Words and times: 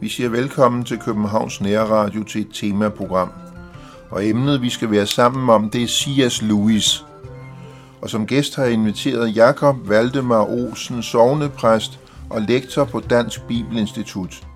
Vi 0.00 0.08
siger 0.08 0.28
velkommen 0.28 0.84
til 0.84 0.98
Københavns 0.98 1.60
Nærradio 1.60 2.22
til 2.22 2.40
et 2.40 2.48
temaprogram. 2.54 3.32
Og 4.10 4.26
emnet, 4.26 4.62
vi 4.62 4.70
skal 4.70 4.90
være 4.90 5.06
sammen 5.06 5.50
om, 5.50 5.70
det 5.70 5.82
er 5.82 5.86
C.S. 5.86 6.42
Lewis. 6.42 7.04
Og 8.00 8.10
som 8.10 8.26
gæst 8.26 8.56
har 8.56 8.64
jeg 8.64 8.72
inviteret 8.72 9.36
Jakob 9.36 9.76
Valdemar 9.88 10.44
Olsen, 10.44 11.02
sovnepræst 11.02 12.00
og 12.30 12.42
lektor 12.42 12.84
på 12.84 13.00
Dansk 13.00 13.42
Bibelinstitut. 13.48 14.46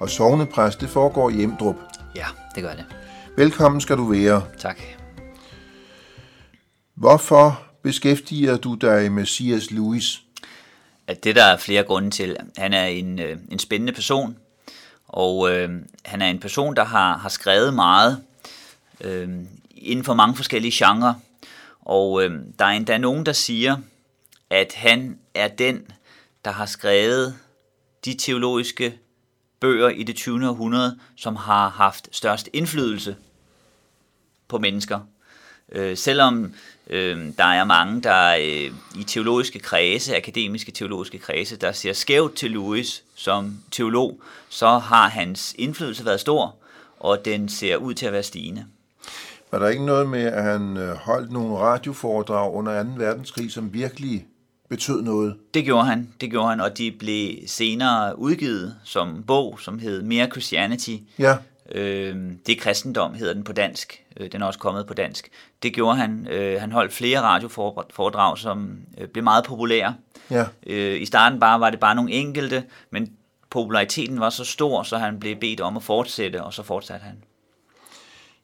Og 0.00 0.10
sovnepræst, 0.10 0.80
det 0.80 0.88
foregår 0.88 1.30
i 1.30 1.42
Emdrup. 1.42 1.76
Ja, 2.14 2.26
det 2.54 2.62
gør 2.62 2.72
det. 2.72 2.84
Velkommen 3.36 3.80
skal 3.80 3.96
du 3.96 4.04
være. 4.04 4.42
Tak. 4.58 5.05
Hvorfor 6.96 7.62
beskæftiger 7.82 8.56
du 8.56 8.74
dig 8.74 9.12
med 9.12 9.26
C.S. 9.26 9.70
Lewis? 9.70 10.22
At 11.06 11.24
det 11.24 11.36
der 11.36 11.44
er 11.44 11.56
flere 11.56 11.82
grunde 11.82 12.10
til. 12.10 12.36
Han 12.56 12.72
er 12.72 12.84
en, 12.84 13.18
øh, 13.18 13.38
en 13.50 13.58
spændende 13.58 13.92
person, 13.92 14.36
og 15.08 15.50
øh, 15.50 15.70
han 16.04 16.22
er 16.22 16.26
en 16.26 16.40
person, 16.40 16.76
der 16.76 16.84
har, 16.84 17.16
har 17.16 17.28
skrevet 17.28 17.74
meget 17.74 18.22
øh, 19.00 19.28
inden 19.76 20.04
for 20.04 20.14
mange 20.14 20.36
forskellige 20.36 20.86
genrer. 20.86 21.14
Og 21.80 22.24
øh, 22.24 22.40
der 22.58 22.64
er 22.64 22.70
endda 22.70 22.98
nogen, 22.98 23.26
der 23.26 23.32
siger, 23.32 23.76
at 24.50 24.72
han 24.74 25.18
er 25.34 25.48
den, 25.48 25.90
der 26.44 26.50
har 26.50 26.66
skrevet 26.66 27.36
de 28.04 28.14
teologiske 28.14 28.98
bøger 29.60 29.88
i 29.88 30.02
det 30.02 30.16
20. 30.16 30.48
århundrede, 30.48 30.98
som 31.16 31.36
har 31.36 31.68
haft 31.68 32.08
størst 32.12 32.48
indflydelse 32.52 33.16
på 34.48 34.58
mennesker. 34.58 35.00
Øh, 35.72 35.96
selvom 35.96 36.52
øh, 36.90 37.32
der 37.38 37.44
er 37.44 37.64
mange, 37.64 38.02
der 38.02 38.34
øh, 38.34 39.00
i 39.00 39.04
teologiske 39.06 39.58
kredse, 39.58 40.16
akademiske 40.16 40.72
teologiske 40.72 41.18
kredse, 41.18 41.56
der 41.56 41.72
ser 41.72 41.92
skævt 41.92 42.34
til 42.34 42.50
Louis 42.50 43.02
som 43.14 43.56
teolog, 43.70 44.20
så 44.48 44.68
har 44.68 45.08
hans 45.08 45.54
indflydelse 45.58 46.04
været 46.04 46.20
stor, 46.20 46.56
og 47.00 47.24
den 47.24 47.48
ser 47.48 47.76
ud 47.76 47.94
til 47.94 48.06
at 48.06 48.12
være 48.12 48.22
stigende. 48.22 48.64
Var 49.50 49.58
der 49.58 49.68
ikke 49.68 49.84
noget 49.84 50.08
med, 50.08 50.22
at 50.22 50.42
han 50.42 50.76
øh, 50.76 50.88
holdt 50.94 51.32
nogle 51.32 51.56
radioforedrag 51.56 52.54
under 52.54 52.82
2. 52.82 52.88
verdenskrig, 52.96 53.52
som 53.52 53.74
virkelig 53.74 54.26
betød 54.68 55.02
noget? 55.02 55.36
Det 55.54 55.64
gjorde 55.64 55.86
han, 55.86 56.08
det 56.20 56.30
gjorde 56.30 56.48
han, 56.48 56.60
og 56.60 56.78
de 56.78 56.92
blev 56.98 57.34
senere 57.46 58.18
udgivet 58.18 58.76
som 58.84 59.24
bog, 59.26 59.60
som 59.60 59.78
hed 59.78 60.02
Mere 60.02 60.26
Christianity. 60.30 60.96
Ja. 61.18 61.36
Øh, 61.72 62.16
det 62.46 62.56
er 62.56 62.60
kristendom, 62.60 63.14
hedder 63.14 63.34
den 63.34 63.44
på 63.44 63.52
dansk. 63.52 64.04
Øh, 64.16 64.32
den 64.32 64.42
er 64.42 64.46
også 64.46 64.58
kommet 64.58 64.86
på 64.86 64.94
dansk. 64.94 65.28
Det 65.62 65.74
gjorde 65.74 65.96
han. 65.96 66.26
Øh, 66.30 66.60
han 66.60 66.72
holdt 66.72 66.92
flere 66.92 67.20
radioforedrag, 67.20 68.38
som 68.38 68.78
øh, 68.98 69.08
blev 69.08 69.24
meget 69.24 69.44
populære. 69.44 69.94
Ja. 70.30 70.44
Øh, 70.66 71.00
I 71.00 71.06
starten 71.06 71.40
bare 71.40 71.60
var 71.60 71.70
det 71.70 71.80
bare 71.80 71.94
nogle 71.94 72.12
enkelte, 72.12 72.64
men 72.90 73.12
populariteten 73.50 74.20
var 74.20 74.30
så 74.30 74.44
stor, 74.44 74.82
så 74.82 74.98
han 74.98 75.20
blev 75.20 75.36
bedt 75.36 75.60
om 75.60 75.76
at 75.76 75.82
fortsætte, 75.82 76.42
og 76.42 76.54
så 76.54 76.62
fortsatte 76.62 77.04
han. 77.04 77.22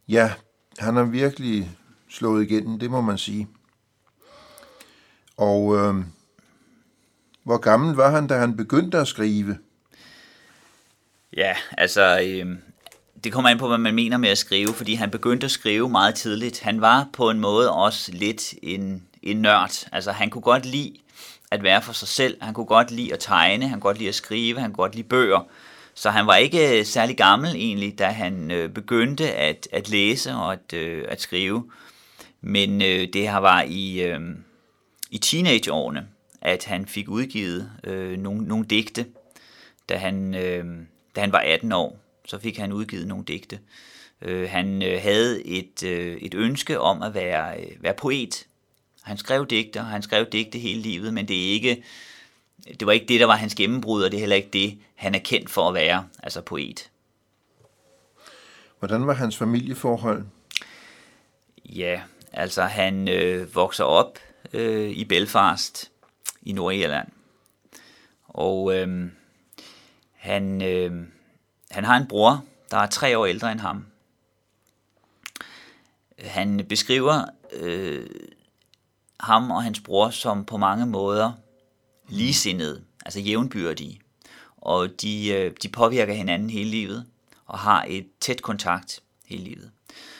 Ja, 0.08 0.32
han 0.78 0.96
har 0.96 1.04
virkelig 1.04 1.70
slået 2.10 2.50
igennem, 2.50 2.78
det 2.78 2.90
må 2.90 3.00
man 3.00 3.18
sige. 3.18 3.48
Og 5.36 5.76
øh, 5.76 5.94
hvor 7.42 7.58
gammel 7.58 7.94
var 7.94 8.10
han, 8.10 8.26
da 8.26 8.38
han 8.38 8.56
begyndte 8.56 8.98
at 8.98 9.08
skrive? 9.08 9.58
Ja, 11.36 11.56
altså, 11.78 12.20
øh, 12.20 12.56
det 13.24 13.32
kommer 13.32 13.50
an 13.50 13.58
på, 13.58 13.68
hvad 13.68 13.78
man 13.78 13.94
mener 13.94 14.16
med 14.16 14.28
at 14.28 14.38
skrive, 14.38 14.74
fordi 14.74 14.94
han 14.94 15.10
begyndte 15.10 15.44
at 15.44 15.50
skrive 15.50 15.88
meget 15.88 16.14
tidligt. 16.14 16.60
Han 16.60 16.80
var 16.80 17.08
på 17.12 17.30
en 17.30 17.40
måde 17.40 17.72
også 17.72 18.12
lidt 18.12 18.54
en, 18.62 19.02
en 19.22 19.36
nørd. 19.36 19.86
Altså, 19.92 20.12
han 20.12 20.30
kunne 20.30 20.42
godt 20.42 20.66
lide 20.66 20.92
at 21.50 21.62
være 21.62 21.82
for 21.82 21.92
sig 21.92 22.08
selv. 22.08 22.36
Han 22.42 22.54
kunne 22.54 22.66
godt 22.66 22.90
lide 22.90 23.12
at 23.12 23.18
tegne, 23.20 23.68
han 23.68 23.80
kunne 23.80 23.88
godt 23.90 23.98
lide 23.98 24.08
at 24.08 24.14
skrive, 24.14 24.60
han 24.60 24.70
kunne 24.70 24.82
godt 24.82 24.94
lide 24.94 25.08
bøger. 25.08 25.40
Så 25.94 26.10
han 26.10 26.26
var 26.26 26.36
ikke 26.36 26.78
øh, 26.78 26.84
særlig 26.84 27.16
gammel 27.16 27.50
egentlig, 27.56 27.98
da 27.98 28.06
han 28.06 28.50
øh, 28.50 28.70
begyndte 28.70 29.32
at, 29.32 29.68
at 29.72 29.88
læse 29.88 30.32
og 30.32 30.52
at, 30.52 30.72
øh, 30.74 31.04
at 31.08 31.20
skrive. 31.20 31.70
Men 32.40 32.82
øh, 32.82 33.08
det 33.12 33.22
her 33.22 33.36
var 33.36 33.62
i, 33.68 34.02
øh, 34.02 34.20
i 35.10 35.18
teenageårene, 35.18 36.06
at 36.40 36.64
han 36.64 36.86
fik 36.86 37.08
udgivet 37.08 37.70
øh, 37.84 38.18
nogle, 38.18 38.44
nogle 38.48 38.64
digte, 38.64 39.06
da 39.88 39.96
han, 39.96 40.34
øh, 40.34 40.64
da 41.16 41.20
han 41.20 41.32
var 41.32 41.38
18 41.38 41.72
år. 41.72 42.01
Så 42.24 42.38
fik 42.38 42.58
han 42.58 42.72
udgivet 42.72 43.08
nogle 43.08 43.24
digte. 43.24 43.60
Øh, 44.22 44.50
han 44.50 44.82
øh, 44.82 45.02
havde 45.02 45.46
et, 45.46 45.82
øh, 45.82 46.16
et 46.16 46.34
ønske 46.34 46.80
om 46.80 47.02
at 47.02 47.14
være, 47.14 47.60
øh, 47.60 47.82
være 47.82 47.94
poet. 47.94 48.46
Han 49.02 49.18
skrev 49.18 49.46
digte, 49.46 49.78
og 49.78 49.86
han 49.86 50.02
skrev 50.02 50.26
digte 50.32 50.58
hele 50.58 50.82
livet, 50.82 51.14
men 51.14 51.28
det 51.28 51.48
er 51.48 51.52
ikke 51.52 51.82
det 52.64 52.86
var 52.86 52.92
ikke 52.92 53.06
det, 53.06 53.20
der 53.20 53.26
var 53.26 53.36
hans 53.36 53.54
gennembrud, 53.54 54.02
og 54.02 54.10
det 54.10 54.16
er 54.16 54.20
heller 54.20 54.36
ikke 54.36 54.50
det, 54.52 54.78
han 54.94 55.14
er 55.14 55.18
kendt 55.18 55.50
for 55.50 55.68
at 55.68 55.74
være, 55.74 56.08
altså 56.22 56.40
poet. 56.40 56.90
Hvordan 58.78 59.06
var 59.06 59.12
hans 59.12 59.36
familieforhold? 59.36 60.24
Ja, 61.64 62.00
altså 62.32 62.62
han 62.62 63.08
øh, 63.08 63.54
vokser 63.54 63.84
op 63.84 64.18
øh, 64.52 64.90
i 64.90 65.04
Belfast 65.04 65.90
i 66.42 66.52
Nordirland. 66.52 67.08
Og 68.24 68.76
øh, 68.76 69.10
han, 70.12 70.62
øh, 70.62 70.92
han 71.72 71.84
har 71.84 71.96
en 71.96 72.06
bror, 72.06 72.44
der 72.70 72.76
er 72.76 72.86
tre 72.86 73.18
år 73.18 73.26
ældre 73.26 73.52
end 73.52 73.60
ham. 73.60 73.86
Han 76.18 76.66
beskriver 76.68 77.24
øh, 77.52 78.06
ham 79.20 79.50
og 79.50 79.62
hans 79.62 79.80
bror 79.80 80.10
som 80.10 80.44
på 80.44 80.56
mange 80.56 80.86
måder 80.86 81.32
ligesindede, 82.08 82.84
altså 83.04 83.20
jævnbyrdige. 83.20 84.00
Og 84.56 84.88
de, 85.02 85.28
øh, 85.28 85.52
de 85.62 85.68
påvirker 85.68 86.14
hinanden 86.14 86.50
hele 86.50 86.70
livet 86.70 87.06
og 87.46 87.58
har 87.58 87.84
et 87.88 88.06
tæt 88.20 88.42
kontakt 88.42 89.02
hele 89.26 89.44
livet. 89.44 89.70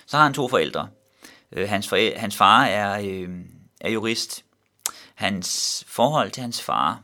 Så 0.06 0.16
har 0.16 0.24
han 0.24 0.34
to 0.34 0.48
forældre. 0.48 0.88
Øh, 1.52 1.68
hans, 1.68 1.88
forældre, 1.88 2.18
hans 2.18 2.36
far 2.36 2.64
er, 2.64 3.00
øh, 3.04 3.30
er 3.80 3.90
jurist. 3.90 4.44
Hans 5.14 5.84
forhold 5.88 6.30
til 6.30 6.40
hans 6.40 6.62
far 6.62 7.02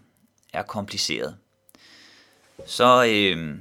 er 0.52 0.62
kompliceret. 0.62 1.36
Så, 2.66 3.04
øh, 3.04 3.58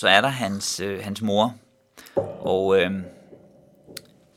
så 0.00 0.08
er 0.08 0.20
der 0.20 0.28
hans, 0.28 0.80
øh, 0.80 1.04
hans 1.04 1.22
mor, 1.22 1.54
og 2.40 2.80
øh, 2.80 2.90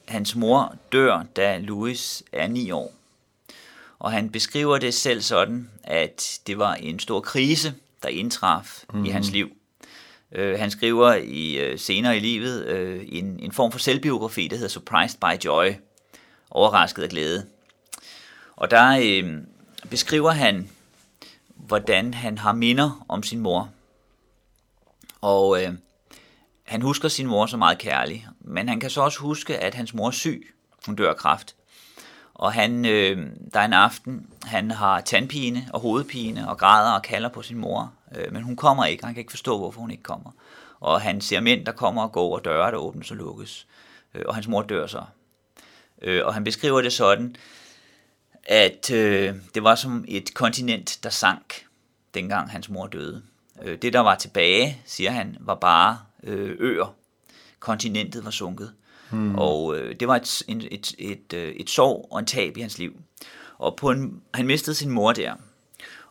hans 0.07 0.35
mor 0.35 0.75
dør, 0.91 1.25
da 1.35 1.57
Louis 1.57 2.23
er 2.31 2.47
ni 2.47 2.71
år. 2.71 2.93
Og 3.99 4.11
han 4.11 4.29
beskriver 4.29 4.77
det 4.77 4.93
selv 4.93 5.21
sådan, 5.21 5.69
at 5.83 6.39
det 6.47 6.57
var 6.57 6.73
en 6.73 6.99
stor 6.99 7.19
krise, 7.19 7.73
der 8.03 8.09
indtraf 8.09 8.83
mm. 8.93 9.05
i 9.05 9.09
hans 9.09 9.27
mhm. 9.27 9.33
liv. 9.33 9.51
Uh, 10.31 10.59
han 10.59 10.71
skriver 10.71 11.13
i 11.13 11.71
uh, 11.71 11.79
senere 11.79 12.17
i 12.17 12.19
livet 12.19 12.65
uh, 12.73 13.17
en, 13.17 13.39
en 13.39 13.51
form 13.51 13.71
for 13.71 13.79
selvbiografi, 13.79 14.47
der 14.47 14.55
hedder 14.55 14.69
Surprised 14.69 15.19
by 15.19 15.45
Joy, 15.45 15.73
overrasket 16.49 17.03
af 17.03 17.09
glæde. 17.09 17.45
Og 18.55 18.71
der 18.71 19.21
uh, 19.23 19.29
beskriver 19.89 20.31
han, 20.31 20.69
hvordan 21.55 22.13
han 22.13 22.37
har 22.37 22.53
minder 22.53 23.05
om 23.07 23.23
sin 23.23 23.39
mor. 23.39 23.69
Og 25.23 25.63
øh, 25.63 25.73
han 26.63 26.81
husker 26.81 27.07
sin 27.07 27.27
mor 27.27 27.45
så 27.45 27.57
meget 27.57 27.77
kærlig, 27.77 28.27
men 28.41 28.69
han 28.69 28.79
kan 28.79 28.89
så 28.89 29.01
også 29.01 29.19
huske, 29.19 29.57
at 29.57 29.75
hans 29.75 29.93
mor 29.93 30.07
er 30.07 30.11
syg. 30.11 30.53
Hun 30.85 30.95
dør 30.95 31.09
af 31.09 31.17
kræft. 31.17 31.55
Og 32.33 32.53
han, 32.53 32.85
øh, 32.85 33.27
der 33.53 33.59
er 33.59 33.65
en 33.65 33.73
aften, 33.73 34.29
han 34.43 34.71
har 34.71 35.01
tandpine 35.01 35.69
og 35.73 35.79
hovedpine 35.79 36.49
og 36.49 36.57
græder 36.57 36.91
og 36.91 37.01
kalder 37.01 37.29
på 37.29 37.41
sin 37.41 37.57
mor, 37.57 37.93
øh, 38.15 38.33
men 38.33 38.43
hun 38.43 38.55
kommer 38.55 38.85
ikke, 38.85 39.05
han 39.05 39.13
kan 39.13 39.21
ikke 39.21 39.31
forstå, 39.31 39.57
hvorfor 39.57 39.81
hun 39.81 39.91
ikke 39.91 40.03
kommer. 40.03 40.31
Og 40.79 41.01
han 41.01 41.21
ser 41.21 41.39
mænd, 41.39 41.65
der 41.65 41.71
kommer 41.71 42.03
og 42.03 42.11
går, 42.11 42.35
og 42.35 42.45
døre, 42.45 42.71
der 42.71 42.77
åbnes 42.77 43.11
og 43.11 43.17
lukkes. 43.17 43.67
Øh, 44.13 44.23
og 44.25 44.35
hans 44.35 44.47
mor 44.47 44.61
dør 44.61 44.87
så. 44.87 45.03
Øh, 46.01 46.25
og 46.25 46.33
han 46.33 46.43
beskriver 46.43 46.81
det 46.81 46.93
sådan, 46.93 47.35
at 48.43 48.91
øh, 48.91 49.35
det 49.55 49.63
var 49.63 49.75
som 49.75 50.05
et 50.07 50.33
kontinent, 50.33 50.99
der 51.03 51.09
sank, 51.09 51.65
dengang 52.13 52.51
hans 52.51 52.69
mor 52.69 52.87
døde. 52.87 53.23
Øh, 53.63 53.77
det, 53.81 53.93
der 53.93 53.99
var 53.99 54.15
tilbage, 54.15 54.81
siger 54.85 55.11
han, 55.11 55.37
var 55.39 55.55
bare 55.55 55.99
øh, 56.23 56.55
øer. 56.59 56.95
Kontinentet 57.59 58.25
var 58.25 58.31
sunket. 58.31 58.73
Hmm. 59.11 59.35
Og 59.35 59.77
øh, 59.77 59.95
det 59.99 60.07
var 60.07 60.15
et, 60.15 60.43
et, 60.47 60.67
et, 60.71 60.95
et, 60.99 61.53
et 61.61 61.69
sorg 61.69 62.07
og 62.11 62.19
en 62.19 62.25
tab 62.25 62.57
i 62.57 62.61
hans 62.61 62.77
liv. 62.77 62.99
Og 63.57 63.75
på 63.75 63.91
en, 63.91 64.21
han 64.33 64.47
mistede 64.47 64.75
sin 64.75 64.89
mor 64.89 65.11
der. 65.11 65.33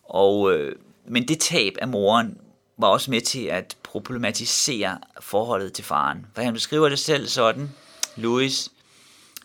Og, 0.03 0.53
øh, 0.53 0.77
men 1.07 1.29
det 1.29 1.41
tab 1.41 1.77
af 1.81 1.89
moren 1.89 2.39
var 2.77 2.89
også 2.89 3.11
med 3.11 3.21
til 3.21 3.45
at 3.45 3.77
problematisere 3.83 4.99
forholdet 5.21 5.73
til 5.73 5.85
faren. 5.85 6.27
For 6.35 6.43
han 6.43 6.55
beskriver 6.55 6.89
det 6.89 6.99
selv 6.99 7.27
sådan, 7.27 7.71
Louis, 8.17 8.69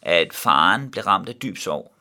at 0.01 0.33
faren 0.33 0.91
blev 0.91 1.03
ramt 1.03 1.29
af 1.29 1.35
dyb 1.35 1.57
sorg. 1.57 1.91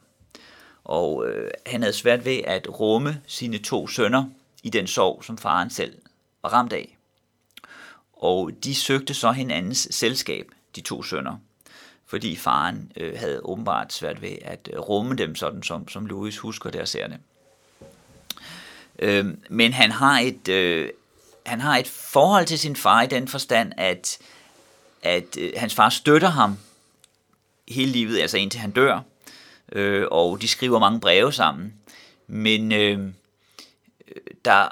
Og 0.84 1.28
øh, 1.28 1.50
han 1.66 1.82
havde 1.82 1.92
svært 1.92 2.24
ved 2.24 2.40
at 2.44 2.80
rumme 2.80 3.20
sine 3.26 3.58
to 3.58 3.88
sønner 3.88 4.24
i 4.66 4.70
den 4.70 4.86
sorg, 4.86 5.24
som 5.24 5.38
faren 5.38 5.70
selv 5.70 5.98
var 6.42 6.48
ramt 6.52 6.72
af. 6.72 6.96
Og 8.12 8.50
de 8.64 8.74
søgte 8.74 9.14
så 9.14 9.32
hinandens 9.32 9.88
selskab, 9.90 10.50
de 10.76 10.80
to 10.80 11.02
sønner. 11.02 11.36
fordi 12.06 12.36
faren 12.36 12.92
øh, 12.96 13.18
havde 13.18 13.40
åbenbart 13.44 13.92
svært 13.92 14.22
ved 14.22 14.36
at 14.42 14.68
øh, 14.72 14.78
rumme 14.78 15.14
dem, 15.14 15.34
sådan 15.34 15.62
som, 15.62 15.88
som 15.88 16.06
Louis 16.06 16.38
husker 16.38 16.70
det 16.70 16.80
og 16.80 16.88
ser 16.88 17.06
det. 17.06 17.18
Øh, 18.98 19.26
men 19.48 19.72
han 19.72 19.90
har 19.90 20.18
et 20.18 20.48
øh, 20.48 20.90
han 21.46 21.60
har 21.60 21.76
et 21.76 21.88
forhold 21.88 22.46
til 22.46 22.58
sin 22.58 22.76
far 22.76 23.02
i 23.02 23.06
den 23.06 23.28
forstand, 23.28 23.72
at, 23.76 24.18
at 25.02 25.36
øh, 25.38 25.52
hans 25.56 25.74
far 25.74 25.88
støtter 25.88 26.28
ham 26.28 26.58
hele 27.68 27.92
livet, 27.92 28.20
altså 28.20 28.38
indtil 28.38 28.60
han 28.60 28.70
dør, 28.70 29.00
øh, 29.72 30.06
og 30.10 30.42
de 30.42 30.48
skriver 30.48 30.78
mange 30.78 31.00
breve 31.00 31.32
sammen. 31.32 31.74
Men 32.26 32.72
øh, 32.72 33.12
der 34.44 34.68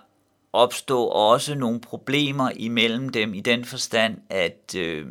opstår 0.53 1.13
også 1.13 1.55
nogle 1.55 1.81
problemer 1.81 2.51
imellem 2.57 3.09
dem 3.09 3.35
i 3.35 3.41
den 3.41 3.65
forstand, 3.65 4.19
at 4.31 4.75
øh, 4.77 5.07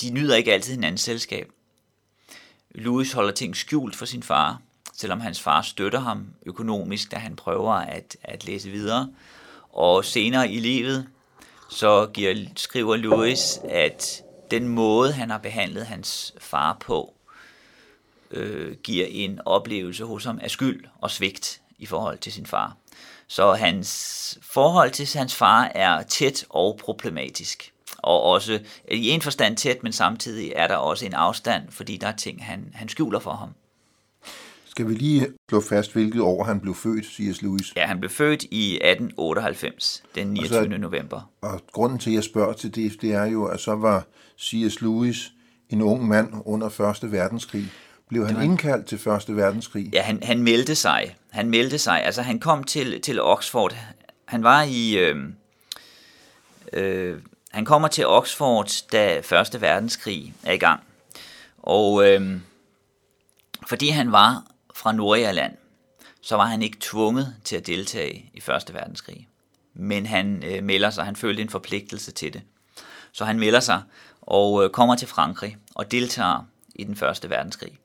de 0.00 0.10
nyder 0.10 0.36
ikke 0.36 0.52
altid 0.52 0.74
hinandens 0.74 1.00
selskab. 1.00 1.52
Louis 2.70 3.12
holder 3.12 3.32
ting 3.32 3.56
skjult 3.56 3.96
for 3.96 4.04
sin 4.04 4.22
far, 4.22 4.60
selvom 4.94 5.20
hans 5.20 5.40
far 5.40 5.62
støtter 5.62 6.00
ham 6.00 6.26
økonomisk, 6.46 7.10
da 7.10 7.16
han 7.16 7.36
prøver 7.36 7.72
at, 7.72 8.16
at 8.22 8.46
læse 8.46 8.70
videre. 8.70 9.12
Og 9.72 10.04
senere 10.04 10.50
i 10.50 10.60
livet, 10.60 11.08
så 11.70 12.06
giver, 12.06 12.34
skriver 12.56 12.96
Louis, 12.96 13.58
at 13.68 14.22
den 14.50 14.68
måde, 14.68 15.12
han 15.12 15.30
har 15.30 15.38
behandlet 15.38 15.86
hans 15.86 16.34
far 16.38 16.76
på, 16.80 17.14
øh, 18.30 18.76
giver 18.76 19.06
en 19.10 19.40
oplevelse 19.44 20.04
hos 20.04 20.24
ham 20.24 20.38
af 20.42 20.50
skyld 20.50 20.84
og 21.00 21.10
svigt 21.10 21.59
i 21.80 21.86
forhold 21.86 22.18
til 22.18 22.32
sin 22.32 22.46
far. 22.46 22.76
Så 23.28 23.52
hans 23.52 24.38
forhold 24.42 24.90
til 24.90 25.18
hans 25.18 25.34
far 25.34 25.70
er 25.74 26.02
tæt 26.02 26.44
og 26.48 26.78
problematisk. 26.82 27.72
Og 27.98 28.22
også 28.22 28.60
i 28.90 29.08
en 29.08 29.22
forstand 29.22 29.56
tæt, 29.56 29.82
men 29.82 29.92
samtidig 29.92 30.52
er 30.56 30.66
der 30.66 30.76
også 30.76 31.06
en 31.06 31.14
afstand, 31.14 31.62
fordi 31.70 31.96
der 31.96 32.06
er 32.06 32.16
ting, 32.16 32.44
han, 32.44 32.70
han 32.74 32.88
skjuler 32.88 33.18
for 33.18 33.32
ham. 33.32 33.48
Skal 34.64 34.88
vi 34.88 34.94
lige 34.94 35.26
slå 35.48 35.60
fast, 35.60 35.92
hvilket 35.92 36.22
år 36.22 36.44
han 36.44 36.60
blev 36.60 36.74
født, 36.74 37.06
C.S. 37.06 37.42
Lewis? 37.42 37.72
Ja, 37.76 37.86
han 37.86 38.00
blev 38.00 38.10
født 38.10 38.42
i 38.42 38.74
1898, 38.74 40.02
den 40.14 40.26
29. 40.26 40.58
Og 40.58 40.64
så, 40.64 40.78
november. 40.78 41.30
Og 41.40 41.60
grunden 41.72 41.98
til, 41.98 42.10
at 42.10 42.14
jeg 42.14 42.24
spørger 42.24 42.52
til 42.52 42.74
det, 42.74 43.02
det 43.02 43.12
er 43.12 43.24
jo, 43.24 43.44
at 43.44 43.60
så 43.60 43.74
var 43.74 44.06
C.S. 44.40 44.80
Lewis 44.80 45.32
en 45.70 45.82
ung 45.82 46.08
mand 46.08 46.32
under 46.44 46.68
Første 46.68 47.12
Verdenskrig. 47.12 47.72
Blev 48.10 48.26
han 48.26 48.36
var... 48.36 48.42
indkaldt 48.42 48.86
til 48.86 48.98
Første 48.98 49.36
Verdenskrig? 49.36 49.90
Ja, 49.92 50.02
han, 50.02 50.22
han 50.22 50.42
meldte 50.42 50.74
sig. 50.74 51.16
Han 51.30 51.50
meldte 51.50 51.78
sig. 51.78 52.04
Altså, 52.04 52.22
han 52.22 52.40
kom 52.40 52.64
til, 52.64 53.00
til 53.00 53.22
Oxford. 53.22 53.76
Han 54.24 54.42
var 54.42 54.62
i... 54.62 54.98
Øh, 54.98 55.16
øh, 56.72 57.18
han 57.50 57.64
kommer 57.64 57.88
til 57.88 58.06
Oxford, 58.06 58.70
da 58.92 59.20
Første 59.20 59.60
Verdenskrig 59.60 60.34
er 60.42 60.52
i 60.52 60.58
gang. 60.58 60.80
Og 61.58 62.08
øh, 62.08 62.40
fordi 63.66 63.88
han 63.88 64.12
var 64.12 64.44
fra 64.74 64.92
Nordirland, 64.92 65.56
så 66.20 66.36
var 66.36 66.44
han 66.44 66.62
ikke 66.62 66.76
tvunget 66.80 67.36
til 67.44 67.56
at 67.56 67.66
deltage 67.66 68.30
i 68.34 68.40
Første 68.40 68.74
Verdenskrig. 68.74 69.28
Men 69.74 70.06
han 70.06 70.42
øh, 70.46 70.64
melder 70.64 70.90
sig, 70.90 71.04
han 71.04 71.16
følte 71.16 71.42
en 71.42 71.48
forpligtelse 71.48 72.12
til 72.12 72.32
det. 72.32 72.42
Så 73.12 73.24
han 73.24 73.38
melder 73.38 73.60
sig 73.60 73.82
og 74.20 74.64
øh, 74.64 74.70
kommer 74.70 74.96
til 74.96 75.08
Frankrig 75.08 75.56
og 75.74 75.90
deltager 75.90 76.46
i 76.74 76.84
den 76.84 76.96
Første 76.96 77.30
Verdenskrig. 77.30 77.78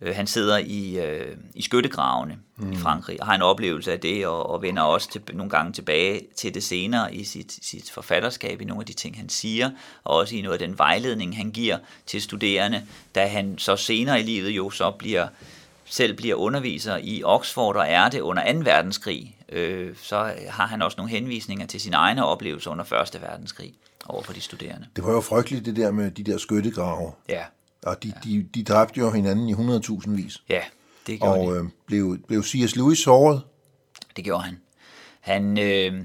Øh, 0.00 0.16
han 0.16 0.26
sidder 0.26 0.58
i, 0.58 0.98
øh, 0.98 1.36
i 1.54 1.62
skyttegravene 1.62 2.38
mm. 2.56 2.72
i 2.72 2.76
Frankrig 2.76 3.20
og 3.20 3.26
har 3.26 3.34
en 3.34 3.42
oplevelse 3.42 3.92
af 3.92 4.00
det, 4.00 4.26
og, 4.26 4.50
og 4.50 4.62
vender 4.62 4.82
også 4.82 5.10
til, 5.10 5.22
nogle 5.32 5.50
gange 5.50 5.72
tilbage 5.72 6.20
til 6.36 6.54
det 6.54 6.62
senere 6.62 7.14
i 7.14 7.24
sit, 7.24 7.58
sit 7.62 7.90
forfatterskab, 7.90 8.60
i 8.60 8.64
nogle 8.64 8.82
af 8.82 8.86
de 8.86 8.92
ting, 8.92 9.16
han 9.16 9.28
siger, 9.28 9.70
og 10.04 10.16
også 10.16 10.36
i 10.36 10.40
noget 10.40 10.62
af 10.62 10.68
den 10.68 10.78
vejledning, 10.78 11.36
han 11.36 11.50
giver 11.50 11.78
til 12.06 12.22
studerende, 12.22 12.82
da 13.14 13.26
han 13.26 13.58
så 13.58 13.76
senere 13.76 14.20
i 14.20 14.22
livet 14.22 14.50
jo 14.50 14.70
så 14.70 14.90
bliver 14.90 15.28
selv 15.84 16.16
bliver 16.16 16.34
underviser 16.34 16.96
i 17.02 17.22
Oxford 17.24 17.76
og 17.76 17.84
er 17.88 18.08
det 18.08 18.20
under 18.20 18.52
2. 18.52 18.58
verdenskrig, 18.58 19.36
øh, 19.48 19.96
så 20.02 20.32
har 20.48 20.66
han 20.66 20.82
også 20.82 20.96
nogle 20.96 21.10
henvisninger 21.10 21.66
til 21.66 21.80
sine 21.80 21.96
egne 21.96 22.24
oplevelser 22.24 22.70
under 22.70 22.84
1. 23.14 23.22
verdenskrig 23.22 23.74
over 24.06 24.22
for 24.22 24.32
de 24.32 24.40
studerende. 24.40 24.86
Det 24.96 25.04
var 25.04 25.12
jo 25.12 25.20
frygteligt 25.20 25.66
det 25.66 25.76
der 25.76 25.90
med 25.90 26.10
de 26.10 26.22
der 26.24 26.38
skyttegrave. 26.38 27.12
Ja. 27.28 27.44
Og 27.82 28.02
de, 28.02 28.12
ja. 28.24 28.30
de, 28.30 28.42
de 28.54 28.64
dræbte 28.64 29.00
jo 29.00 29.10
hinanden 29.10 29.48
i 29.48 29.52
100.000 29.52 30.10
vis. 30.10 30.42
Ja, 30.48 30.62
det 31.06 31.20
gjorde 31.20 31.40
og, 31.40 31.46
de. 31.46 31.50
Og 31.50 31.56
øh, 31.56 31.70
blev, 31.86 32.18
blev 32.28 32.42
C.S. 32.42 32.76
Lewis 32.76 32.98
såret? 32.98 33.42
Det 34.16 34.24
gjorde 34.24 34.42
han. 34.42 34.60
Han, 35.20 35.58
øh, 35.58 36.00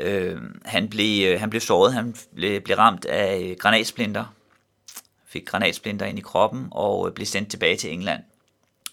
øh, 0.00 0.38
han, 0.64 0.88
blev, 0.88 1.38
han 1.38 1.50
blev 1.50 1.60
såret, 1.60 1.92
han 1.92 2.14
blev, 2.34 2.60
blev 2.60 2.76
ramt 2.76 3.04
af 3.04 3.56
granatsplinter, 3.58 4.34
fik 5.26 5.46
granatsplinter 5.46 6.06
ind 6.06 6.18
i 6.18 6.22
kroppen 6.22 6.68
og 6.70 7.14
blev 7.14 7.26
sendt 7.26 7.50
tilbage 7.50 7.76
til 7.76 7.92
England 7.92 8.22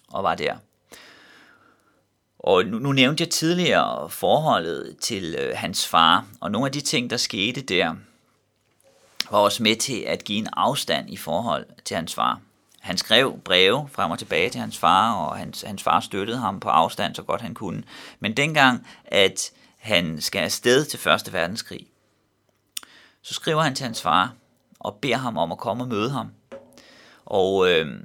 og 0.08 0.24
var 0.24 0.34
der. 0.34 0.56
Og 2.38 2.64
nu, 2.64 2.78
nu 2.78 2.92
nævnte 2.92 3.22
jeg 3.22 3.30
tidligere 3.30 4.10
forholdet 4.10 4.96
til 5.00 5.36
øh, 5.38 5.52
hans 5.56 5.86
far, 5.86 6.26
og 6.40 6.50
nogle 6.50 6.66
af 6.66 6.72
de 6.72 6.80
ting, 6.80 7.10
der 7.10 7.16
skete 7.16 7.60
der, 7.60 7.94
var 9.30 9.38
også 9.38 9.62
med 9.62 9.76
til 9.76 10.00
at 10.00 10.24
give 10.24 10.38
en 10.38 10.48
afstand 10.52 11.10
i 11.10 11.16
forhold 11.16 11.66
til 11.84 11.96
hans 11.96 12.14
far. 12.14 12.40
Han 12.80 12.96
skrev 12.96 13.38
breve 13.44 13.88
frem 13.92 14.10
og 14.10 14.18
tilbage 14.18 14.50
til 14.50 14.60
hans 14.60 14.78
far, 14.78 15.14
og 15.14 15.36
hans, 15.36 15.62
hans 15.62 15.82
far 15.82 16.00
støttede 16.00 16.38
ham 16.38 16.60
på 16.60 16.68
afstand 16.68 17.14
så 17.14 17.22
godt 17.22 17.40
han 17.40 17.54
kunne. 17.54 17.82
Men 18.20 18.36
dengang, 18.36 18.86
at 19.04 19.50
han 19.78 20.20
skal 20.20 20.42
afsted 20.42 20.84
til 20.84 20.98
Første 20.98 21.32
Verdenskrig, 21.32 21.86
så 23.22 23.34
skriver 23.34 23.62
han 23.62 23.74
til 23.74 23.84
hans 23.84 24.02
far 24.02 24.34
og 24.78 24.94
beder 24.94 25.16
ham 25.16 25.36
om 25.36 25.52
at 25.52 25.58
komme 25.58 25.84
og 25.84 25.88
møde 25.88 26.10
ham. 26.10 26.30
Og 27.24 27.70
øh, 27.70 28.00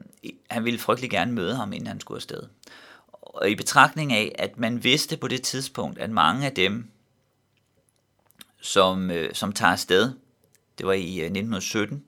han 0.50 0.66
ville 0.66 0.80
frygtelig 0.80 1.10
gerne 1.10 1.32
møde 1.32 1.56
ham, 1.56 1.74
inden 1.74 1.88
han 1.88 2.00
skulle 2.00 2.18
afsted. 2.18 2.44
Og 3.12 3.50
i 3.50 3.56
betragtning 3.56 4.14
af, 4.14 4.36
at 4.40 4.58
man 4.58 4.84
vidste 4.84 5.18
på 5.18 5.28
det 5.28 5.42
tidspunkt, 5.42 6.00
at 6.00 6.10
mange 6.10 6.46
af 6.46 6.52
dem, 6.52 6.92
som, 8.62 9.12
øh, 9.12 9.34
som 9.34 9.52
tager 9.52 9.72
afsted, 9.72 10.12
det 10.78 10.86
var 10.86 10.94
i 10.94 11.20
øh, 11.20 11.26
1917, 11.26 12.04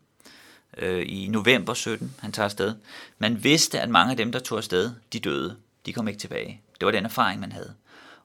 øh, 0.77 1.05
i 1.07 1.27
november 1.27 1.73
17, 1.73 2.15
han 2.19 2.31
tager 2.31 2.45
afsted, 2.45 2.75
man 3.17 3.43
vidste, 3.43 3.79
at 3.79 3.89
mange 3.89 4.11
af 4.11 4.17
dem, 4.17 4.31
der 4.31 4.39
tog 4.39 4.57
afsted, 4.57 4.91
de 5.13 5.19
døde. 5.19 5.57
De 5.85 5.93
kom 5.93 6.07
ikke 6.07 6.19
tilbage. 6.19 6.61
Det 6.79 6.85
var 6.85 6.91
den 6.91 7.05
erfaring, 7.05 7.39
man 7.39 7.51
havde. 7.51 7.73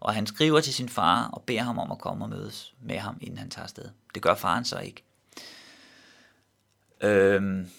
Og 0.00 0.14
han 0.14 0.26
skriver 0.26 0.60
til 0.60 0.74
sin 0.74 0.88
far 0.88 1.28
og 1.32 1.42
beder 1.42 1.62
ham 1.62 1.78
om 1.78 1.92
at 1.92 1.98
komme 1.98 2.24
og 2.24 2.28
mødes 2.28 2.74
med 2.82 2.98
ham, 2.98 3.18
inden 3.20 3.38
han 3.38 3.50
tager 3.50 3.64
afsted. 3.64 3.88
Det 4.14 4.22
gør 4.22 4.34
faren 4.34 4.64
så 4.64 4.78
ikke. 4.78 5.02
Øhm, 7.00 7.70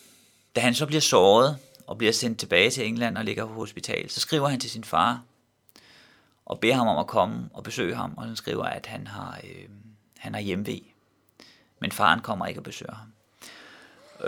da 0.56 0.62
han 0.62 0.74
så 0.74 0.86
bliver 0.86 1.02
såret 1.02 1.58
og 1.88 1.98
bliver 1.98 2.14
sendt 2.14 2.40
tilbage 2.40 2.70
til 2.70 2.88
England 2.88 3.18
og 3.18 3.26
ligger 3.26 3.46
på 3.46 3.54
hospital, 3.54 4.10
så 4.10 4.20
skriver 4.20 4.48
han 4.48 4.60
til 4.60 4.70
sin 4.70 4.84
far 4.84 5.22
og 6.46 6.60
beder 6.60 6.76
ham 6.76 6.88
om 6.88 6.98
at 6.98 7.08
komme 7.08 7.50
og 7.54 7.64
besøge 7.64 7.96
ham, 7.96 8.14
og 8.18 8.24
han 8.24 8.36
skriver, 8.36 8.64
at 8.64 8.86
han 8.86 9.08
har, 9.08 9.40
øh, 9.44 9.70
han 10.18 10.34
har 10.34 10.42
hjemvej. 10.42 10.80
Men 11.82 11.92
faren 11.92 12.20
kommer 12.20 12.46
ikke 12.46 12.60
og 12.60 12.64
besøger 12.64 12.96
ham. 12.96 13.08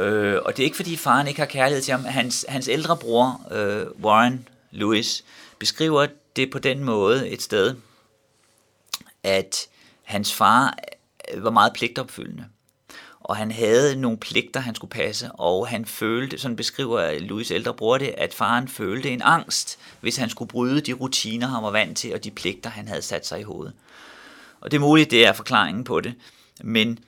Øh, 0.02 0.42
og 0.46 0.58
det 0.58 0.64
er 0.64 0.66
ikke 0.66 0.76
fordi 0.76 0.98
faren 0.98 1.28
ikke 1.28 1.40
har 1.40 1.48
kærlighed 1.48 1.82
til 1.82 1.92
ham. 1.92 2.06
Hans, 2.06 2.46
hans 2.50 2.68
ældre 2.68 2.98
bror, 2.98 3.42
øh, 3.52 3.86
Warren 4.02 4.48
Lewis, 4.72 5.24
beskriver 5.60 6.08
det 6.36 6.52
på 6.52 6.60
den 6.60 6.84
måde 6.84 7.30
et 7.30 7.42
sted, 7.42 7.76
at 9.24 9.68
hans 10.04 10.34
far 10.34 10.78
øh, 11.34 11.44
var 11.44 11.52
meget 11.52 11.74
pligtopfyldende 11.74 12.46
og 13.24 13.36
han 13.36 13.52
havde 13.52 13.96
nogle 13.96 14.18
pligter, 14.18 14.60
han 14.60 14.76
skulle 14.76 14.92
passe, 14.92 15.32
og 15.32 15.68
han 15.68 15.86
følte, 15.86 16.38
sådan 16.38 16.56
beskriver 16.56 17.20
Louis 17.20 17.52
ældre 17.52 17.74
bror 17.74 17.98
det, 17.98 18.16
at 18.18 18.34
faren 18.34 18.68
følte 18.68 19.10
en 19.10 19.22
angst, 19.22 19.80
hvis 20.02 20.18
han 20.18 20.30
skulle 20.30 20.50
bryde 20.50 20.82
de 20.82 20.94
rutiner, 20.94 21.48
han 21.48 21.64
var 21.64 21.72
vant 21.72 21.98
til, 21.98 22.14
og 22.14 22.24
de 22.24 22.32
pligter, 22.32 22.70
han 22.70 22.88
havde 22.88 23.02
sat 23.02 23.28
sig 23.28 23.40
i 23.40 23.44
hovedet. 23.44 23.74
Og 24.62 24.72
det 24.72 24.78
er 24.78 24.82
muligt, 24.82 25.12
det 25.12 25.26
er 25.26 25.34
forklaringen 25.34 25.84
på 25.84 26.00
det, 26.00 26.14
men 26.64 27.00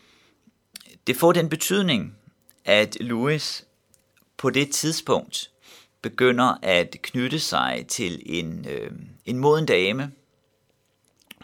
det 1.07 1.17
får 1.17 1.31
den 1.31 1.49
betydning, 1.49 2.17
at 2.65 2.97
Louis 2.99 3.65
på 4.37 4.49
det 4.49 4.71
tidspunkt 4.71 5.51
begynder 6.01 6.57
at 6.61 6.95
knytte 7.01 7.39
sig 7.39 7.85
til 7.87 8.21
en, 8.25 8.67
øh, 8.69 8.91
en 9.25 9.37
moden 9.37 9.65
dame, 9.65 10.11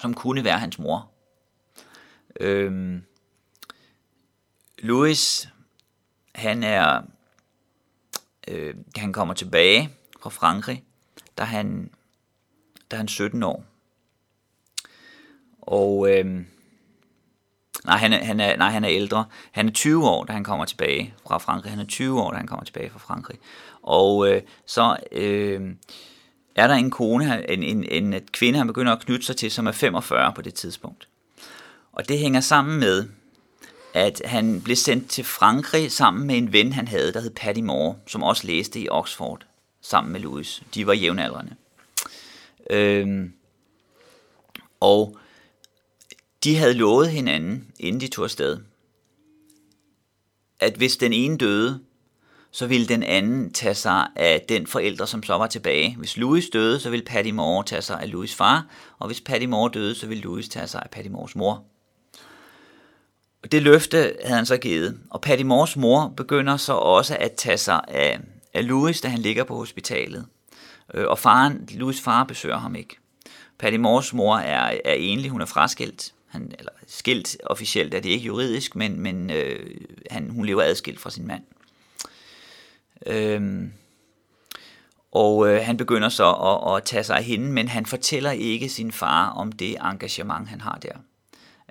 som 0.01 0.13
kunne 0.13 0.44
være 0.44 0.60
hans 0.60 0.80
mor. 0.80 1.12
Øh, 2.39 3.01
Louis, 4.77 5.50
han 6.36 6.63
er, 6.63 7.01
øh, 8.48 8.75
han 8.96 9.13
kommer 9.13 9.34
tilbage 9.34 9.89
fra 10.22 10.30
Frankrig, 10.30 10.84
da 11.38 11.44
han, 11.44 11.91
da 12.91 12.96
han 12.96 13.08
17 13.08 13.44
år. 13.44 13.65
Og 15.62 16.18
øh, 16.18 16.46
nej, 17.86 17.98
han 17.98 18.14
er, 18.14 18.26
han 18.26 18.40
er, 18.40 18.58
nej, 18.58 18.70
han 18.70 18.84
er 18.84 18.90
ældre. 18.92 19.26
Han 19.52 19.68
er 19.68 19.72
20 19.72 20.10
år, 20.10 20.24
da 20.24 20.34
han 20.34 20.44
kommer 20.44 20.66
tilbage 20.66 21.14
fra 21.28 21.38
Frankrig. 21.38 21.72
Han 21.72 21.80
er 21.80 21.86
20 21.86 22.22
år, 22.22 22.32
da 22.32 22.38
han 22.38 22.48
kommer 22.48 22.66
tilbage 22.66 22.90
fra 22.90 23.00
Frankrig. 23.00 23.38
Og 23.82 24.30
øh, 24.30 24.42
så 24.66 24.98
øh, 25.12 25.62
er 26.56 26.68
der 26.68 26.76
en 26.76 26.92
kone, 26.92 27.52
en, 27.52 27.64
en, 27.64 27.84
en, 27.84 28.14
en 28.14 28.22
kvinde, 28.32 28.58
han 28.58 28.68
begynder 28.68 28.94
at 28.94 29.06
knytte 29.06 29.26
sig 29.26 29.36
til, 29.36 29.52
som 29.52 29.68
er 29.68 29.72
45 29.72 30.34
på 30.34 30.42
det 30.42 30.54
tidspunkt. 30.54 31.08
Og 31.92 32.10
det 32.10 32.20
hænger 32.20 32.40
sammen 32.40 32.80
med, 32.80 33.08
at 33.94 34.22
han 34.26 34.62
blev 34.62 34.76
sendt 34.76 35.10
til 35.10 35.24
Frankrig 35.24 35.92
sammen 35.92 36.28
med 36.28 36.38
en 36.38 36.54
ven, 36.54 36.74
han 36.74 36.88
havde, 36.88 37.14
der 37.14 37.22
hed 37.22 37.30
Paddy 37.30 37.60
Moore, 37.60 37.96
som 38.08 38.24
også 38.24 38.48
læste 38.48 38.80
i 38.80 38.90
Oxford 38.90 39.46
sammen 39.82 40.14
med 40.14 40.20
Louis. 40.20 40.64
De 40.76 40.88
var 40.88 40.94
jævnaldrende. 40.94 41.56
Øhm, 42.70 43.34
og 44.80 45.18
de 46.43 46.57
havde 46.57 46.74
lovet 46.74 47.10
hinanden, 47.10 47.67
inden 47.79 48.01
de 48.01 48.07
tog 48.07 48.25
afsted, 48.25 48.60
at 50.60 50.74
hvis 50.74 50.98
den 50.98 51.13
ene 51.13 51.38
døde, 51.38 51.79
så 52.51 52.67
ville 52.67 52.88
den 52.88 53.03
anden 53.03 53.53
tage 53.53 53.75
sig 53.75 54.07
af 54.15 54.45
den 54.50 54.67
forældre, 54.67 55.07
som 55.07 55.24
så 55.24 55.33
var 55.33 55.48
tilbage. 55.48 55.95
Hvis 56.00 56.17
Louis 56.17 56.50
døde, 56.50 56.79
så 56.79 56.89
ville 56.89 57.05
Patty 57.05 57.31
Moore 57.31 57.63
tage 57.63 57.81
sig 57.81 58.01
af 58.01 58.07
Louis' 58.07 58.36
far, 58.36 58.65
og 59.00 59.07
hvis 59.07 59.21
Patty 59.21 59.45
Moore 59.45 59.71
døde, 59.74 59.95
så 59.95 60.07
ville 60.07 60.24
Louis 60.24 60.50
tage 60.50 60.67
sig 60.67 60.81
af 60.83 60.89
Patty 60.89 61.10
Moores 61.10 61.36
mor. 61.36 61.63
Og 63.43 63.51
det 63.51 63.62
løfte 63.62 63.98
havde 63.98 64.36
han 64.36 64.45
så 64.45 64.57
givet, 64.57 65.00
og 65.10 65.21
Patty 65.21 65.43
Moores 65.43 65.77
mor 65.77 66.13
begynder 66.17 66.57
så 66.57 66.74
også 66.74 67.17
at 67.19 67.31
tage 67.31 67.57
sig 67.57 67.81
af, 67.88 68.19
af 68.53 68.67
Louis, 68.67 69.01
da 69.01 69.07
han 69.07 69.19
ligger 69.19 69.43
på 69.43 69.55
hospitalet. 69.55 70.25
Øh, 70.93 71.07
og 71.07 71.19
faren, 71.19 71.69
Louis' 71.71 72.03
far 72.03 72.24
besøger 72.24 72.57
ham 72.57 72.75
ikke. 72.75 72.98
Patty 73.60 73.77
Moores 73.77 74.13
mor 74.13 74.38
er, 74.38 74.77
er 74.86 74.93
enlig, 74.93 75.31
hun 75.31 75.41
er 75.41 75.45
fraskilt. 75.45 76.13
Han, 76.32 76.52
eller 76.60 76.72
skilt 76.88 77.38
officielt 77.44 77.94
er 77.94 78.00
det 78.00 78.10
ikke 78.10 78.26
juridisk, 78.26 78.76
men, 78.76 79.00
men 79.00 79.30
øh, 79.30 79.78
han, 80.12 80.30
hun 80.30 80.46
lever 80.46 80.64
adskilt 80.64 81.00
fra 81.00 81.10
sin 81.10 81.28
mand. 81.28 81.44
Øhm, 83.06 83.74
og 85.12 85.48
øh, 85.48 85.66
han 85.66 85.78
begynder 85.78 86.10
så 86.10 86.32
at, 86.32 86.76
at 86.76 86.84
tage 86.84 87.04
sig 87.04 87.18
af 87.18 87.24
hende, 87.24 87.52
men 87.52 87.68
han 87.68 87.86
fortæller 87.86 88.32
ikke 88.32 88.70
sin 88.70 88.92
far 88.92 89.30
om 89.30 89.52
det 89.52 89.76
engagement, 89.82 90.50
han 90.50 90.62
har 90.62 90.80
der. 90.82 90.94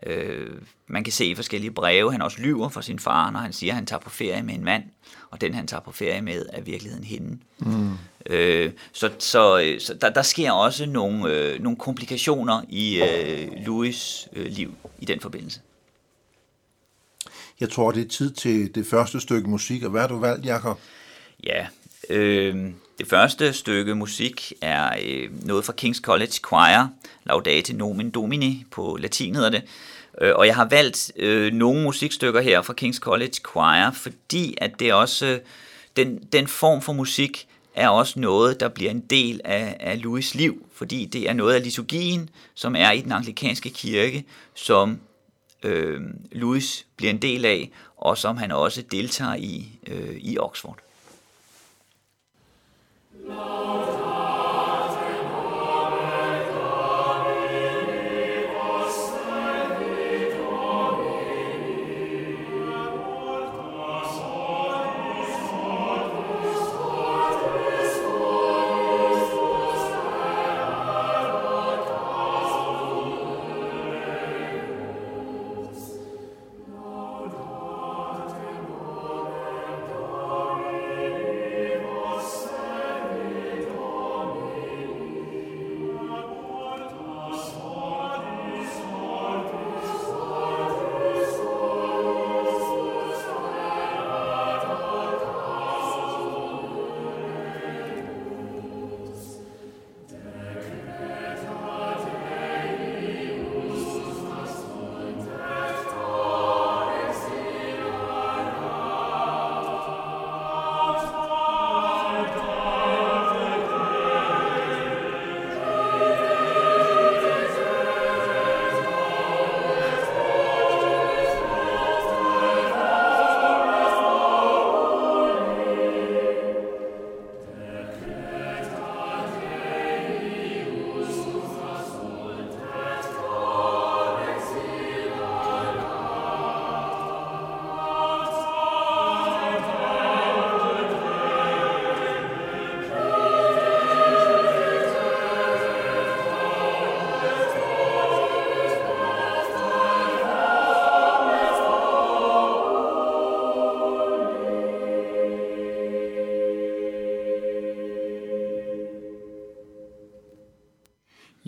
Øh, 0.07 0.63
man 0.87 1.05
kan 1.05 1.13
se 1.13 1.27
i 1.27 1.35
forskellige 1.35 1.71
breve, 1.71 2.13
han 2.13 2.23
også 2.23 2.41
lyver 2.41 2.69
for 2.69 2.81
sin 2.81 2.99
far, 2.99 3.31
når 3.31 3.41
han 3.41 3.53
siger, 3.53 3.73
at 3.73 3.75
han 3.75 3.87
tager 3.87 4.01
på 4.01 4.11
ferie 4.11 4.43
med 4.43 4.55
en 4.55 4.65
mand, 4.65 4.85
og 5.31 5.41
den 5.41 5.55
han 5.55 5.67
tager 5.67 5.81
på 5.81 5.93
ferie 5.93 6.23
med 6.23 6.47
er 6.53 6.61
virkeligheden 6.61 7.05
hende. 7.05 7.39
Mm. 7.59 7.93
Øh, 8.27 8.73
så 8.93 9.11
så, 9.19 9.75
så 9.79 9.95
der, 9.95 10.11
der 10.11 10.23
sker 10.23 10.53
også 10.53 10.87
nogle, 10.87 11.35
øh, 11.35 11.63
nogle 11.63 11.79
komplikationer 11.79 12.63
i 12.69 13.03
øh, 13.03 13.49
Louis 13.67 14.29
øh, 14.33 14.47
liv 14.47 14.75
i 14.99 15.05
den 15.05 15.21
forbindelse. 15.21 15.61
Jeg 17.61 17.71
tror, 17.71 17.91
det 17.91 18.05
er 18.05 18.09
tid 18.09 18.31
til 18.31 18.75
det 18.75 18.87
første 18.87 19.21
stykke 19.21 19.51
musik, 19.51 19.83
og 19.83 19.91
hvad 19.91 20.01
har 20.01 20.09
du 20.09 20.19
valgt, 20.19 20.47
Jacob? 20.47 20.81
Ja, 21.45 21.67
øh, 22.11 22.71
det 22.99 23.09
første 23.09 23.53
stykke 23.53 23.95
musik 23.95 24.53
er 24.61 24.97
øh, 25.03 25.47
noget 25.47 25.65
fra 25.65 25.73
King's 25.83 26.01
College 26.01 26.33
Choir, 26.33 26.89
Laudate 27.25 27.73
Nomen 27.73 28.11
Domini, 28.11 28.65
på 28.71 28.97
latin 29.01 29.35
hedder 29.35 29.51
det. 29.51 29.63
Øh, 30.21 30.33
og 30.37 30.47
jeg 30.47 30.55
har 30.55 30.65
valgt 30.65 31.13
øh, 31.17 31.53
nogle 31.53 31.83
musikstykker 31.83 32.41
her 32.41 32.63
fra 32.63 32.75
King's 32.81 32.99
College 32.99 33.33
Choir, 33.33 33.91
fordi 33.91 34.55
at 34.59 34.81
det 34.81 34.93
også, 34.93 35.27
øh, 35.27 35.39
den, 35.97 36.19
den 36.33 36.47
form 36.47 36.83
for 36.83 36.93
musik 36.93 37.47
er 37.75 37.89
også 37.89 38.21
noget, 38.21 38.61
der 38.61 38.69
bliver 38.69 38.91
en 38.91 39.01
del 39.01 39.41
af, 39.45 39.77
af 39.81 39.97
Louis' 39.97 40.37
liv, 40.39 40.67
fordi 40.75 41.05
det 41.05 41.29
er 41.29 41.33
noget 41.33 41.55
af 41.55 41.63
liturgien, 41.63 42.31
som 42.55 42.77
er 42.77 42.91
i 42.91 43.01
den 43.01 43.13
anglikanske 43.13 43.71
kirke, 43.71 44.25
som 44.55 45.01
øh, 45.63 46.01
Louis 46.33 46.87
bliver 46.97 47.11
en 47.11 47.23
del 47.23 47.45
af, 47.45 47.71
og 47.97 48.19
som 48.19 48.37
han 48.37 48.53
også 48.53 48.83
deltager 48.83 49.35
i 49.35 49.69
øh, 49.87 50.17
i 50.17 50.39
Oxford. 50.39 50.79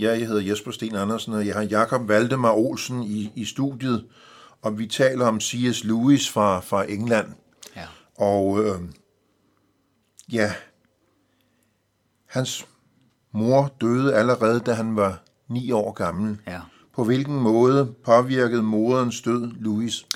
Ja, 0.03 0.11
jeg 0.11 0.27
hedder 0.27 0.51
Jesper 0.51 0.71
Sten 0.71 0.97
Andersen, 0.97 1.33
og 1.33 1.47
jeg 1.47 1.55
har 1.55 1.63
Jakob 1.63 2.09
Valdemar 2.09 2.53
Olsen 2.53 3.03
i, 3.03 3.33
i 3.37 3.45
studiet, 3.45 4.05
og 4.63 4.79
vi 4.79 4.87
taler 4.87 5.27
om 5.27 5.41
C.S. 5.41 5.85
Lewis 5.85 6.31
fra, 6.31 6.61
fra 6.61 6.91
England. 6.91 7.27
Ja. 7.77 7.87
Og 8.19 8.65
øh, 8.65 8.81
ja, 10.33 10.53
hans 12.27 12.67
mor 13.33 13.75
døde 13.81 14.15
allerede, 14.15 14.61
da 14.61 14.73
han 14.73 14.97
var 14.97 15.23
ni 15.49 15.73
år 15.73 15.93
gammel. 15.93 16.39
Ja. 16.47 16.61
På 16.95 17.05
hvilken 17.05 17.35
måde 17.35 17.95
påvirkede 18.05 18.63
moderens 18.63 19.23
død 19.23 19.51
Louis? 19.61 20.07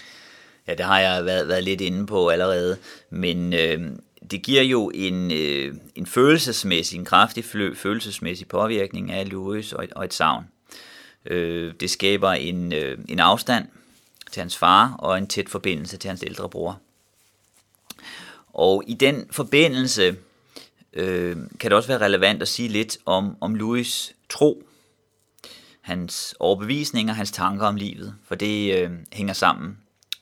Ja, 0.68 0.74
det 0.74 0.84
har 0.84 0.98
jeg 0.98 1.24
været, 1.24 1.48
været 1.48 1.64
lidt 1.64 1.80
inde 1.80 2.06
på 2.06 2.28
allerede, 2.28 2.76
men 3.10 3.52
øh, 3.52 3.92
det 4.30 4.42
giver 4.42 4.62
jo 4.62 4.90
en, 4.94 5.32
øh, 5.32 5.74
en 5.94 6.06
følelsesmæssig, 6.06 6.98
en 6.98 7.04
kraftig 7.04 7.44
følelsesmæssig 7.74 8.48
påvirkning 8.48 9.10
af 9.10 9.30
Louis 9.30 9.72
og 9.72 9.84
et, 9.84 9.92
og 9.92 10.04
et 10.04 10.14
savn. 10.14 10.44
Øh, 11.26 11.74
det 11.80 11.90
skaber 11.90 12.32
en, 12.32 12.72
øh, 12.72 12.98
en 13.08 13.20
afstand 13.20 13.68
til 14.32 14.40
hans 14.40 14.56
far 14.56 14.94
og 14.98 15.18
en 15.18 15.26
tæt 15.26 15.48
forbindelse 15.48 15.96
til 15.96 16.08
hans 16.08 16.22
ældre 16.22 16.48
bror. 16.48 16.80
Og 18.52 18.84
i 18.86 18.94
den 18.94 19.26
forbindelse 19.30 20.16
øh, 20.92 21.36
kan 21.60 21.70
det 21.70 21.72
også 21.72 21.88
være 21.88 22.04
relevant 22.04 22.42
at 22.42 22.48
sige 22.48 22.68
lidt 22.68 22.98
om, 23.06 23.36
om 23.40 23.54
Louis 23.54 24.14
tro, 24.28 24.62
hans 25.80 26.34
overbevisninger, 26.40 27.14
hans 27.14 27.30
tanker 27.30 27.66
om 27.66 27.76
livet, 27.76 28.14
for 28.24 28.34
det 28.34 28.82
øh, 28.82 28.90
hænger 29.12 29.34
sammen 29.34 29.78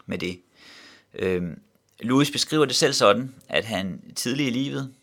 med 0.06 0.18
det. 0.18 0.40
Øh, 1.14 1.42
Louis 2.00 2.30
beskriver 2.30 2.64
det 2.64 2.76
selv 2.76 2.92
sådan, 2.92 3.34
at 3.48 3.64
han 3.64 4.12
tidligt 4.16 4.48
i 4.48 4.58
livet 4.58 4.94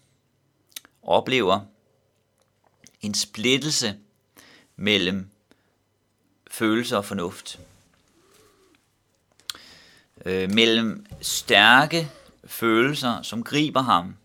oplever 1.03 1.59
en 3.01 3.13
splittelse 3.13 3.97
mellem 4.75 5.29
følelse 6.51 6.97
og 6.97 7.05
fornuft. 7.05 7.59
Øh, 10.25 10.51
mellem 10.51 11.05
stærke 11.21 12.11
følelser, 12.45 13.21
som 13.21 13.43
griber 13.43 13.81
ham 13.81 14.15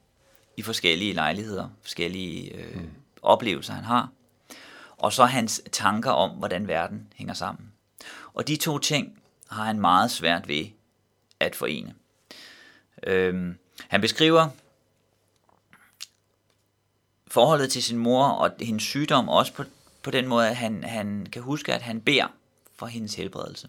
i 0.56 0.62
forskellige 0.62 1.12
lejligheder, 1.12 1.68
forskellige 1.82 2.54
øh, 2.54 2.76
mm. 2.76 2.90
oplevelser, 3.22 3.72
han 3.72 3.84
har, 3.84 4.10
og 4.96 5.12
så 5.12 5.24
hans 5.24 5.62
tanker 5.72 6.10
om, 6.10 6.30
hvordan 6.30 6.68
verden 6.68 7.12
hænger 7.14 7.34
sammen. 7.34 7.72
Og 8.34 8.48
de 8.48 8.56
to 8.56 8.78
ting 8.78 9.22
har 9.48 9.64
han 9.64 9.80
meget 9.80 10.10
svært 10.10 10.48
ved 10.48 10.66
at 11.40 11.56
forene. 11.56 11.94
Øh, 13.02 13.54
han 13.88 14.00
beskriver 14.00 14.48
forholdet 17.28 17.70
til 17.70 17.82
sin 17.82 17.98
mor 17.98 18.26
og 18.26 18.50
hendes 18.60 18.82
sygdom 18.82 19.28
også 19.28 19.52
på, 19.52 19.64
på 20.02 20.10
den 20.10 20.26
måde, 20.26 20.48
at 20.48 20.56
han, 20.56 20.84
han 20.84 21.26
kan 21.32 21.42
huske, 21.42 21.74
at 21.74 21.82
han 21.82 22.00
beder 22.00 22.26
for 22.74 22.86
hendes 22.86 23.14
helbredelse. 23.14 23.68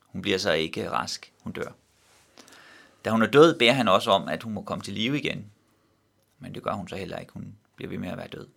Hun 0.00 0.22
bliver 0.22 0.38
så 0.38 0.52
ikke 0.52 0.90
rask, 0.90 1.32
hun 1.40 1.52
dør. 1.52 1.72
Da 3.04 3.10
hun 3.10 3.22
er 3.22 3.26
død, 3.26 3.58
beder 3.58 3.72
han 3.72 3.88
også 3.88 4.10
om, 4.10 4.28
at 4.28 4.42
hun 4.42 4.52
må 4.52 4.62
komme 4.62 4.84
til 4.84 4.94
live 4.94 5.18
igen. 5.18 5.50
Men 6.38 6.54
det 6.54 6.62
gør 6.62 6.72
hun 6.72 6.88
så 6.88 6.96
heller 6.96 7.18
ikke. 7.18 7.32
Hun 7.32 7.54
bliver 7.76 7.88
ved 7.88 7.98
med 7.98 8.08
at 8.08 8.16
være 8.16 8.28
død. 8.28 8.48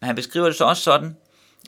Men 0.00 0.06
han 0.06 0.16
beskriver 0.16 0.46
det 0.46 0.56
så 0.56 0.64
også 0.64 0.82
sådan, 0.82 1.16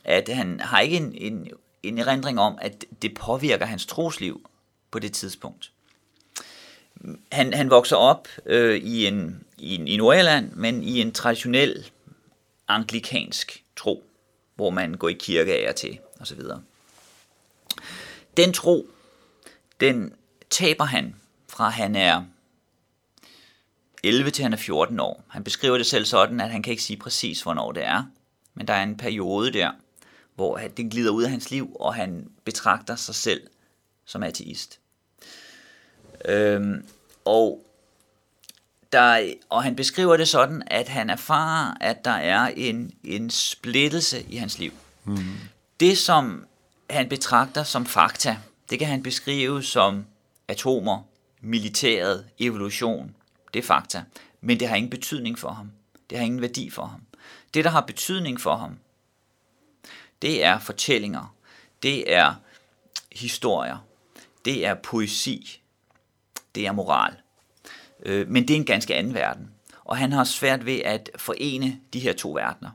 at 0.05 0.29
han 0.29 0.61
har 0.61 0.81
ikke 0.81 0.97
en, 0.97 1.15
en, 1.15 1.49
en 1.83 1.99
erindring 1.99 2.41
om, 2.41 2.59
at 2.61 2.85
det 3.03 3.15
påvirker 3.15 3.67
hans 3.67 3.87
trosliv 3.87 4.51
på 4.91 4.99
det 4.99 5.13
tidspunkt. 5.13 5.72
Han, 7.33 7.55
han 7.55 7.71
vokser 7.71 7.97
op 7.97 8.29
øh, 8.47 8.77
i, 8.77 9.07
en, 9.07 9.45
i, 9.59 9.75
en, 9.75 9.89
i 9.89 9.97
Nordjylland, 9.97 10.53
men 10.53 10.83
i 10.83 11.01
en 11.01 11.13
traditionel 11.13 11.91
anglikansk 12.69 13.65
tro, 13.77 14.05
hvor 14.55 14.71
man 14.71 14.95
går 14.95 15.09
i 15.09 15.13
kirke 15.13 15.55
af 15.55 15.69
og 15.69 15.77
til, 15.77 15.99
osv. 16.21 16.41
Den 18.37 18.53
tro, 18.53 18.87
den 19.81 20.15
taber 20.51 20.85
han 20.85 21.17
fra 21.49 21.69
han 21.69 21.97
er 21.97 22.25
11 24.05 24.31
til 24.31 24.43
han 24.43 24.53
er 24.53 24.57
14 24.57 25.01
år. 25.01 25.25
Han 25.29 25.45
beskriver 25.45 25.77
det 25.77 25.87
selv 25.87 26.05
sådan, 26.05 26.41
at 26.41 26.51
han 26.51 26.63
kan 26.63 26.71
ikke 26.71 26.83
sige 26.83 26.97
præcis, 26.97 27.43
hvornår 27.43 27.73
det 27.73 27.85
er, 27.85 28.05
men 28.55 28.69
der 28.69 28.75
er 28.75 28.83
en 28.83 28.97
periode 28.97 29.53
der, 29.53 29.71
hvor 30.35 30.57
det 30.57 30.91
glider 30.91 31.11
ud 31.11 31.23
af 31.23 31.31
hans 31.31 31.51
liv, 31.51 31.77
og 31.81 31.95
han 31.95 32.31
betragter 32.45 32.97
sig 32.97 33.15
selv 33.15 33.47
som 34.05 34.23
ateist. 34.23 34.82
Øhm, 36.25 36.87
og, 37.25 37.67
der, 38.93 39.35
og 39.49 39.63
han 39.63 39.77
beskriver 39.77 40.17
det 40.17 40.29
sådan, 40.29 40.63
at 40.67 40.89
han 40.89 41.11
erfarer, 41.11 41.75
at 41.81 42.05
der 42.05 42.11
er 42.11 42.47
en, 42.57 42.93
en 43.05 43.31
splittelse 43.31 44.23
i 44.23 44.37
hans 44.37 44.59
liv. 44.59 44.73
Mm. 45.05 45.17
Det, 45.81 45.99
som 45.99 46.47
han 46.91 47.09
betragter 47.09 47.63
som 47.63 47.87
fakta, 47.87 48.37
det 48.71 48.79
kan 48.79 48.89
han 48.89 49.03
beskrive 49.03 49.63
som 49.63 50.05
atomer, 50.49 51.03
militæret, 51.41 52.27
evolution. 52.39 53.15
Det 53.55 53.59
er 53.59 53.67
fakta. 53.67 54.03
Men 54.41 54.61
det 54.61 54.69
har 54.69 54.77
ingen 54.77 54.91
betydning 54.91 55.39
for 55.39 55.51
ham. 55.51 55.73
Det 56.11 56.19
har 56.19 56.25
ingen 56.25 56.41
værdi 56.41 56.71
for 56.71 56.85
ham. 56.85 57.01
Det, 57.55 57.65
der 57.65 57.71
har 57.71 57.81
betydning 57.81 58.41
for 58.41 58.57
ham, 58.57 58.79
det 60.23 60.45
er 60.45 60.59
fortællinger. 60.59 61.35
Det 61.83 62.13
er 62.13 62.35
historier. 63.13 63.87
Det 64.45 64.67
er 64.67 64.75
poesi. 64.75 65.62
Det 66.55 66.67
er 66.67 66.73
moral. 66.73 67.13
Øh, 68.07 68.29
men 68.29 68.49
det 68.49 68.55
er 68.55 68.59
en 68.59 68.65
ganske 68.65 68.95
anden 68.95 69.15
verden. 69.15 69.51
Og 69.85 69.97
han 69.97 70.13
har 70.13 70.25
svært 70.25 70.67
ved 70.67 70.81
at 70.85 71.11
forene 71.17 71.81
de 71.93 72.01
her 72.01 72.13
to 72.13 72.33
verdener. 72.33 72.71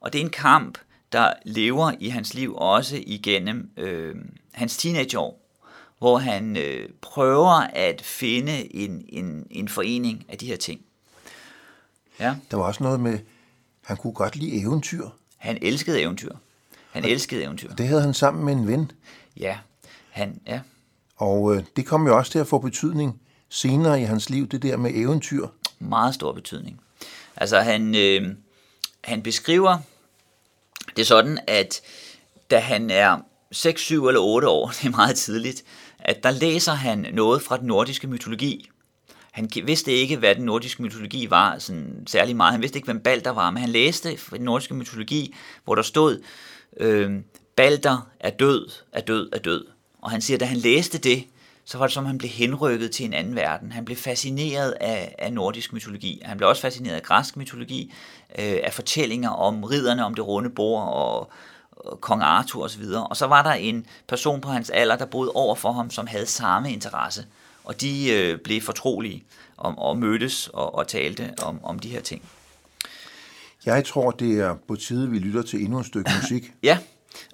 Og 0.00 0.12
det 0.12 0.20
er 0.20 0.24
en 0.24 0.30
kamp, 0.30 0.78
der 1.12 1.32
lever 1.44 1.92
i 2.00 2.08
hans 2.08 2.34
liv 2.34 2.54
også 2.56 3.02
igennem 3.06 3.70
øh, 3.76 4.14
hans 4.52 4.76
teenageår, 4.76 5.40
hvor 5.98 6.18
han 6.18 6.56
øh, 6.56 6.88
prøver 7.00 7.66
at 7.72 8.02
finde 8.02 8.74
en, 8.74 9.04
en, 9.08 9.46
en 9.50 9.68
forening 9.68 10.24
af 10.28 10.38
de 10.38 10.46
her 10.46 10.56
ting. 10.56 10.80
Ja. 12.20 12.36
Der 12.50 12.56
var 12.56 12.64
også 12.64 12.82
noget 12.82 13.00
med, 13.00 13.18
han 13.84 13.96
kunne 13.96 14.12
godt 14.12 14.36
lide 14.36 14.60
eventyr. 14.60 15.08
Han 15.36 15.58
elskede 15.62 16.00
eventyr. 16.00 16.32
Han 16.92 17.04
og 17.04 17.10
elskede 17.10 17.42
eventyr. 17.42 17.74
Det 17.74 17.88
havde 17.88 18.02
han 18.02 18.14
sammen 18.14 18.44
med 18.44 18.52
en 18.52 18.66
ven. 18.66 18.92
Ja, 19.36 19.58
han, 20.10 20.40
ja. 20.46 20.60
Og 21.18 21.54
øh, 21.54 21.62
det 21.76 21.86
kom 21.86 22.06
jo 22.06 22.16
også 22.16 22.32
til 22.32 22.38
at 22.38 22.46
få 22.46 22.58
betydning 22.58 23.20
senere 23.48 24.00
i 24.00 24.04
hans 24.04 24.30
liv, 24.30 24.46
det 24.46 24.62
der 24.62 24.76
med 24.76 24.90
eventyr. 24.94 25.46
Meget 25.78 26.14
stor 26.14 26.32
betydning. 26.32 26.80
Altså 27.36 27.60
han, 27.60 27.94
øh, 27.94 28.28
han 29.04 29.22
beskriver 29.22 29.78
det 30.96 31.06
sådan, 31.06 31.38
at 31.46 31.80
da 32.50 32.58
han 32.58 32.90
er 32.90 33.18
6, 33.52 33.80
7 33.80 34.06
eller 34.06 34.20
8 34.20 34.48
år, 34.48 34.68
det 34.82 34.86
er 34.86 34.90
meget 34.90 35.16
tidligt, 35.16 35.64
at 35.98 36.22
der 36.22 36.30
læser 36.30 36.72
han 36.72 37.06
noget 37.12 37.42
fra 37.42 37.56
den 37.56 37.66
nordiske 37.66 38.06
mytologi. 38.06 38.70
Han 39.32 39.50
vidste 39.64 39.92
ikke, 39.92 40.16
hvad 40.16 40.34
den 40.34 40.44
nordiske 40.44 40.82
mytologi 40.82 41.30
var 41.30 41.58
sådan 41.58 42.04
særlig 42.06 42.36
meget. 42.36 42.52
Han 42.52 42.62
vidste 42.62 42.76
ikke, 42.76 42.86
hvem 42.86 43.00
Balder 43.00 43.30
var, 43.30 43.50
men 43.50 43.60
han 43.60 43.70
læste 43.70 44.16
fra 44.16 44.36
den 44.36 44.44
nordiske 44.44 44.74
mytologi, 44.74 45.34
hvor 45.64 45.74
der 45.74 45.82
stod, 45.82 46.22
øh, 46.76 47.20
Balder 47.56 48.08
er 48.20 48.30
død, 48.30 48.70
er 48.92 49.00
død, 49.00 49.30
er 49.32 49.38
død. 49.38 49.66
Og 50.02 50.10
han 50.10 50.20
siger, 50.20 50.36
at 50.36 50.40
da 50.40 50.44
han 50.44 50.56
læste 50.56 50.98
det, 50.98 51.24
så 51.64 51.78
var 51.78 51.86
det 51.86 51.94
som, 51.94 52.06
han 52.06 52.18
blev 52.18 52.30
henrykket 52.30 52.90
til 52.90 53.06
en 53.06 53.12
anden 53.12 53.34
verden. 53.36 53.72
Han 53.72 53.84
blev 53.84 53.96
fascineret 53.96 54.70
af, 54.80 55.14
af 55.18 55.32
nordisk 55.32 55.72
mytologi. 55.72 56.22
Han 56.24 56.36
blev 56.36 56.48
også 56.48 56.62
fascineret 56.62 56.94
af 56.94 57.02
græsk 57.02 57.36
mytologi, 57.36 57.92
øh, 58.38 58.58
af 58.64 58.72
fortællinger 58.72 59.30
om 59.30 59.64
ridderne 59.64 60.04
om 60.04 60.14
det 60.14 60.26
runde 60.26 60.50
bord 60.50 60.82
og, 60.82 61.30
kong 62.00 62.22
Arthur 62.22 62.64
osv. 62.64 62.82
Og 63.10 63.16
så 63.16 63.26
var 63.26 63.42
der 63.42 63.52
en 63.52 63.86
person 64.08 64.40
på 64.40 64.48
hans 64.48 64.70
alder, 64.70 64.96
der 64.96 65.06
boede 65.06 65.32
over 65.34 65.54
for 65.54 65.72
ham, 65.72 65.90
som 65.90 66.06
havde 66.06 66.26
samme 66.26 66.72
interesse. 66.72 67.26
Og 67.64 67.80
de 67.80 68.12
øh, 68.12 68.38
blev 68.38 68.60
fortrolige 68.60 69.24
om, 69.56 69.78
og 69.78 69.98
mødtes 69.98 70.48
og, 70.48 70.74
og 70.74 70.88
talte 70.88 71.34
om, 71.42 71.64
om 71.64 71.78
de 71.78 71.88
her 71.88 72.00
ting. 72.00 72.22
Jeg 73.66 73.84
tror, 73.84 74.10
det 74.10 74.40
er 74.40 74.54
på 74.68 74.76
tide, 74.76 75.10
vi 75.10 75.18
lytter 75.18 75.42
til 75.42 75.64
endnu 75.64 75.78
et 75.80 75.86
stykke 75.86 76.10
musik. 76.22 76.52
ja, 76.62 76.78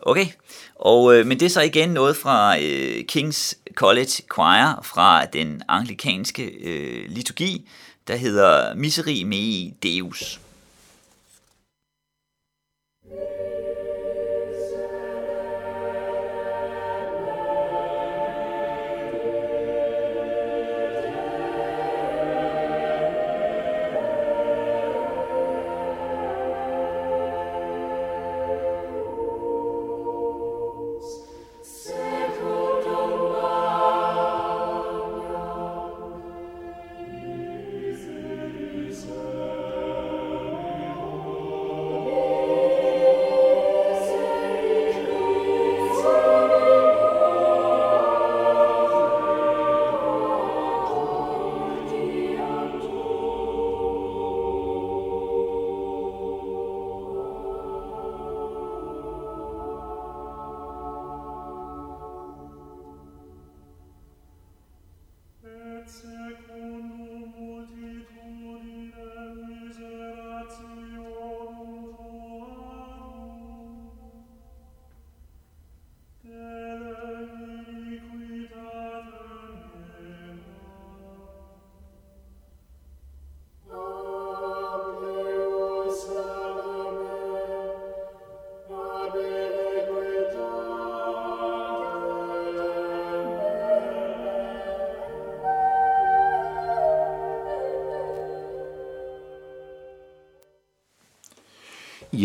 okay. 0.03 0.27
Og, 0.75 1.17
øh, 1.17 1.27
men 1.27 1.41
det 1.41 1.47
er 1.47 1.51
så 1.51 1.61
igen 1.61 1.89
noget 1.89 2.17
fra 2.17 2.59
øh, 2.59 3.05
King's 3.13 3.53
College 3.75 4.11
Choir 4.35 4.81
fra 4.83 5.25
den 5.25 5.63
anglikanske 5.69 6.43
øh, 6.45 7.05
liturgi, 7.09 7.69
der 8.09 8.17
hedder 8.17 8.75
Miseri 8.75 9.25
mei 9.25 9.75
Deus. 9.83 10.41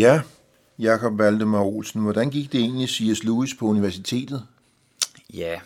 Ja, 0.00 0.22
Jakob 0.78 1.18
Valdemar 1.18 1.62
Olsen, 1.62 2.02
hvordan 2.02 2.30
gik 2.30 2.52
det 2.52 2.60
egentlig 2.60 2.88
C.S. 2.88 3.24
Lewis 3.24 3.54
på 3.54 3.66
universitetet? 3.66 4.46
Ja, 5.34 5.60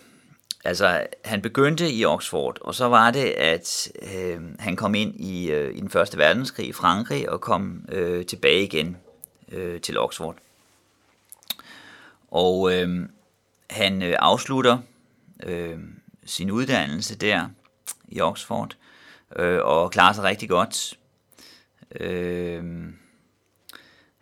altså 0.64 1.06
han 1.24 1.42
begyndte 1.42 1.92
i 1.92 2.04
Oxford, 2.04 2.58
og 2.60 2.74
så 2.74 2.88
var 2.88 3.10
det, 3.10 3.24
at 3.24 3.92
øh, 4.14 4.40
han 4.58 4.76
kom 4.76 4.94
ind 4.94 5.20
i, 5.20 5.50
øh, 5.50 5.76
i 5.76 5.80
den 5.80 5.90
første 5.90 6.18
verdenskrig 6.18 6.68
i 6.68 6.72
Frankrig 6.72 7.30
og 7.30 7.40
kom 7.40 7.84
øh, 7.88 8.26
tilbage 8.26 8.62
igen 8.62 8.96
øh, 9.52 9.80
til 9.80 9.98
Oxford. 9.98 10.36
Og 12.30 12.74
øh, 12.74 13.08
han 13.70 14.02
øh, 14.02 14.16
afslutter 14.18 14.78
øh, 15.42 15.78
sin 16.24 16.50
uddannelse 16.50 17.16
der 17.16 17.48
i 18.08 18.20
Oxford, 18.20 18.76
øh, 19.36 19.60
og 19.62 19.90
klarer 19.90 20.12
sig 20.12 20.24
rigtig 20.24 20.48
godt. 20.48 20.98
Øh, 22.00 22.64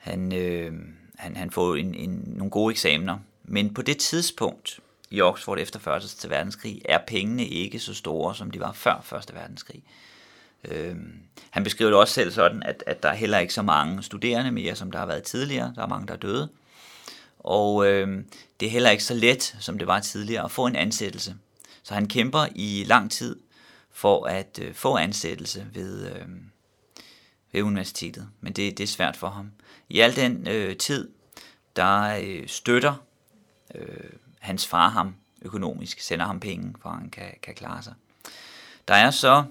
han, 0.02 0.32
øh, 0.32 0.72
han, 1.16 1.36
han 1.36 1.50
får 1.50 1.74
en, 1.74 1.94
en, 1.94 2.22
nogle 2.26 2.50
gode 2.50 2.70
eksamener, 2.72 3.18
men 3.44 3.74
på 3.74 3.82
det 3.82 3.98
tidspunkt 3.98 4.80
i 5.10 5.20
Oxford 5.20 5.58
efter 5.58 5.78
første 5.78 6.30
verdenskrig 6.30 6.82
er 6.84 6.98
pengene 7.06 7.46
ikke 7.46 7.78
så 7.78 7.94
store, 7.94 8.34
som 8.34 8.50
de 8.50 8.60
var 8.60 8.72
før 8.72 9.00
første 9.04 9.34
verdenskrig. 9.34 9.82
Øh, 10.64 10.96
han 11.50 11.64
beskriver 11.64 11.90
det 11.90 12.00
også 12.00 12.14
selv 12.14 12.32
sådan, 12.32 12.62
at, 12.62 12.84
at 12.86 13.02
der 13.02 13.08
er 13.08 13.14
heller 13.14 13.38
ikke 13.38 13.54
så 13.54 13.62
mange 13.62 14.02
studerende 14.02 14.50
mere, 14.50 14.76
som 14.76 14.90
der 14.90 14.98
har 14.98 15.06
været 15.06 15.22
tidligere. 15.22 15.72
Der 15.76 15.82
er 15.82 15.88
mange, 15.88 16.06
der 16.06 16.12
er 16.12 16.18
døde. 16.18 16.48
Og 17.38 17.86
øh, 17.86 18.24
det 18.60 18.66
er 18.66 18.70
heller 18.70 18.90
ikke 18.90 19.04
så 19.04 19.14
let, 19.14 19.56
som 19.60 19.78
det 19.78 19.86
var 19.86 20.00
tidligere, 20.00 20.44
at 20.44 20.50
få 20.50 20.66
en 20.66 20.76
ansættelse. 20.76 21.34
Så 21.82 21.94
han 21.94 22.08
kæmper 22.08 22.46
i 22.54 22.84
lang 22.86 23.10
tid 23.10 23.36
for 23.90 24.26
at 24.26 24.58
øh, 24.62 24.74
få 24.74 24.96
ansættelse 24.96 25.66
ved, 25.72 26.10
øh, 26.10 26.26
ved 27.52 27.62
universitetet. 27.62 28.28
Men 28.40 28.52
det, 28.52 28.78
det 28.78 28.84
er 28.84 28.88
svært 28.88 29.16
for 29.16 29.28
ham. 29.28 29.50
I 29.88 30.00
al 30.00 30.16
den 30.16 30.48
øh, 30.48 30.76
tid, 30.76 31.08
der 31.76 32.18
øh, 32.22 32.48
støtter 32.48 32.94
øh, 33.74 34.10
hans 34.40 34.66
far 34.66 34.88
ham 34.88 35.14
økonomisk, 35.42 36.00
sender 36.00 36.26
ham 36.26 36.40
penge, 36.40 36.74
for 36.82 36.90
han 36.90 37.10
kan, 37.10 37.34
kan 37.42 37.54
klare 37.54 37.82
sig. 37.82 37.94
Der 38.88 38.94
er 38.94 39.10
så 39.10 39.44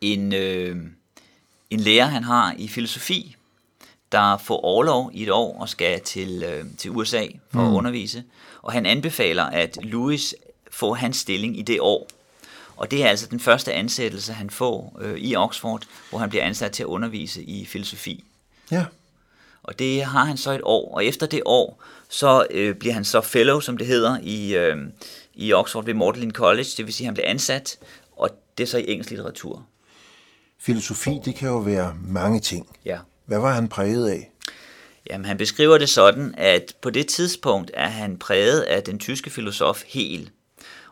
en, 0.00 0.32
øh, 0.32 0.76
en 1.70 1.80
lærer, 1.80 2.06
han 2.06 2.24
har 2.24 2.54
i 2.58 2.68
filosofi, 2.68 3.36
der 4.12 4.36
får 4.36 4.60
overlov 4.60 5.10
i 5.14 5.22
et 5.22 5.30
år 5.30 5.60
og 5.60 5.68
skal 5.68 6.00
til, 6.00 6.42
øh, 6.42 6.64
til 6.78 6.90
USA 6.90 7.26
for 7.50 7.60
mm. 7.60 7.66
at 7.66 7.72
undervise. 7.72 8.24
Og 8.62 8.72
han 8.72 8.86
anbefaler, 8.86 9.44
at 9.44 9.78
Louis 9.82 10.34
får 10.70 10.94
hans 10.94 11.16
stilling 11.16 11.58
i 11.58 11.62
det 11.62 11.80
år. 11.80 12.08
Og 12.76 12.90
det 12.90 13.04
er 13.04 13.08
altså 13.08 13.26
den 13.26 13.40
første 13.40 13.72
ansættelse, 13.72 14.32
han 14.32 14.50
får 14.50 14.98
øh, 15.00 15.18
i 15.18 15.36
Oxford, 15.36 15.82
hvor 16.10 16.18
han 16.18 16.28
bliver 16.28 16.44
ansat 16.44 16.72
til 16.72 16.82
at 16.82 16.86
undervise 16.86 17.42
i 17.42 17.66
filosofi. 17.66 18.24
Ja. 18.70 18.84
Og 19.62 19.78
det 19.78 20.04
har 20.04 20.24
han 20.24 20.36
så 20.36 20.52
et 20.52 20.60
år, 20.64 20.94
og 20.94 21.04
efter 21.04 21.26
det 21.26 21.42
år, 21.44 21.82
så 22.08 22.46
øh, 22.50 22.74
bliver 22.74 22.94
han 22.94 23.04
så 23.04 23.20
fellow, 23.20 23.60
som 23.60 23.76
det 23.76 23.86
hedder, 23.86 24.18
i, 24.22 24.54
øh, 24.54 24.76
i 25.34 25.52
Oxford 25.52 25.84
ved 25.84 25.94
Magdalen 25.94 26.32
College, 26.32 26.68
det 26.76 26.86
vil 26.86 26.94
sige, 26.94 27.04
at 27.04 27.08
han 27.08 27.14
bliver 27.14 27.28
ansat, 27.28 27.78
og 28.16 28.30
det 28.58 28.64
er 28.64 28.68
så 28.68 28.78
i 28.78 28.84
engelsk 28.88 29.10
litteratur. 29.10 29.66
Filosofi, 30.58 31.18
det 31.24 31.34
kan 31.34 31.48
jo 31.48 31.58
være 31.58 31.96
mange 32.04 32.40
ting. 32.40 32.76
Ja. 32.84 32.98
Hvad 33.26 33.38
var 33.38 33.52
han 33.52 33.68
præget 33.68 34.08
af? 34.08 34.30
Jamen, 35.10 35.24
han 35.24 35.36
beskriver 35.36 35.78
det 35.78 35.88
sådan, 35.88 36.34
at 36.38 36.74
på 36.82 36.90
det 36.90 37.06
tidspunkt 37.06 37.70
er 37.74 37.88
han 37.88 38.16
præget 38.16 38.60
af 38.60 38.82
den 38.82 38.98
tyske 38.98 39.30
filosof 39.30 39.82
Hegel. 39.86 40.30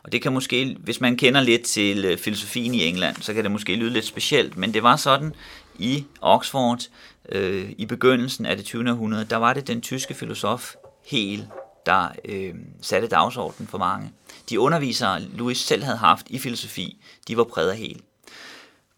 Og 0.03 0.11
det 0.11 0.21
kan 0.21 0.33
måske, 0.33 0.77
hvis 0.79 1.01
man 1.01 1.17
kender 1.17 1.41
lidt 1.41 1.63
til 1.63 2.05
øh, 2.05 2.17
filosofien 2.17 2.73
i 2.73 2.83
England, 2.83 3.15
så 3.21 3.33
kan 3.33 3.43
det 3.43 3.51
måske 3.51 3.75
lyde 3.75 3.93
lidt 3.93 4.05
specielt, 4.05 4.57
men 4.57 4.73
det 4.73 4.83
var 4.83 4.95
sådan 4.95 5.35
i 5.79 6.05
Oxford 6.21 6.79
øh, 7.29 7.69
i 7.77 7.85
begyndelsen 7.85 8.45
af 8.45 8.57
det 8.57 8.65
20. 8.65 8.91
århundrede, 8.91 9.25
der 9.25 9.37
var 9.37 9.53
det 9.53 9.67
den 9.67 9.81
tyske 9.81 10.13
filosof 10.13 10.75
Hegel, 11.05 11.47
der 11.85 12.07
øh, 12.25 12.53
satte 12.81 13.07
dagsordenen 13.07 13.67
for 13.67 13.77
mange. 13.77 14.11
De 14.49 14.59
undervisere, 14.59 15.21
Louis 15.21 15.57
selv 15.57 15.83
havde 15.83 15.97
haft 15.97 16.25
i 16.29 16.39
filosofi, 16.39 16.97
de 17.27 17.37
var 17.37 17.43
præget 17.43 17.71
af 17.71 17.77
Hegel. 17.77 18.01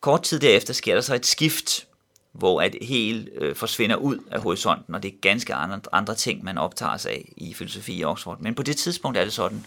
Kort 0.01 0.23
tid 0.23 0.39
derefter 0.39 0.73
sker 0.73 0.93
der 0.93 1.01
så 1.01 1.15
et 1.15 1.25
skift, 1.25 1.87
hvor 2.31 2.61
at 2.61 2.75
Hegel 2.81 3.29
øh, 3.35 3.55
forsvinder 3.55 3.95
ud 3.95 4.17
af 4.31 4.41
horisonten, 4.41 4.95
og 4.95 5.03
det 5.03 5.13
er 5.13 5.17
ganske 5.21 5.53
andre, 5.53 5.79
andre 5.91 6.15
ting, 6.15 6.43
man 6.43 6.57
optager 6.57 6.97
sig 6.97 7.11
af 7.11 7.33
i 7.37 7.53
filosofi 7.53 7.97
i 7.97 8.03
Oxford. 8.03 8.39
Men 8.39 8.55
på 8.55 8.63
det 8.63 8.77
tidspunkt 8.77 9.17
er 9.17 9.23
det 9.23 9.33
sådan. 9.33 9.65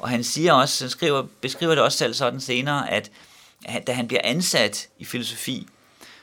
Og 0.00 0.08
han 0.08 0.24
siger 0.24 0.52
også, 0.52 0.84
han 0.84 0.90
skriver, 0.90 1.22
beskriver 1.40 1.74
det 1.74 1.84
også 1.84 1.98
selv 1.98 2.14
sådan 2.14 2.40
senere, 2.40 2.90
at 2.90 3.10
da 3.86 3.92
han 3.92 4.08
bliver 4.08 4.20
ansat 4.24 4.88
i 4.98 5.04
filosofi, 5.04 5.66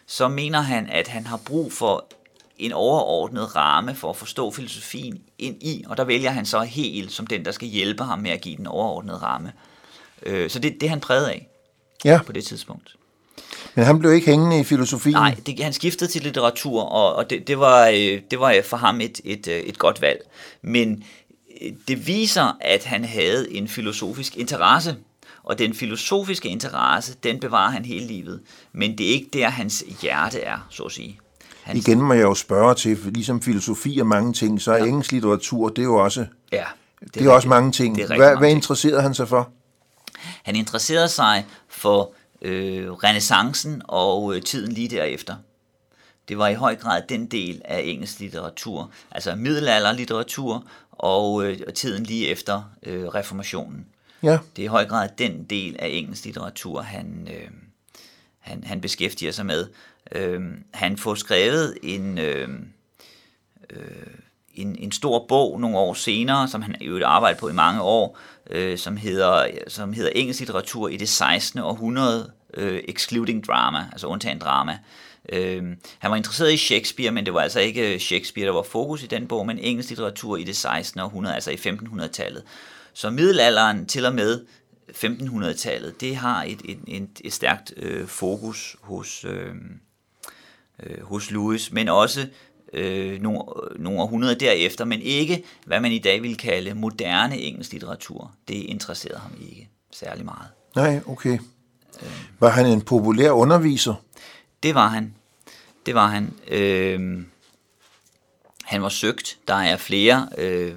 så 0.07 0.27
mener 0.27 0.61
han, 0.61 0.89
at 0.89 1.07
han 1.07 1.27
har 1.27 1.37
brug 1.37 1.73
for 1.73 2.05
en 2.57 2.71
overordnet 2.71 3.55
ramme 3.55 3.95
for 3.95 4.09
at 4.09 4.15
forstå 4.15 4.51
filosofien 4.51 5.21
ind 5.39 5.63
i, 5.63 5.83
og 5.87 5.97
der 5.97 6.03
vælger 6.03 6.29
han 6.29 6.45
så 6.45 6.61
helt 6.61 7.11
som 7.11 7.27
den, 7.27 7.45
der 7.45 7.51
skal 7.51 7.67
hjælpe 7.67 8.03
ham 8.03 8.19
med 8.19 8.31
at 8.31 8.41
give 8.41 8.57
den 8.57 8.67
overordnede 8.67 9.17
ramme. 9.17 9.53
Øh, 10.23 10.49
så 10.49 10.59
det, 10.59 10.81
det 10.81 10.89
han 10.89 10.99
præget 10.99 11.27
af 11.27 11.47
ja. 12.05 12.19
på 12.25 12.31
det 12.31 12.43
tidspunkt. 12.43 12.95
Men 13.75 13.85
han 13.85 13.99
blev 13.99 14.13
ikke 14.13 14.27
hængende 14.27 14.59
i 14.59 14.63
filosofien? 14.63 15.13
Nej, 15.13 15.35
det, 15.45 15.63
han 15.63 15.73
skiftede 15.73 16.11
til 16.11 16.21
litteratur, 16.21 16.81
og, 16.81 17.15
og 17.15 17.29
det, 17.29 17.47
det, 17.47 17.59
var, 17.59 17.87
øh, 17.87 18.21
det 18.31 18.39
var 18.39 18.61
for 18.65 18.77
ham 18.77 19.01
et, 19.01 19.21
et, 19.23 19.47
øh, 19.47 19.59
et 19.59 19.79
godt 19.79 20.01
valg. 20.01 20.19
Men 20.61 21.03
det 21.87 22.07
viser, 22.07 22.57
at 22.61 22.83
han 22.83 23.05
havde 23.05 23.53
en 23.53 23.67
filosofisk 23.67 24.37
interesse, 24.37 24.95
og 25.43 25.59
den 25.59 25.73
filosofiske 25.73 26.49
interesse, 26.49 27.15
den 27.23 27.39
bevarer 27.39 27.71
han 27.71 27.85
hele 27.85 28.07
livet. 28.07 28.41
Men 28.73 28.97
det 28.97 29.07
er 29.09 29.13
ikke 29.13 29.29
der, 29.33 29.49
hans 29.49 29.83
hjerte 30.01 30.39
er, 30.41 30.67
så 30.69 30.83
at 30.83 30.91
sige. 30.91 31.19
Hans... 31.63 31.87
Igen 31.87 32.01
må 32.01 32.13
jeg 32.13 32.23
jo 32.23 32.35
spørge 32.35 32.75
til, 32.75 32.97
for 32.97 33.09
ligesom 33.09 33.41
filosofi 33.41 33.99
og 33.99 34.07
mange 34.07 34.33
ting, 34.33 34.61
så 34.61 34.71
er 34.71 34.77
ja. 34.77 34.85
engelsk 34.85 35.11
litteratur, 35.11 35.69
det 35.69 35.79
er 35.81 35.85
jo 35.85 35.95
også, 35.95 36.25
ja, 36.51 36.65
det 36.99 37.07
er, 37.07 37.11
det 37.11 37.25
er 37.25 37.31
også 37.31 37.47
mange 37.47 37.71
ting. 37.71 37.95
Det 37.95 38.03
er 38.03 38.07
hvad, 38.07 38.17
mange 38.17 38.37
hvad 38.37 38.49
interesserede 38.49 39.01
han 39.01 39.13
sig 39.13 39.27
for? 39.27 39.49
Han 40.43 40.55
interesserede 40.55 41.09
sig 41.09 41.45
for 41.67 42.11
øh, 42.41 42.91
renaissancen 42.91 43.81
og 43.85 44.35
øh, 44.35 44.41
tiden 44.41 44.71
lige 44.71 44.87
derefter. 44.87 45.35
Det 46.27 46.37
var 46.37 46.47
i 46.47 46.53
høj 46.53 46.75
grad 46.75 47.01
den 47.09 47.25
del 47.25 47.61
af 47.65 47.81
engelsk 47.85 48.19
litteratur, 48.19 48.91
altså 49.11 49.35
middelalderlitteratur 49.35 50.63
og, 50.97 51.45
øh, 51.45 51.59
og 51.67 51.73
tiden 51.73 52.03
lige 52.03 52.27
efter 52.27 52.71
øh, 52.83 53.07
reformationen. 53.07 53.85
Ja. 54.23 54.37
Det 54.55 54.61
er 54.61 54.65
i 54.65 54.67
høj 54.67 54.85
grad 54.85 55.09
den 55.17 55.43
del 55.43 55.75
af 55.79 55.87
engelsk 55.87 56.25
litteratur, 56.25 56.81
han, 56.81 57.27
øh, 57.31 57.49
han, 58.39 58.63
han 58.63 58.81
beskæftiger 58.81 59.31
sig 59.31 59.45
med. 59.45 59.67
Øh, 60.11 60.41
han 60.73 60.97
får 60.97 61.15
skrevet 61.15 61.77
en, 61.83 62.17
øh, 62.17 62.49
øh, 63.69 63.81
en, 64.53 64.75
en 64.79 64.91
stor 64.91 65.25
bog 65.27 65.61
nogle 65.61 65.77
år 65.77 65.93
senere, 65.93 66.47
som 66.47 66.61
han 66.61 66.75
jo 66.81 67.01
arbejdet 67.05 67.39
på 67.39 67.49
i 67.49 67.53
mange 67.53 67.81
år, 67.81 68.17
øh, 68.49 68.77
som, 68.77 68.97
hedder, 68.97 69.47
som 69.67 69.93
hedder 69.93 70.11
Engelsk 70.15 70.39
litteratur 70.39 70.89
i 70.89 70.97
det 70.97 71.09
16. 71.09 71.59
århundrede, 71.59 72.31
øh, 72.53 72.83
excluding 72.87 73.47
drama, 73.47 73.89
altså 73.91 74.07
undtagen 74.07 74.39
drama. 74.39 74.71
Øh, 74.71 75.06
han 75.99 76.11
var 76.11 76.15
interesseret 76.15 76.53
i 76.53 76.57
Shakespeare, 76.57 77.11
men 77.11 77.25
det 77.25 77.33
var 77.33 77.41
altså 77.41 77.59
ikke 77.59 77.99
Shakespeare, 77.99 78.47
der 78.47 78.53
var 78.53 78.63
fokus 78.63 79.03
i 79.03 79.07
den 79.07 79.27
bog, 79.27 79.45
men 79.45 79.59
engelsk 79.59 79.89
litteratur 79.89 80.37
i 80.37 80.43
det 80.43 80.55
16. 80.55 80.99
århundrede, 80.99 81.35
altså 81.35 81.51
i 81.51 81.55
1500-tallet. 81.55 82.43
Så 82.93 83.09
middelalderen 83.09 83.85
til 83.85 84.05
og 84.05 84.15
med 84.15 84.45
1500-tallet, 84.89 86.01
det 86.01 86.15
har 86.15 86.43
et, 86.43 86.61
et, 86.65 86.79
et, 86.87 87.09
et 87.23 87.33
stærkt 87.33 87.73
øh, 87.77 88.07
fokus 88.07 88.75
hos, 88.81 89.25
øh, 89.25 89.55
øh, 90.83 91.01
hos 91.03 91.31
Lewis, 91.31 91.71
men 91.71 91.89
også 91.89 92.27
øh, 92.73 93.21
nogle, 93.21 93.39
nogle 93.79 94.01
århundreder 94.01 94.35
derefter, 94.35 94.85
men 94.85 95.01
ikke 95.01 95.43
hvad 95.65 95.79
man 95.79 95.91
i 95.91 95.99
dag 95.99 96.23
vil 96.23 96.37
kalde 96.37 96.73
moderne 96.73 97.37
engelsk 97.37 97.71
litteratur. 97.71 98.31
Det 98.47 98.53
interesserede 98.53 99.19
ham 99.19 99.31
ikke 99.41 99.69
særlig 99.91 100.25
meget. 100.25 100.47
Nej, 100.75 101.01
okay. 101.05 101.39
Var 102.39 102.49
han 102.49 102.65
en 102.65 102.81
populær 102.81 103.31
underviser? 103.31 103.93
Det 104.63 104.75
var 104.75 104.87
han. 104.87 105.13
Det 105.87 105.95
var 105.95 106.07
han. 106.07 106.33
Øh, 106.47 107.23
han 108.63 108.81
var 108.81 108.89
søgt. 108.89 109.37
Der 109.47 109.53
er 109.53 109.77
flere, 109.77 110.29
øh, 110.37 110.73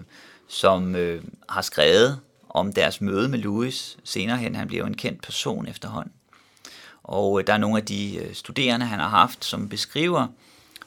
som 0.48 0.96
øh, 0.96 1.22
har 1.48 1.62
skrevet 1.62 2.20
om 2.48 2.72
deres 2.72 3.00
møde 3.00 3.28
med 3.28 3.38
Louis 3.38 3.96
senere 4.04 4.36
hen. 4.36 4.54
Han 4.54 4.68
bliver 4.68 4.82
jo 4.82 4.86
en 4.86 4.96
kendt 4.96 5.22
person 5.22 5.68
efterhånden. 5.68 6.12
Og 7.02 7.40
øh, 7.40 7.46
der 7.46 7.52
er 7.52 7.58
nogle 7.58 7.76
af 7.76 7.86
de 7.86 8.16
øh, 8.16 8.34
studerende, 8.34 8.86
han 8.86 8.98
har 8.98 9.08
haft, 9.08 9.44
som 9.44 9.68
beskriver, 9.68 10.26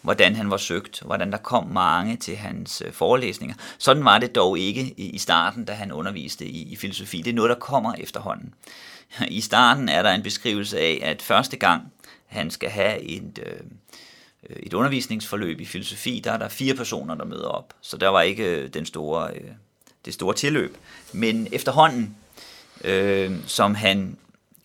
hvordan 0.01 0.35
han 0.35 0.49
var 0.49 0.57
søgt, 0.57 1.01
hvordan 1.05 1.31
der 1.31 1.37
kom 1.37 1.67
mange 1.67 2.17
til 2.17 2.35
hans 2.35 2.83
øh, 2.85 2.93
forelæsninger. 2.93 3.55
Sådan 3.77 4.05
var 4.05 4.17
det 4.17 4.35
dog 4.35 4.59
ikke 4.59 4.93
i 4.97 5.17
starten, 5.17 5.65
da 5.65 5.73
han 5.73 5.91
underviste 5.91 6.45
i, 6.45 6.73
i 6.73 6.75
filosofi. 6.75 7.21
Det 7.21 7.31
er 7.31 7.35
noget, 7.35 7.49
der 7.49 7.59
kommer 7.59 7.93
efterhånden. 7.93 8.53
I 9.27 9.41
starten 9.41 9.89
er 9.89 10.01
der 10.01 10.11
en 10.11 10.23
beskrivelse 10.23 10.79
af, 10.79 10.99
at 11.03 11.21
første 11.21 11.57
gang 11.57 11.91
han 12.25 12.51
skal 12.51 12.69
have 12.69 12.99
et, 12.99 13.39
øh, 13.45 13.61
et 14.49 14.73
undervisningsforløb 14.73 15.59
i 15.59 15.65
filosofi, 15.65 16.21
der 16.23 16.31
er 16.31 16.37
der 16.37 16.49
fire 16.49 16.75
personer, 16.75 17.15
der 17.15 17.25
møder 17.25 17.47
op. 17.47 17.73
Så 17.81 17.97
der 17.97 18.07
var 18.07 18.21
ikke 18.21 18.43
øh, 18.43 18.69
den 18.73 18.85
store, 18.85 19.33
øh, 19.33 19.51
det 20.05 20.13
store 20.13 20.35
tilløb. 20.35 20.77
Men 21.13 21.47
efterhånden, 21.51 22.15
øh, 22.83 23.31
som 23.47 23.75
han 23.75 24.17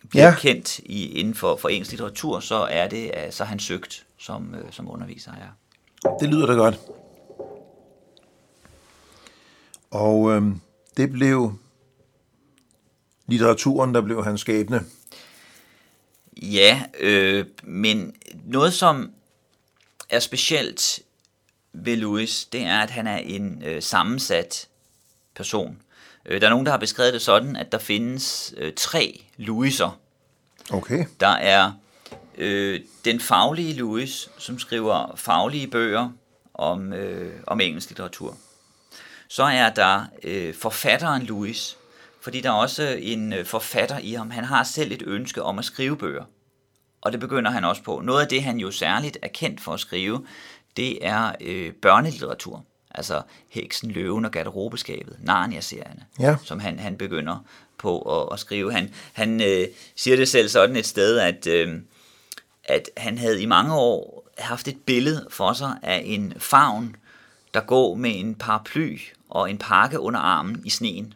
bliver 0.09 0.25
ja. 0.25 0.35
kendt 0.35 0.79
i, 0.79 1.11
inden 1.19 1.35
for, 1.35 1.55
for 1.55 1.69
engelsk 1.69 1.91
litteratur, 1.91 2.39
så 2.39 2.55
er 2.55 2.87
det 2.87 3.11
så 3.29 3.43
han 3.43 3.59
søgt 3.59 4.05
som, 4.17 4.55
øh, 4.55 4.71
som 4.71 4.91
underviser. 4.91 5.31
Ja. 5.37 6.09
Det 6.19 6.29
lyder 6.29 6.45
da 6.45 6.53
godt. 6.53 6.79
Og 9.91 10.31
øh, 10.31 10.43
det 10.97 11.11
blev 11.11 11.53
litteraturen, 13.27 13.93
der 13.93 14.01
blev 14.01 14.23
hans 14.23 14.41
skæbne. 14.41 14.81
Ja, 16.41 16.81
øh, 16.99 17.45
men 17.63 18.15
noget 18.45 18.73
som 18.73 19.11
er 20.09 20.19
specielt 20.19 20.99
ved 21.73 21.97
Louis, 21.97 22.45
det 22.45 22.61
er, 22.61 22.79
at 22.79 22.89
han 22.89 23.07
er 23.07 23.17
en 23.17 23.63
øh, 23.65 23.81
sammensat 23.81 24.67
person. 25.35 25.81
Øh, 26.25 26.41
der 26.41 26.47
er 26.47 26.51
nogen, 26.51 26.65
der 26.65 26.71
har 26.71 26.79
beskrevet 26.79 27.13
det 27.13 27.21
sådan, 27.21 27.55
at 27.55 27.71
der 27.71 27.77
findes 27.77 28.53
øh, 28.57 28.73
tre 28.73 29.25
Louiser. 29.37 29.99
Okay. 30.71 31.05
Der 31.19 31.27
er 31.27 31.71
øh, 32.37 32.79
den 33.05 33.19
faglige 33.19 33.73
Louis, 33.73 34.29
som 34.37 34.59
skriver 34.59 35.15
faglige 35.15 35.67
bøger 35.67 36.09
om, 36.53 36.93
øh, 36.93 37.33
om 37.47 37.61
engelsk 37.61 37.89
litteratur. 37.89 38.37
Så 39.27 39.43
er 39.43 39.69
der 39.69 40.05
øh, 40.23 40.53
forfatteren 40.53 41.23
Louis, 41.23 41.77
fordi 42.21 42.41
der 42.41 42.49
er 42.49 42.53
også 42.53 42.97
en 42.99 43.33
øh, 43.33 43.45
forfatter 43.45 43.99
i 43.99 44.13
ham. 44.13 44.31
Han 44.31 44.43
har 44.43 44.63
selv 44.63 44.91
et 44.91 45.01
ønske 45.05 45.43
om 45.43 45.59
at 45.59 45.65
skrive 45.65 45.97
bøger. 45.97 46.23
Og 47.01 47.11
det 47.11 47.19
begynder 47.19 47.51
han 47.51 47.65
også 47.65 47.83
på. 47.83 48.01
Noget 48.03 48.21
af 48.21 48.27
det, 48.27 48.43
han 48.43 48.57
jo 48.57 48.71
særligt 48.71 49.17
er 49.21 49.27
kendt 49.27 49.61
for 49.61 49.73
at 49.73 49.79
skrive, 49.79 50.25
det 50.77 51.05
er 51.05 51.31
øh, 51.41 51.73
børnelitteratur. 51.73 52.63
Altså 52.91 53.21
Heksen, 53.49 53.91
Løven 53.91 54.25
og 54.25 54.31
Garderobeskabet, 54.31 55.17
Narnia-serierne, 55.19 56.05
Ja. 56.19 56.35
som 56.43 56.59
han, 56.59 56.79
han 56.79 56.97
begynder 56.97 57.37
på 57.77 58.21
at, 58.21 58.29
at 58.33 58.39
skrive. 58.39 58.71
Han, 58.73 58.93
han 59.13 59.41
øh, 59.41 59.67
siger 59.95 60.17
det 60.17 60.27
selv 60.27 60.49
sådan 60.49 60.75
et 60.75 60.85
sted, 60.85 61.17
at, 61.19 61.47
øh, 61.47 61.81
at 62.63 62.89
han 62.97 63.17
havde 63.17 63.41
i 63.41 63.45
mange 63.45 63.75
år 63.75 64.29
haft 64.37 64.67
et 64.67 64.77
billede 64.85 65.27
for 65.29 65.53
sig 65.53 65.77
af 65.83 66.01
en 66.05 66.33
favn, 66.37 66.95
der 67.53 67.59
går 67.61 67.95
med 67.95 68.19
en 68.19 68.35
paraply 68.35 68.97
og 69.29 69.49
en 69.49 69.57
pakke 69.57 69.99
under 69.99 70.19
armen 70.19 70.61
i 70.65 70.69
sneen. 70.69 71.13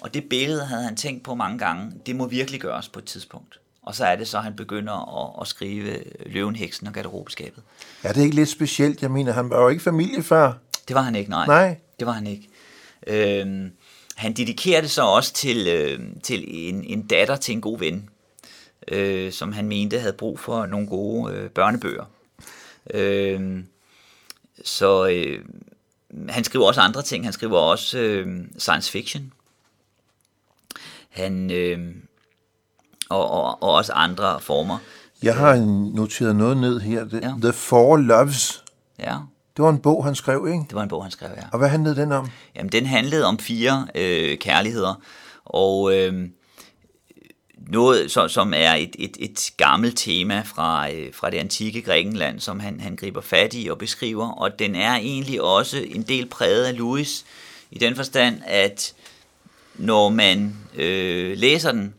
Og 0.00 0.14
det 0.14 0.28
billede 0.28 0.64
havde 0.64 0.82
han 0.82 0.96
tænkt 0.96 1.24
på 1.24 1.34
mange 1.34 1.58
gange. 1.58 1.92
Det 2.06 2.16
må 2.16 2.26
virkelig 2.26 2.60
gøres 2.60 2.88
på 2.88 2.98
et 2.98 3.04
tidspunkt. 3.04 3.60
Og 3.88 3.94
så 3.94 4.04
er 4.04 4.16
det 4.16 4.28
så, 4.28 4.36
at 4.36 4.44
han 4.44 4.56
begynder 4.56 5.24
at, 5.24 5.40
at 5.40 5.48
skrive 5.48 6.02
Løven, 6.26 6.56
Heksen 6.56 6.86
og 6.86 6.92
Garderobeskabet. 6.92 7.62
Er 8.02 8.12
det 8.12 8.22
ikke 8.22 8.36
lidt 8.36 8.48
specielt? 8.48 9.02
Jeg 9.02 9.10
mener, 9.10 9.32
han 9.32 9.50
var 9.50 9.62
jo 9.62 9.68
ikke 9.68 9.82
familiefar. 9.82 10.58
Det 10.88 10.96
var 10.96 11.02
han 11.02 11.14
ikke, 11.14 11.30
nej. 11.30 11.46
Nej. 11.46 11.76
Det 11.98 12.06
var 12.06 12.12
han 12.12 12.26
ikke. 12.26 12.48
Øhm, 13.06 13.72
han 14.16 14.32
dedikerede 14.32 14.88
så 14.88 15.02
også 15.02 15.32
til, 15.32 15.68
øh, 15.68 16.00
til 16.22 16.44
en, 16.68 16.84
en 16.84 17.06
datter 17.06 17.36
til 17.36 17.52
en 17.52 17.60
god 17.60 17.78
ven, 17.78 18.10
øh, 18.88 19.32
som 19.32 19.52
han 19.52 19.68
mente 19.68 19.98
havde 19.98 20.12
brug 20.12 20.40
for 20.40 20.66
nogle 20.66 20.86
gode 20.86 21.34
øh, 21.34 21.50
børnebøger. 21.50 22.04
Øh, 22.94 23.64
så 24.64 25.06
øh, 25.08 25.44
han 26.28 26.44
skriver 26.44 26.66
også 26.66 26.80
andre 26.80 27.02
ting. 27.02 27.24
Han 27.24 27.32
skriver 27.32 27.58
også 27.58 27.98
øh, 27.98 28.44
science 28.58 28.90
fiction. 28.90 29.32
Han, 31.08 31.50
øh, 31.50 31.94
og, 33.08 33.30
og, 33.30 33.62
og 33.62 33.72
også 33.72 33.92
andre 33.92 34.40
former. 34.40 34.78
Jeg 35.22 35.36
har 35.36 35.56
noteret 35.94 36.36
noget 36.36 36.56
ned 36.56 36.80
her. 36.80 37.04
The, 37.04 37.20
Ja. 37.22 37.32
The 37.42 37.52
Four 37.52 37.96
Loves. 37.96 38.64
Ja, 38.98 39.16
Det 39.56 39.64
var 39.64 39.70
en 39.70 39.78
bog, 39.78 40.04
han 40.04 40.14
skrev, 40.14 40.46
ikke? 40.48 40.64
det 40.68 40.74
var 40.74 40.82
en 40.82 40.88
bog, 40.88 41.02
han 41.04 41.10
skrev, 41.10 41.30
ja. 41.36 41.42
Og 41.52 41.58
hvad 41.58 41.68
handlede 41.68 41.96
den 41.96 42.12
om? 42.12 42.28
Jamen, 42.56 42.72
den 42.72 42.86
handlede 42.86 43.24
om 43.24 43.38
fire 43.38 43.86
øh, 43.94 44.38
kærligheder, 44.38 44.94
og 45.44 45.94
øh, 45.96 46.28
noget, 47.68 48.10
så, 48.10 48.28
som 48.28 48.52
er 48.56 48.74
et, 48.74 48.96
et, 48.98 49.16
et 49.20 49.50
gammelt 49.56 49.98
tema 49.98 50.42
fra, 50.46 50.90
øh, 50.92 51.14
fra 51.14 51.30
det 51.30 51.38
antikke 51.38 51.82
Grækenland, 51.82 52.40
som 52.40 52.60
han, 52.60 52.80
han 52.80 52.96
griber 52.96 53.20
fat 53.20 53.54
i 53.54 53.68
og 53.70 53.78
beskriver, 53.78 54.28
og 54.28 54.58
den 54.58 54.74
er 54.74 54.94
egentlig 54.94 55.42
også 55.42 55.84
en 55.90 56.02
del 56.02 56.26
præget 56.26 56.64
af 56.64 56.76
Louis, 56.78 57.24
i 57.70 57.78
den 57.78 57.96
forstand, 57.96 58.40
at 58.46 58.94
når 59.74 60.08
man 60.08 60.56
øh, 60.76 61.38
læser 61.38 61.72
den, 61.72 61.94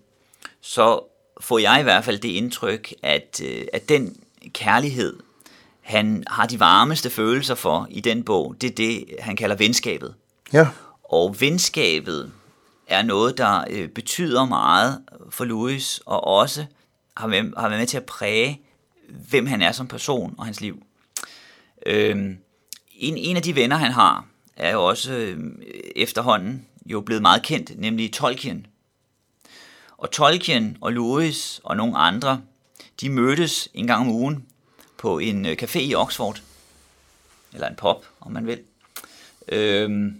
så 0.62 1.04
får 1.41 1.60
jeg 1.60 1.80
i 1.80 1.84
hvert 1.84 2.06
fald 2.06 2.19
det 2.19 2.30
indtryk, 2.30 2.93
at, 3.04 3.41
øh, 3.45 3.65
at 3.74 3.89
den 3.89 4.17
kærlighed, 4.54 5.17
han 5.82 6.24
har 6.28 6.45
de 6.45 6.60
varmeste 6.60 7.10
følelser 7.10 7.56
for 7.56 7.88
i 7.89 8.00
den 8.00 8.24
bog, 8.24 8.56
det 8.62 8.69
er 8.69 8.76
det, 8.76 9.06
han 9.19 9.36
kalder 9.36 9.56
venskabet. 9.56 10.15
Ja. 10.54 10.67
Og 11.04 11.41
venskabet 11.41 12.32
er 12.88 13.02
noget, 13.02 13.38
der 13.38 13.63
øh, 13.69 13.89
betyder 13.89 14.45
meget 14.45 15.02
for 15.30 15.45
Louis, 15.45 16.02
og 16.06 16.28
også 16.28 16.65
har 17.17 17.28
været, 17.28 17.54
har 17.58 17.69
været 17.69 17.80
med 17.80 17.88
til 17.88 17.98
at 17.98 18.06
præge, 18.06 18.62
hvem 19.30 19.45
han 19.45 19.62
er 19.62 19.72
som 19.72 19.88
person 19.88 20.36
og 20.38 20.45
hans 20.45 20.62
liv. 20.62 20.84
Øhm, 21.86 22.38
en, 22.95 23.17
en 23.17 23.36
af 23.36 23.41
de 23.41 23.56
venner, 23.56 23.76
han 23.76 23.91
har, 23.91 24.26
er 24.58 24.72
jo 24.72 24.86
også 24.86 25.13
øh, 25.13 25.39
efterhånden 25.95 26.65
jo 26.86 27.02
blevet 27.02 27.22
meget 27.22 27.43
kendt, 27.43 27.80
nemlig 27.80 28.13
Tolkien. 28.13 28.67
Og 30.00 30.12
Tolkien 30.12 30.78
og 30.82 30.94
Louis 30.94 31.62
og 31.64 31.78
nogle 31.78 31.98
andre, 31.98 32.42
de 33.02 33.10
mødtes 33.10 33.70
en 33.74 33.88
gang 33.88 34.02
om 34.02 34.16
ugen 34.16 34.46
på 34.98 35.20
en 35.20 35.46
øh, 35.46 35.58
café 35.62 35.80
i 35.80 35.96
Oxford, 35.96 36.42
eller 37.54 37.68
en 37.68 37.76
pop, 37.76 38.06
om 38.22 38.32
man 38.32 38.48
vil, 38.48 38.60
øhm, 39.48 40.20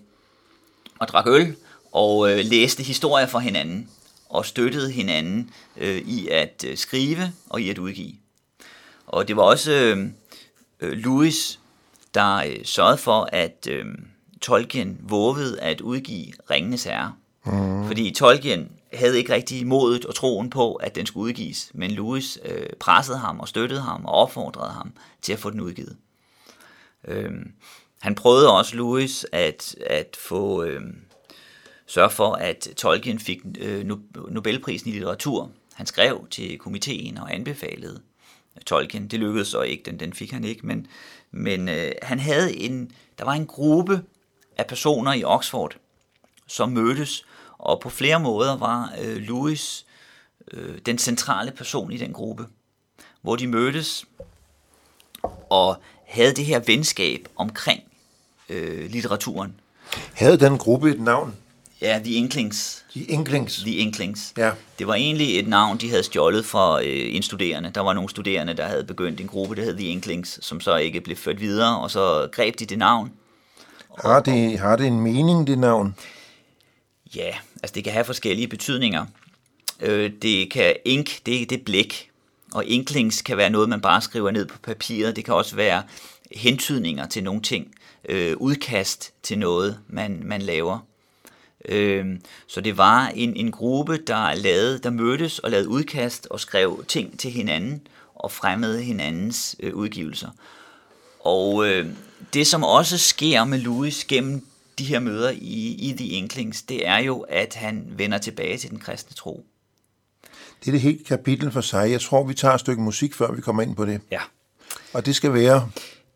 og 1.00 1.08
drak 1.08 1.28
øl 1.28 1.56
og 1.92 2.32
øh, 2.32 2.46
læste 2.46 2.84
historier 2.84 3.28
for 3.28 3.40
hinanden 3.40 3.90
og 4.30 4.46
støttede 4.46 4.92
hinanden 4.92 5.52
øh, 5.78 5.98
i 5.98 6.28
at 6.28 6.66
øh, 6.68 6.78
skrive 6.78 7.34
og 7.50 7.62
i 7.62 7.70
at 7.70 7.78
udgive. 7.78 8.14
Og 9.08 9.28
det 9.28 9.36
var 9.36 9.44
også 9.44 9.72
øh, 9.72 10.08
øh, 10.80 10.92
Louis, 10.92 11.60
der 12.14 12.36
øh, 12.36 12.66
sørgede 12.66 12.98
for, 12.98 13.30
at 13.32 13.68
øh, 13.70 13.86
Tolkien 14.42 14.98
vågede 15.02 15.62
at 15.62 15.82
udgive 15.82 16.34
Ringenes 16.52 16.84
Herre. 16.84 17.14
Mm. 17.46 17.88
Fordi 17.88 18.12
Tolkien 18.12 18.72
havde 18.94 19.18
ikke 19.18 19.34
rigtig 19.34 19.68
modet 19.68 20.06
og 20.06 20.16
troen 20.16 20.50
på, 20.50 20.74
at 20.74 20.96
den 20.96 21.06
skulle 21.06 21.24
udgives, 21.24 21.72
men 21.74 21.92
Louis 21.92 22.40
øh, 22.46 22.70
pressede 22.80 23.18
ham 23.18 23.40
og 23.40 23.48
støttede 23.48 23.82
ham 23.82 24.06
og 24.06 24.14
opfordrede 24.14 24.72
ham 24.72 24.94
til 25.22 25.34
at 25.34 25.40
få 25.40 25.50
den 25.50 25.62
udgivet. 25.62 25.98
Øhm, 27.08 27.52
han 28.00 28.16
prøvede 28.16 28.52
også, 28.58 28.76
Louis, 28.76 29.26
at, 29.32 29.76
at 29.86 30.18
få 30.20 30.64
øhm, 30.64 30.96
sørge 31.88 32.10
for, 32.10 32.34
at 32.34 32.68
Tolkien 32.78 33.20
fik 33.20 33.40
øh, 33.60 33.86
Nobelprisen 34.30 34.90
i 34.90 34.94
litteratur. 34.94 35.52
Han 35.74 35.86
skrev 35.86 36.28
til 36.32 36.58
komiteen 36.58 37.18
og 37.18 37.34
anbefalede 37.34 38.02
Tolkien. 38.66 39.08
Det 39.08 39.20
lykkedes 39.20 39.48
så 39.48 39.62
ikke, 39.62 39.84
den, 39.84 40.00
den 40.00 40.14
fik 40.14 40.32
han 40.32 40.44
ikke, 40.44 40.68
men, 40.68 40.88
men 41.32 41.70
øh, 41.70 41.92
han 42.02 42.20
havde 42.20 42.58
en, 42.58 42.92
der 43.18 43.26
var 43.26 43.34
en 43.34 43.48
gruppe 43.48 44.02
af 44.58 44.68
personer 44.68 45.14
i 45.14 45.24
Oxford, 45.24 45.76
som 46.48 46.70
mødtes, 46.70 47.26
og 47.60 47.80
på 47.80 47.90
flere 47.90 48.20
måder 48.20 48.58
var 48.58 48.94
øh, 49.02 49.18
Louis 49.18 49.86
øh, 50.52 50.78
den 50.86 50.98
centrale 50.98 51.52
person 51.52 51.92
i 51.92 51.98
den 51.98 52.14
gruppe, 52.14 52.46
hvor 53.22 53.36
de 53.36 53.48
mødtes 53.48 54.06
og 55.50 55.78
havde 56.08 56.34
det 56.34 56.46
her 56.46 56.60
venskab 56.60 57.28
omkring 57.36 57.84
øh, 58.50 58.92
litteraturen. 58.92 59.54
Havde 60.14 60.38
den 60.40 60.58
gruppe 60.58 60.92
et 60.92 61.00
navn? 61.00 61.36
Ja, 61.82 62.00
The 62.04 62.14
Inklings. 62.14 62.86
De 62.94 63.04
Inklings. 63.04 63.58
The 63.58 63.76
Inklings. 63.76 64.34
Ja. 64.38 64.52
Det 64.80 64.88
var 64.88 64.94
egentlig 64.94 65.40
et 65.40 65.48
navn, 65.48 65.78
de 65.78 65.90
havde 65.90 66.04
stjålet 66.04 66.46
fra 66.46 66.82
øh, 66.82 67.16
en 67.16 67.24
studerende. 67.24 67.72
Der 67.76 67.82
var 67.82 67.94
nogle 67.94 68.10
studerende, 68.10 68.54
der 68.54 68.68
havde 68.68 68.84
begyndt 68.84 69.22
en 69.22 69.28
gruppe, 69.28 69.56
der 69.56 69.64
hed 69.64 69.78
The 69.78 69.88
Inklings, 69.88 70.46
som 70.46 70.62
så 70.62 70.76
ikke 70.76 71.02
blev 71.02 71.18
ført 71.18 71.40
videre, 71.40 71.80
og 71.80 71.92
så 71.92 72.30
greb 72.32 72.60
de 72.60 72.66
det 72.66 72.78
navn. 72.78 73.12
Har 74.04 74.20
det, 74.20 74.60
har 74.60 74.76
det 74.76 74.88
en 74.88 75.00
mening, 75.00 75.48
det 75.48 75.60
navn? 75.60 75.96
Ja, 77.16 77.36
altså 77.64 77.74
det 77.76 77.84
kan 77.84 77.94
have 77.94 78.06
forskellige 78.06 78.48
betydninger. 78.48 79.06
Øh, 79.82 80.12
det 80.22 80.52
kan 80.52 80.76
ink, 80.86 81.26
det 81.26 81.42
er 81.42 81.46
det 81.46 81.60
er 81.60 81.64
blæk, 81.64 82.10
og 82.54 82.66
inklings 82.66 83.22
kan 83.22 83.38
være 83.38 83.50
noget, 83.50 83.70
man 83.70 83.82
bare 83.82 84.02
skriver 84.02 84.32
ned 84.32 84.46
på 84.46 84.58
papiret. 84.64 85.16
Det 85.16 85.26
kan 85.26 85.34
også 85.34 85.56
være 85.56 85.84
hentydninger 86.32 87.08
til 87.08 87.24
nogle 87.24 87.42
ting, 87.42 87.76
øh, 88.10 88.38
udkast 88.38 89.14
til 89.24 89.40
noget, 89.40 89.80
man, 89.88 90.22
man 90.24 90.42
laver. 90.42 90.80
Øh, 91.66 92.06
så 92.48 92.62
det 92.62 92.78
var 92.78 93.08
en, 93.08 93.36
en 93.36 93.52
gruppe, 93.52 93.98
der 93.98 94.36
lavede, 94.36 94.80
der 94.80 94.90
mødtes 94.90 95.40
og 95.40 95.52
lavede 95.52 95.70
udkast 95.70 96.28
og 96.30 96.40
skrev 96.40 96.86
ting 96.88 97.20
til 97.20 97.32
hinanden 97.32 97.88
og 98.16 98.32
fremmede 98.32 98.82
hinandens 98.82 99.56
øh, 99.60 99.76
udgivelser. 99.76 100.30
Og 101.20 101.68
øh, 101.68 101.88
det, 102.34 102.48
som 102.48 102.64
også 102.64 102.98
sker 102.98 103.44
med 103.44 103.60
Louis 103.60 104.06
gennem 104.06 104.46
de 104.80 104.86
her 104.86 105.00
møder 105.00 105.30
i, 105.30 105.76
i 105.90 105.94
The 105.98 106.08
Inklings, 106.08 106.62
det 106.62 106.88
er 106.88 106.98
jo, 106.98 107.20
at 107.20 107.56
han 107.56 107.86
vender 107.90 108.18
tilbage 108.18 108.58
til 108.58 108.70
den 108.70 108.80
kristne 108.80 109.16
tro. 109.16 109.46
Det 110.60 110.68
er 110.68 110.72
det 110.72 110.82
helt 110.82 111.08
kapitel 111.08 111.52
for 111.52 111.62
sig. 111.62 111.92
Jeg 111.92 112.02
tror, 112.02 112.24
vi 112.24 112.34
tager 112.34 112.54
et 112.54 112.60
stykke 112.60 112.82
musik, 112.82 113.16
før 113.16 113.32
vi 113.32 113.42
kommer 113.42 113.64
ind 113.64 113.76
på 113.76 113.86
det. 113.86 114.02
Ja. 114.12 114.22
Og 114.94 115.06
det 115.06 115.16
skal 115.16 115.34
være... 115.34 115.70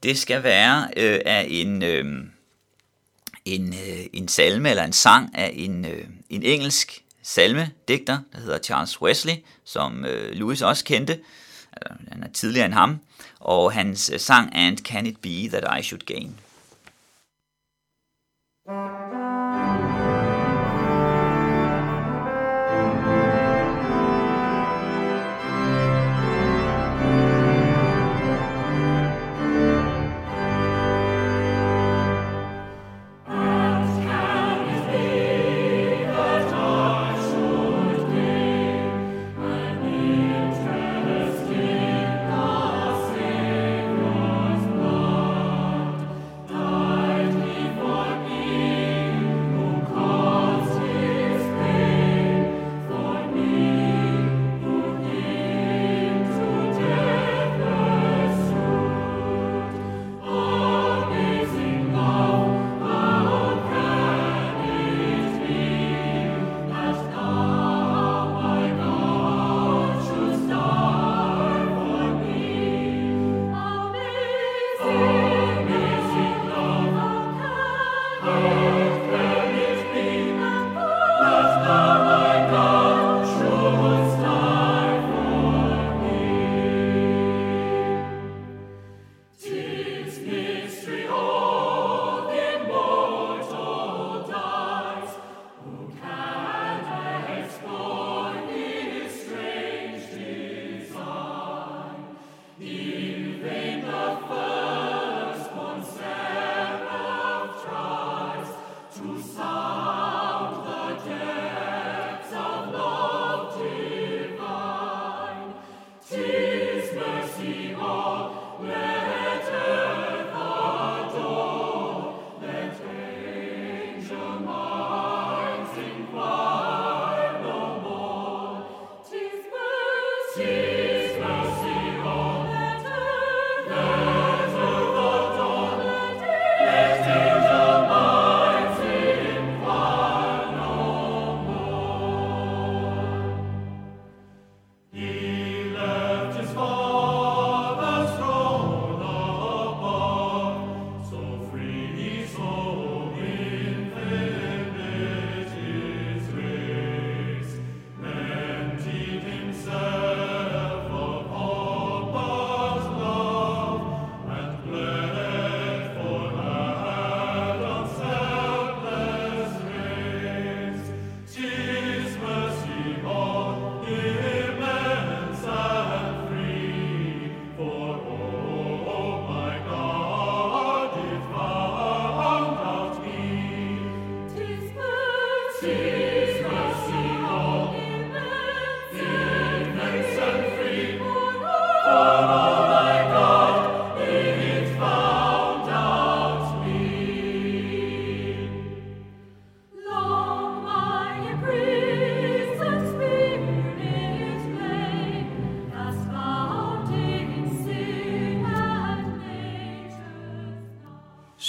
Det 0.04 0.18
skal 0.18 0.44
være 0.44 0.88
øh, 0.98 1.20
af 1.26 1.48
en, 1.50 1.84
øh, 1.84 2.06
en, 3.46 3.74
øh, 3.74 4.06
en 4.14 4.28
salme 4.28 4.70
eller 4.70 4.84
en 4.84 4.94
sang 4.94 5.38
af 5.38 5.52
en, 5.56 5.86
øh, 5.86 6.06
en 6.30 6.44
engelsk 6.44 7.04
salmedigter, 7.22 8.20
der 8.34 8.40
hedder 8.40 8.60
Charles 8.60 9.02
Wesley, 9.02 9.34
som 9.64 10.06
øh, 10.06 10.32
Louis 10.32 10.62
også 10.62 10.84
kendte. 10.84 11.20
Altså, 11.74 11.94
Han 12.12 12.24
er 12.24 12.28
tidligere 12.34 12.66
end 12.66 12.74
ham. 12.74 13.00
Og 13.40 13.72
hans 13.74 14.12
øh, 14.14 14.20
sang 14.20 14.56
And 14.56 14.78
Can 14.78 15.06
It 15.06 15.18
Be 15.22 15.48
That 15.48 15.80
I 15.80 15.84
Should 15.84 16.06
Gain. 16.06 16.36
Can 18.66 18.93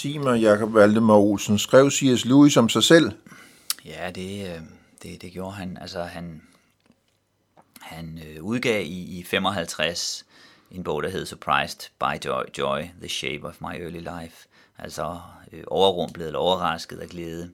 Sig 0.05 0.21
mig, 0.21 0.41
Jakob 0.41 0.75
Valdemar 0.75 1.17
Olsen, 1.17 1.59
skrev 1.59 1.91
C.S. 1.91 2.25
Lewis 2.25 2.57
om 2.57 2.69
sig 2.69 2.85
selv? 2.85 3.13
Ja, 3.85 4.11
det, 4.11 4.49
øh, 4.49 4.61
det, 5.03 5.23
det 5.23 5.33
gjorde 5.33 5.53
han. 5.53 5.79
Altså, 5.81 6.03
han, 6.03 6.43
han 7.81 8.21
øh, 8.27 8.43
udgav 8.43 8.83
i, 8.83 9.19
i 9.19 9.25
55 9.25 10.27
en 10.71 10.85
bog, 10.85 11.03
der 11.03 11.09
hed 11.09 11.27
Surprised 11.27 11.91
by 11.99 12.27
Joy, 12.27 12.43
Joy, 12.59 12.81
The 12.99 13.09
Shape 13.09 13.45
of 13.45 13.61
My 13.61 13.83
Early 13.83 13.99
Life. 13.99 14.49
Altså 14.79 15.21
øh, 15.53 15.65
overrumplet 15.67 16.27
eller 16.27 16.39
overrasket 16.39 16.99
af 16.99 17.09
glæde. 17.09 17.51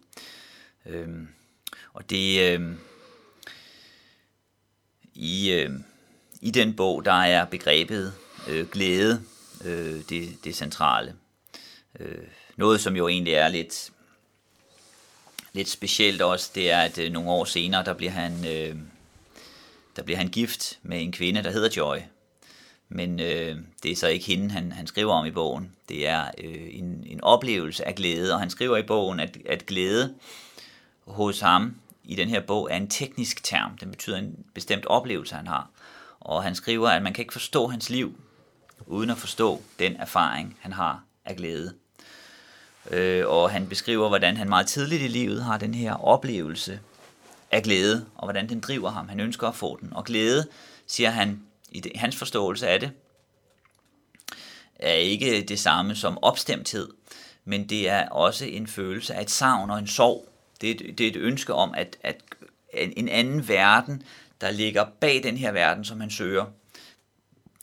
Øhm, 0.86 1.28
og 1.92 2.10
det... 2.10 2.52
Øh, 2.52 2.72
i, 5.14 5.52
øh, 5.52 5.70
I 6.40 6.50
den 6.50 6.76
bog, 6.76 7.04
der 7.04 7.12
er 7.22 7.44
begrebet 7.44 8.14
øh, 8.48 8.68
glæde 8.68 9.22
øh, 9.64 10.00
det, 10.08 10.44
det 10.44 10.54
centrale. 10.54 11.14
Øh, 11.98 12.26
noget, 12.56 12.80
som 12.80 12.96
jo 12.96 13.08
egentlig 13.08 13.34
er 13.34 13.48
lidt, 13.48 13.90
lidt 15.52 15.68
specielt 15.68 16.22
også, 16.22 16.50
det 16.54 16.70
er, 16.70 16.80
at 16.80 16.98
øh, 16.98 17.12
nogle 17.12 17.30
år 17.30 17.44
senere, 17.44 17.84
der 17.84 17.94
bliver 17.94 18.12
han... 18.12 18.46
Øh, 18.46 18.76
der 19.96 20.02
bliver 20.02 20.18
han 20.18 20.28
gift 20.28 20.78
med 20.82 21.02
en 21.02 21.12
kvinde, 21.12 21.42
der 21.42 21.50
hedder 21.50 21.68
Joy. 21.76 21.98
Men 22.88 23.20
øh, 23.20 23.56
det 23.82 23.90
er 23.90 23.96
så 23.96 24.06
ikke 24.06 24.26
hende, 24.26 24.50
han, 24.50 24.72
han 24.72 24.86
skriver 24.86 25.12
om 25.12 25.26
i 25.26 25.30
bogen. 25.30 25.72
Det 25.88 26.06
er 26.08 26.30
øh, 26.38 26.68
en, 26.70 27.04
en 27.06 27.20
oplevelse 27.24 27.88
af 27.88 27.94
glæde, 27.94 28.34
og 28.34 28.40
han 28.40 28.50
skriver 28.50 28.76
i 28.76 28.82
bogen, 28.82 29.20
at, 29.20 29.38
at 29.46 29.66
glæde 29.66 30.14
hos 31.06 31.40
ham 31.40 31.76
i 32.04 32.14
den 32.14 32.28
her 32.28 32.40
bog 32.40 32.68
er 32.70 32.76
en 32.76 32.88
teknisk 32.88 33.44
term. 33.44 33.78
Den 33.78 33.90
betyder 33.90 34.16
en 34.18 34.44
bestemt 34.54 34.86
oplevelse, 34.86 35.34
han 35.34 35.46
har. 35.46 35.70
Og 36.20 36.42
han 36.42 36.54
skriver, 36.54 36.88
at 36.88 37.02
man 37.02 37.12
kan 37.12 37.22
ikke 37.22 37.32
forstå 37.32 37.68
hans 37.68 37.90
liv, 37.90 38.20
uden 38.86 39.10
at 39.10 39.18
forstå 39.18 39.62
den 39.78 39.96
erfaring, 39.96 40.58
han 40.60 40.72
har 40.72 41.02
af 41.24 41.36
glæde. 41.36 41.74
Øh, 42.90 43.28
og 43.28 43.50
han 43.50 43.68
beskriver, 43.68 44.08
hvordan 44.08 44.36
han 44.36 44.48
meget 44.48 44.66
tidligt 44.66 45.02
i 45.02 45.08
livet 45.08 45.44
har 45.44 45.58
den 45.58 45.74
her 45.74 46.04
oplevelse 46.04 46.80
af 47.50 47.62
glæde, 47.62 48.06
og 48.14 48.26
hvordan 48.26 48.48
den 48.48 48.60
driver 48.60 48.90
ham. 48.90 49.08
Han 49.08 49.20
ønsker 49.20 49.48
at 49.48 49.54
få 49.54 49.78
den. 49.80 49.92
Og 49.92 50.04
glæde, 50.04 50.46
siger 50.86 51.10
han, 51.10 51.42
i 51.70 51.80
det, 51.80 51.92
hans 51.94 52.16
forståelse 52.16 52.68
af 52.68 52.80
det, 52.80 52.90
er 54.78 54.92
ikke 54.92 55.42
det 55.42 55.58
samme 55.58 55.94
som 55.94 56.18
opstemthed, 56.22 56.88
men 57.44 57.68
det 57.68 57.88
er 57.88 58.08
også 58.08 58.44
en 58.44 58.66
følelse 58.66 59.14
af 59.14 59.22
et 59.22 59.30
savn 59.30 59.70
og 59.70 59.78
en 59.78 59.86
sorg. 59.86 60.28
Det 60.60 60.70
er 60.70 60.74
et, 60.74 60.98
det 60.98 61.06
er 61.06 61.10
et 61.10 61.16
ønske 61.16 61.54
om, 61.54 61.74
at, 61.74 61.96
at 62.02 62.16
en 62.72 63.08
anden 63.08 63.48
verden, 63.48 64.02
der 64.40 64.50
ligger 64.50 64.84
bag 65.00 65.22
den 65.22 65.36
her 65.36 65.52
verden, 65.52 65.84
som 65.84 66.00
han 66.00 66.10
søger. 66.10 66.46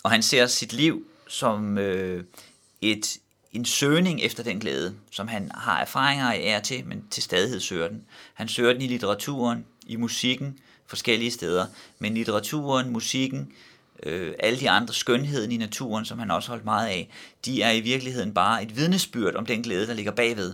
Og 0.04 0.12
han 0.12 0.24
ser 0.24 0.46
sit 0.46 0.74
liv 0.74 1.08
som 1.28 1.78
øh, 1.78 2.24
et, 2.82 3.18
en 3.58 3.66
søgning 3.66 4.22
efter 4.22 4.44
den 4.44 4.60
glæde, 4.60 4.96
som 5.12 5.28
han 5.28 5.52
har 5.56 5.80
erfaringer 5.80 6.32
af 6.32 6.42
er 6.46 6.60
til, 6.60 6.86
men 6.86 7.04
til 7.12 7.24
stadighed 7.24 7.60
søger 7.60 7.88
den. 7.88 8.04
Han 8.34 8.48
søger 8.48 8.74
den 8.74 8.82
i 8.82 8.88
litteraturen, 8.88 9.66
i 9.88 9.96
musikken, 9.96 10.60
forskellige 10.88 11.32
steder, 11.32 11.66
men 12.00 12.14
litteraturen, 12.14 12.90
musikken, 12.90 13.52
øh, 14.04 14.34
alle 14.40 14.60
de 14.60 14.70
andre 14.70 14.94
skønheden 14.94 15.52
i 15.52 15.58
naturen, 15.58 16.06
som 16.06 16.20
han 16.20 16.32
også 16.32 16.50
holdt 16.50 16.66
meget 16.66 16.88
af, 16.88 17.10
de 17.46 17.62
er 17.62 17.72
i 17.72 17.80
virkeligheden 17.80 18.34
bare 18.34 18.64
et 18.64 18.76
vidnesbyrd 18.76 19.36
om 19.36 19.46
den 19.46 19.62
glæde, 19.62 19.88
der 19.88 19.94
ligger 19.94 20.12
bagved. 20.12 20.54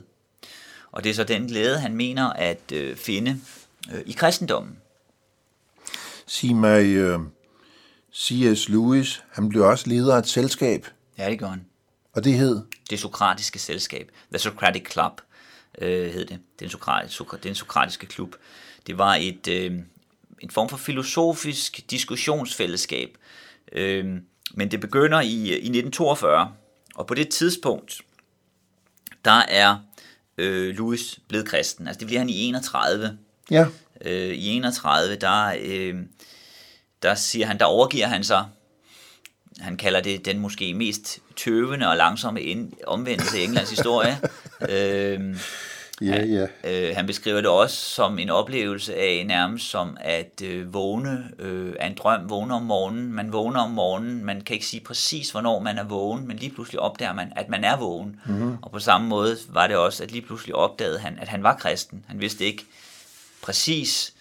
Og 0.91 1.03
det 1.03 1.09
er 1.09 1.13
så 1.13 1.23
den 1.23 1.47
glæde, 1.47 1.79
han 1.79 1.95
mener 1.95 2.29
at 2.29 2.71
øh, 2.73 2.95
finde 2.95 3.41
øh, 3.93 4.01
i 4.05 4.11
kristendommen. 4.11 4.77
Sig 6.27 6.55
mig, 6.55 6.85
øh, 6.85 7.19
C.S. 8.15 8.69
Lewis, 8.69 9.23
han 9.31 9.49
blev 9.49 9.63
også 9.63 9.89
leder 9.89 10.15
af 10.15 10.19
et 10.19 10.27
selskab. 10.27 10.87
Ja, 11.17 11.29
det 11.29 11.39
gør 11.39 11.47
han. 11.47 11.65
Og 12.13 12.23
det 12.23 12.33
hed? 12.33 12.61
Det 12.89 12.99
sokratiske 12.99 13.59
selskab. 13.59 14.11
The 14.31 14.39
Socratic 14.39 14.91
Club 14.91 15.21
øh, 15.77 16.11
hed 16.11 16.25
det. 16.25 16.39
Den, 16.59 16.69
sokratiske, 16.69 17.25
den 17.43 17.55
sokratiske 17.55 18.05
klub. 18.05 18.35
Det 18.87 18.97
var 18.97 19.15
et, 19.15 19.47
øh, 19.47 19.71
en 20.39 20.49
form 20.49 20.69
for 20.69 20.77
filosofisk 20.77 21.91
diskussionsfællesskab. 21.91 23.17
Øh, 23.71 24.05
men 24.53 24.71
det 24.71 24.79
begynder 24.79 25.21
i, 25.21 25.33
i 25.33 25.69
1942, 25.69 26.53
og 26.95 27.07
på 27.07 27.13
det 27.13 27.29
tidspunkt, 27.29 28.01
der 29.25 29.41
er 29.47 29.77
øh, 30.37 30.75
Louis 30.75 31.19
blevet 31.27 31.47
kristen. 31.47 31.87
Altså 31.87 31.99
det 31.99 32.07
bliver 32.07 32.19
han 32.19 32.29
i 32.29 32.41
31. 32.41 33.17
Ja. 33.51 33.65
Øh, 34.01 34.33
I 34.35 34.47
31, 34.47 35.15
der, 35.15 35.55
øh, 35.61 35.95
der 37.03 37.15
siger 37.15 37.45
han, 37.45 37.59
der 37.59 37.65
overgiver 37.65 38.07
han 38.07 38.23
sig. 38.23 38.45
Han 39.59 39.77
kalder 39.77 40.01
det 40.01 40.25
den 40.25 40.39
måske 40.39 40.73
mest 40.73 41.19
tøvende 41.35 41.89
og 41.89 41.97
langsomme 41.97 42.41
omvendelse 42.87 43.39
i 43.39 43.43
Englands 43.43 43.69
historie. 43.69 44.17
øh, 44.69 45.35
Ja, 46.01 46.25
ja. 46.25 46.47
Øh, 46.63 46.95
han 46.95 47.05
beskriver 47.07 47.41
det 47.41 47.49
også 47.49 47.77
som 47.77 48.19
en 48.19 48.29
oplevelse 48.29 48.95
af 48.95 49.23
nærmest 49.27 49.69
som 49.69 49.97
at 49.99 50.41
øh, 50.43 50.73
vågne 50.73 51.31
øh, 51.39 51.73
af 51.79 51.87
en 51.87 51.93
drøm, 51.93 52.29
vågne 52.29 52.53
om 52.53 52.61
morgenen. 52.61 53.13
Man 53.13 53.33
vågner 53.33 53.59
om 53.59 53.71
morgenen, 53.71 54.25
man 54.25 54.41
kan 54.41 54.53
ikke 54.53 54.65
sige 54.65 54.81
præcis, 54.81 55.31
hvornår 55.31 55.59
man 55.59 55.77
er 55.77 55.83
vågen, 55.83 56.27
men 56.27 56.37
lige 56.37 56.51
pludselig 56.51 56.79
opdager 56.79 57.13
man, 57.13 57.33
at 57.35 57.49
man 57.49 57.63
er 57.63 57.77
vågen. 57.77 58.19
Mm-hmm. 58.25 58.57
Og 58.61 58.71
på 58.71 58.79
samme 58.79 59.07
måde 59.07 59.37
var 59.49 59.67
det 59.67 59.75
også, 59.75 60.03
at 60.03 60.11
lige 60.11 60.25
pludselig 60.25 60.55
opdagede 60.55 60.99
han, 60.99 61.17
at 61.21 61.27
han 61.27 61.43
var 61.43 61.55
kristen. 61.55 62.05
Han 62.07 62.21
vidste 62.21 62.45
ikke 62.45 62.65
præcis 63.41 64.13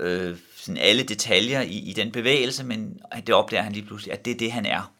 øh, 0.00 0.36
sådan 0.62 0.78
alle 0.78 1.02
detaljer 1.02 1.60
i, 1.60 1.78
i 1.78 1.92
den 1.92 2.12
bevægelse, 2.12 2.64
men 2.64 3.00
det 3.26 3.34
opdager 3.34 3.62
han 3.62 3.72
lige 3.72 3.86
pludselig, 3.86 4.12
at 4.12 4.24
det 4.24 4.30
er 4.30 4.38
det, 4.38 4.52
han 4.52 4.66
er. 4.66 4.92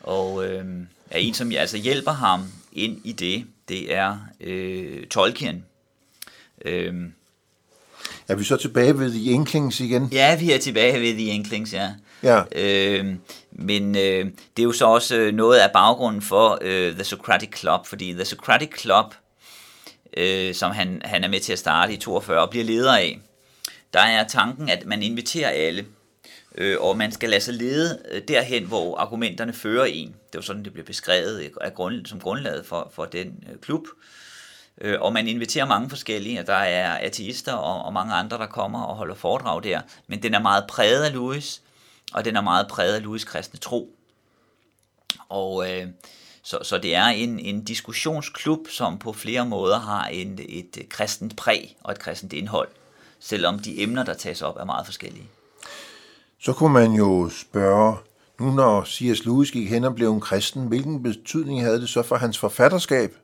Og 0.00 0.46
øh, 0.46 0.64
er 1.10 1.18
en, 1.18 1.34
som 1.34 1.52
altså 1.52 1.76
hjælper 1.76 2.12
ham 2.12 2.44
ind 2.72 3.00
i 3.04 3.12
det, 3.12 3.44
det 3.68 3.94
er 3.94 4.18
øh, 4.40 5.06
Tolkien. 5.06 5.64
Øhm, 6.64 7.12
er 8.28 8.34
vi 8.34 8.44
så 8.44 8.56
tilbage 8.56 8.98
ved 8.98 9.10
The 9.10 9.22
Inklings 9.22 9.80
igen? 9.80 10.08
Ja, 10.12 10.38
vi 10.38 10.52
er 10.52 10.58
tilbage 10.58 11.00
ved 11.00 11.12
The 11.12 11.24
Inklings, 11.24 11.72
ja. 11.72 11.90
ja. 12.22 12.42
Øhm, 12.52 13.20
men 13.52 13.96
øh, 13.96 14.24
det 14.56 14.62
er 14.62 14.64
jo 14.64 14.72
så 14.72 14.86
også 14.86 15.16
øh, 15.16 15.34
noget 15.34 15.58
af 15.58 15.70
baggrunden 15.72 16.22
for 16.22 16.58
øh, 16.60 16.92
The 16.92 17.04
Socratic 17.04 17.58
Club, 17.58 17.86
fordi 17.86 18.12
The 18.12 18.24
Socratic 18.24 18.80
Club, 18.80 19.14
øh, 20.16 20.54
som 20.54 20.70
han, 20.70 21.02
han 21.04 21.24
er 21.24 21.28
med 21.28 21.40
til 21.40 21.52
at 21.52 21.58
starte 21.58 21.92
i 21.92 21.96
42 21.96 22.40
og 22.40 22.50
bliver 22.50 22.64
leder 22.64 22.96
af, 22.96 23.18
der 23.92 24.00
er 24.00 24.28
tanken, 24.28 24.68
at 24.68 24.86
man 24.86 25.02
inviterer 25.02 25.50
alle, 25.50 25.86
øh, 26.54 26.76
og 26.80 26.96
man 26.96 27.12
skal 27.12 27.30
lade 27.30 27.40
sig 27.40 27.54
lede 27.54 28.02
øh, 28.10 28.22
derhen, 28.28 28.64
hvor 28.64 28.96
argumenterne 28.96 29.52
fører 29.52 29.84
en. 29.84 30.08
Det 30.08 30.34
var 30.34 30.40
sådan, 30.40 30.64
det 30.64 30.72
blev 30.72 30.84
beskrevet 30.84 31.42
øh, 31.42 31.50
af 31.60 31.74
grund, 31.74 32.06
som 32.06 32.20
grundlaget 32.20 32.66
for, 32.66 32.90
for 32.94 33.04
den 33.04 33.44
øh, 33.52 33.58
klub. 33.58 33.86
Øh, 34.80 35.00
og 35.00 35.12
man 35.12 35.28
inviterer 35.28 35.66
mange 35.66 35.88
forskellige, 35.90 36.40
og 36.40 36.46
der 36.46 36.54
er 36.54 36.98
ateister 36.98 37.52
og, 37.52 37.84
og 37.84 37.92
mange 37.92 38.14
andre, 38.14 38.38
der 38.38 38.46
kommer 38.46 38.82
og 38.82 38.96
holder 38.96 39.14
foredrag 39.14 39.62
der. 39.62 39.80
Men 40.06 40.22
den 40.22 40.34
er 40.34 40.40
meget 40.40 40.64
præget 40.68 41.04
af 41.04 41.12
Louis, 41.12 41.62
og 42.12 42.24
den 42.24 42.36
er 42.36 42.40
meget 42.40 42.68
præget 42.68 42.94
af 42.94 43.00
Louis' 43.00 43.24
kristne 43.24 43.58
tro. 43.58 43.94
Og 45.28 45.70
øh, 45.70 45.86
så, 46.42 46.58
så 46.62 46.78
det 46.78 46.94
er 46.94 47.04
en, 47.04 47.38
en 47.38 47.64
diskussionsklub, 47.64 48.68
som 48.68 48.98
på 48.98 49.12
flere 49.12 49.46
måder 49.46 49.78
har 49.78 50.06
en, 50.06 50.38
et 50.48 50.86
kristent 50.90 51.36
præg 51.36 51.76
og 51.80 51.92
et 51.92 51.98
kristent 51.98 52.32
indhold, 52.32 52.68
selvom 53.20 53.58
de 53.58 53.82
emner, 53.82 54.02
der 54.02 54.14
tages 54.14 54.42
op, 54.42 54.56
er 54.56 54.64
meget 54.64 54.86
forskellige. 54.86 55.28
Så 56.40 56.52
kunne 56.52 56.72
man 56.72 56.92
jo 56.92 57.30
spørge, 57.30 57.96
nu 58.40 58.52
når 58.52 58.84
C.S. 58.84 59.24
Lewis 59.24 59.50
gik 59.50 59.68
hen 59.68 59.84
og 59.84 59.94
blev 59.94 60.12
en 60.12 60.20
kristen, 60.20 60.66
hvilken 60.66 61.02
betydning 61.02 61.62
havde 61.62 61.80
det 61.80 61.88
så 61.88 62.02
for 62.02 62.16
hans 62.16 62.38
forfatterskab? 62.38 63.14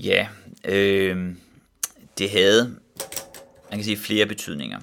Ja, 0.00 0.28
øh, 0.64 1.34
det 2.18 2.30
havde, 2.30 2.76
man 3.70 3.78
kan 3.78 3.84
sige, 3.84 3.96
flere 3.96 4.26
betydninger. 4.26 4.80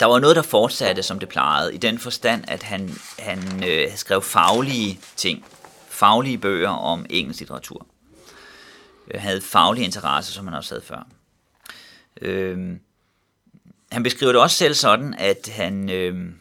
Der 0.00 0.06
var 0.06 0.18
noget, 0.18 0.36
der 0.36 0.42
fortsatte, 0.42 1.02
som 1.02 1.18
det 1.18 1.28
plejede, 1.28 1.74
i 1.74 1.78
den 1.78 1.98
forstand, 1.98 2.44
at 2.48 2.62
han, 2.62 2.90
han 3.18 3.64
øh, 3.68 3.96
skrev 3.96 4.22
faglige 4.22 5.00
ting, 5.16 5.44
faglige 5.88 6.38
bøger 6.38 6.68
om 6.68 7.06
engelsk 7.10 7.40
litteratur. 7.40 7.86
Øh, 9.10 9.20
havde 9.20 9.40
faglige 9.40 9.84
interesser, 9.84 10.32
som 10.32 10.46
han 10.46 10.54
også 10.54 10.74
havde 10.74 10.84
før. 10.84 11.06
Øh, 12.22 12.76
han 13.92 14.02
beskriver 14.02 14.32
det 14.32 14.42
også 14.42 14.56
selv 14.56 14.74
sådan, 14.74 15.14
at 15.18 15.50
han 15.52 15.90
øh, 15.90 16.32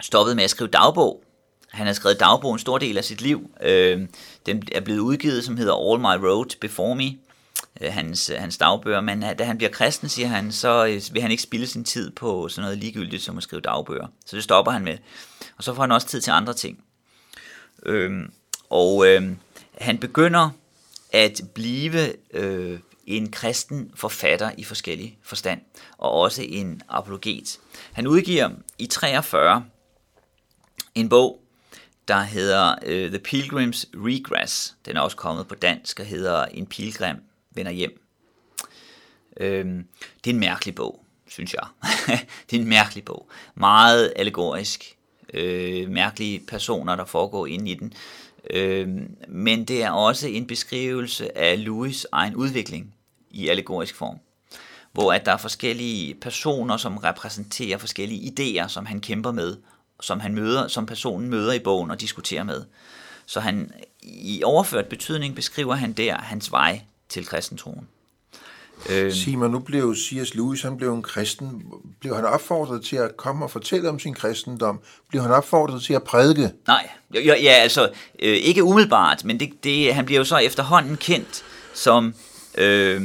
stoppede 0.00 0.36
med 0.36 0.44
at 0.44 0.50
skrive 0.50 0.70
dagbog. 0.70 1.22
Han 1.70 1.86
har 1.86 1.92
skrevet 1.92 2.20
dagbog 2.20 2.52
en 2.52 2.58
stor 2.58 2.78
del 2.78 2.98
af 2.98 3.04
sit 3.04 3.20
liv. 3.20 3.50
Øh, 3.62 4.08
den 4.46 4.62
er 4.72 4.80
blevet 4.80 4.98
udgivet, 4.98 5.44
som 5.44 5.56
hedder 5.56 5.90
All 5.90 6.00
My 6.00 6.26
Road 6.26 6.58
Before 6.60 6.96
Me, 6.96 7.16
øh, 7.80 7.92
hans, 7.92 8.32
hans 8.36 8.58
dagbøger. 8.58 9.00
Men 9.00 9.24
øh, 9.24 9.38
da 9.38 9.44
han 9.44 9.56
bliver 9.56 9.70
kristen, 9.70 10.08
siger 10.08 10.28
han, 10.28 10.52
så 10.52 10.86
øh, 10.86 11.02
vil 11.12 11.22
han 11.22 11.30
ikke 11.30 11.42
spille 11.42 11.66
sin 11.66 11.84
tid 11.84 12.10
på 12.10 12.48
sådan 12.48 12.62
noget 12.62 12.78
ligegyldigt 12.78 13.22
som 13.22 13.36
at 13.36 13.42
skrive 13.42 13.60
dagbøger. 13.60 14.06
Så 14.26 14.36
det 14.36 14.44
stopper 14.44 14.72
han 14.72 14.84
med. 14.84 14.98
Og 15.56 15.64
så 15.64 15.74
får 15.74 15.82
han 15.82 15.92
også 15.92 16.06
tid 16.06 16.20
til 16.20 16.30
andre 16.30 16.54
ting. 16.54 16.84
Øh, 17.82 18.28
og 18.70 19.06
øh, 19.06 19.30
han 19.78 19.98
begynder 19.98 20.50
at 21.16 21.40
blive 21.54 22.12
øh, 22.34 22.78
en 23.06 23.30
kristen 23.30 23.92
forfatter 23.94 24.50
i 24.58 24.64
forskellig 24.64 25.18
forstand, 25.22 25.60
og 25.98 26.12
også 26.12 26.42
en 26.48 26.82
apologet. 26.88 27.60
Han 27.92 28.06
udgiver 28.06 28.50
i 28.78 28.86
43 28.86 29.64
en 30.94 31.08
bog, 31.08 31.40
der 32.08 32.20
hedder 32.20 32.74
øh, 32.86 33.10
The 33.10 33.20
Pilgrim's 33.28 33.84
Regress. 33.94 34.74
Den 34.86 34.96
er 34.96 35.00
også 35.00 35.16
kommet 35.16 35.48
på 35.48 35.54
dansk 35.54 36.00
og 36.00 36.06
hedder 36.06 36.44
En 36.44 36.66
pilgrim 36.66 37.16
vender 37.50 37.72
hjem. 37.72 38.02
Øhm, 39.36 39.86
det 40.24 40.30
er 40.30 40.34
en 40.34 40.40
mærkelig 40.40 40.74
bog, 40.74 41.04
synes 41.28 41.54
jeg. 41.54 41.66
det 42.50 42.56
er 42.56 42.60
en 42.60 42.68
mærkelig 42.68 43.04
bog. 43.04 43.28
Meget 43.54 44.12
allegorisk. 44.16 44.96
Øh, 45.34 45.90
mærkelige 45.90 46.40
personer, 46.48 46.96
der 46.96 47.04
foregår 47.04 47.46
ind 47.46 47.68
i 47.68 47.74
den. 47.74 47.92
Øh, 48.50 48.88
men 49.28 49.64
det 49.64 49.82
er 49.82 49.90
også 49.90 50.28
en 50.28 50.46
beskrivelse 50.46 51.38
af 51.38 51.56
Louis' 51.56 52.04
egen 52.12 52.34
udvikling 52.34 52.94
i 53.30 53.48
allegorisk 53.48 53.94
form. 53.94 54.18
Hvor 54.92 55.12
at 55.12 55.26
der 55.26 55.32
er 55.32 55.36
forskellige 55.36 56.14
personer, 56.14 56.76
som 56.76 56.96
repræsenterer 56.96 57.78
forskellige 57.78 58.32
idéer, 58.32 58.68
som 58.68 58.86
han 58.86 59.00
kæmper 59.00 59.32
med, 59.32 59.56
som 60.00 60.20
han 60.20 60.34
møder, 60.34 60.68
som 60.68 60.86
personen 60.86 61.30
møder 61.30 61.52
i 61.52 61.58
bogen 61.58 61.90
og 61.90 62.00
diskuterer 62.00 62.42
med. 62.42 62.64
Så 63.26 63.40
han 63.40 63.72
i 64.02 64.42
overført 64.44 64.86
betydning 64.86 65.34
beskriver 65.34 65.74
han 65.74 65.92
der 65.92 66.16
hans 66.16 66.52
vej 66.52 66.80
til 67.08 67.26
kristentroen. 67.26 67.88
Øh, 68.90 69.12
Simon, 69.12 69.50
nu 69.50 69.58
blev 69.58 69.94
C.S. 69.94 70.34
Lewis, 70.34 70.62
han 70.62 70.76
blev 70.76 70.94
en 70.94 71.02
kristen. 71.02 71.62
Blev 72.00 72.14
han 72.14 72.24
opfordret 72.24 72.84
til 72.84 72.96
at 72.96 73.16
komme 73.16 73.44
og 73.44 73.50
fortælle 73.50 73.88
om 73.88 73.98
sin 73.98 74.14
kristendom? 74.14 74.80
Blev 75.08 75.22
han 75.22 75.30
opfordret 75.30 75.82
til 75.82 75.94
at 75.94 76.02
prædike? 76.02 76.52
Nej, 76.66 76.88
ja, 77.14 77.20
ja 77.20 77.52
altså 77.52 77.90
øh, 78.22 78.36
ikke 78.36 78.64
umiddelbart, 78.64 79.24
men 79.24 79.40
det, 79.40 79.64
det, 79.64 79.94
han 79.94 80.04
bliver 80.04 80.18
jo 80.18 80.24
så 80.24 80.36
efterhånden 80.36 80.96
kendt 80.96 81.44
som 81.74 82.14
øh, 82.58 83.02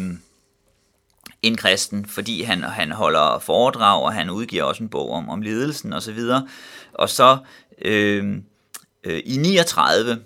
en 1.42 1.58
kristen, 1.58 2.06
fordi 2.06 2.42
han, 2.42 2.64
han 2.64 2.92
holder 2.92 3.40
foredrag, 3.40 4.04
og 4.04 4.14
han 4.14 4.30
udgiver 4.30 4.64
også 4.64 4.84
en 4.84 4.90
bog 4.90 5.12
om, 5.12 5.30
om 5.30 5.42
ledelsen 5.42 5.94
osv. 5.94 6.20
Og, 6.20 6.42
og 6.94 7.10
så 7.10 7.38
øh, 7.82 8.38
øh, 9.04 9.22
i 9.26 9.38
39 9.38 10.20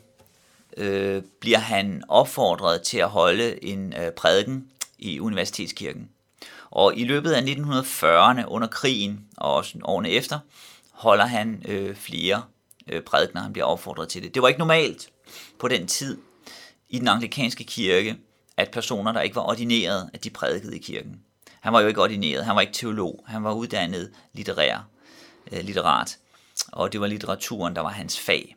øh, 0.78 1.22
bliver 1.40 1.60
han 1.60 2.04
opfordret 2.08 2.82
til 2.82 2.98
at 2.98 3.10
holde 3.10 3.64
en 3.64 3.94
øh, 3.94 4.12
prædiken 4.12 4.66
i 4.98 5.20
Universitetskirken. 5.20 6.10
Og 6.72 6.98
i 6.98 7.04
løbet 7.04 7.32
af 7.32 7.42
1940'erne 7.42 8.46
under 8.46 8.68
krigen 8.68 9.26
og 9.38 9.54
også 9.54 9.80
årene 9.84 10.10
efter, 10.10 10.40
holder 10.92 11.26
han 11.26 11.64
øh, 11.68 11.96
flere 11.96 12.44
øh, 12.88 13.02
prædikner, 13.02 13.42
han 13.42 13.54
bliver 13.54 13.66
opfordret 13.66 14.10
til 14.10 14.24
det. 14.24 14.34
Det 14.34 14.42
var 14.42 14.48
ikke 14.48 14.60
normalt 14.60 15.10
på 15.60 15.68
den 15.68 15.88
tid 15.88 16.18
i 16.90 17.00
den 17.00 17.08
anglikanske 17.08 17.64
kirke, 17.64 18.18
at 18.58 18.72
personer, 18.72 19.12
der 19.12 19.22
ikke 19.22 19.36
var 19.36 19.50
ordineret, 19.50 20.10
at 20.14 20.24
de 20.24 20.30
prædikede 20.30 20.76
i 20.76 20.80
kirken. 20.80 21.22
Han 21.62 21.74
var 21.74 21.82
jo 21.82 21.88
ikke 21.88 22.02
ordineret, 22.02 22.46
han 22.46 22.56
var 22.56 22.62
ikke 22.62 22.74
teolog, 22.74 23.24
han 23.28 23.44
var 23.44 23.54
uddannet 23.54 24.12
litterær, 24.34 24.88
øh, 25.52 25.60
litterat, 25.64 26.18
og 26.72 26.92
det 26.92 27.02
var 27.02 27.08
litteraturen, 27.08 27.76
der 27.76 27.82
var 27.82 27.90
hans 27.90 28.20
fag. 28.20 28.56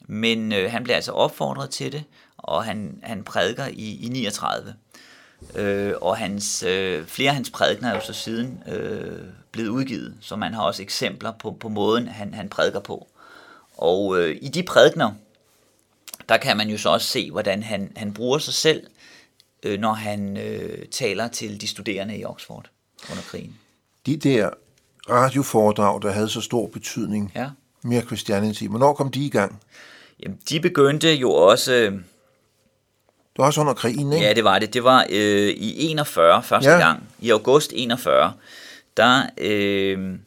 Men 0.00 0.52
øh, 0.52 0.70
han 0.70 0.84
blev 0.84 0.94
altså 0.94 1.12
opfordret 1.12 1.70
til 1.70 1.92
det, 1.92 2.04
og 2.36 2.64
han, 2.64 3.00
han 3.02 3.24
prædiker 3.24 3.66
i, 3.66 3.98
i 4.04 4.08
39. 4.08 4.74
Øh, 5.54 5.92
og 6.00 6.16
hans, 6.16 6.62
øh, 6.62 7.06
flere 7.06 7.28
af 7.28 7.34
hans 7.34 7.50
prædikner 7.50 7.88
er 7.90 7.94
jo 7.94 8.00
så 8.00 8.12
siden 8.12 8.62
øh, 8.68 9.20
blevet 9.52 9.68
udgivet, 9.68 10.14
så 10.20 10.36
man 10.36 10.54
har 10.54 10.62
også 10.62 10.82
eksempler 10.82 11.32
på, 11.32 11.56
på 11.60 11.68
måden, 11.68 12.08
han, 12.08 12.34
han 12.34 12.48
prædiker 12.48 12.80
på. 12.80 13.08
Og 13.76 14.20
øh, 14.20 14.38
i 14.42 14.48
de 14.48 14.62
prædikner, 14.62 15.12
der 16.28 16.36
kan 16.36 16.56
man 16.56 16.68
jo 16.68 16.78
så 16.78 16.88
også 16.88 17.06
se, 17.06 17.30
hvordan 17.30 17.62
han, 17.62 17.92
han 17.96 18.14
bruger 18.14 18.38
sig 18.38 18.54
selv, 18.54 18.86
øh, 19.62 19.80
når 19.80 19.92
han 19.92 20.36
øh, 20.36 20.86
taler 20.86 21.28
til 21.28 21.60
de 21.60 21.66
studerende 21.66 22.18
i 22.18 22.24
Oxford 22.24 22.70
under 23.10 23.22
krigen. 23.22 23.56
De 24.06 24.16
der 24.16 24.50
radioforedrag, 25.10 26.02
der 26.02 26.10
havde 26.10 26.28
så 26.28 26.40
stor 26.40 26.66
betydning, 26.66 27.32
ja. 27.34 27.50
mere 27.82 28.02
Christianity, 28.02 28.64
hvornår 28.64 28.92
kom 28.92 29.10
de 29.10 29.26
i 29.26 29.28
gang? 29.28 29.60
Jamen, 30.22 30.38
de 30.48 30.60
begyndte 30.60 31.14
jo 31.14 31.32
også 31.32 31.98
det 33.38 33.42
var 33.42 33.46
også 33.46 33.60
under 33.60 33.74
krigen, 33.74 34.12
ikke? 34.12 34.26
Ja, 34.26 34.32
det 34.32 34.44
var 34.44 34.58
det. 34.58 34.74
Det 34.74 34.84
var 34.84 35.06
øh, 35.10 35.48
i 35.48 35.90
41 35.90 36.42
første 36.42 36.70
ja. 36.70 36.78
gang. 36.78 37.08
I 37.20 37.30
august 37.30 37.72
41, 37.76 38.32
der 38.96 39.22
øh, 39.38 40.18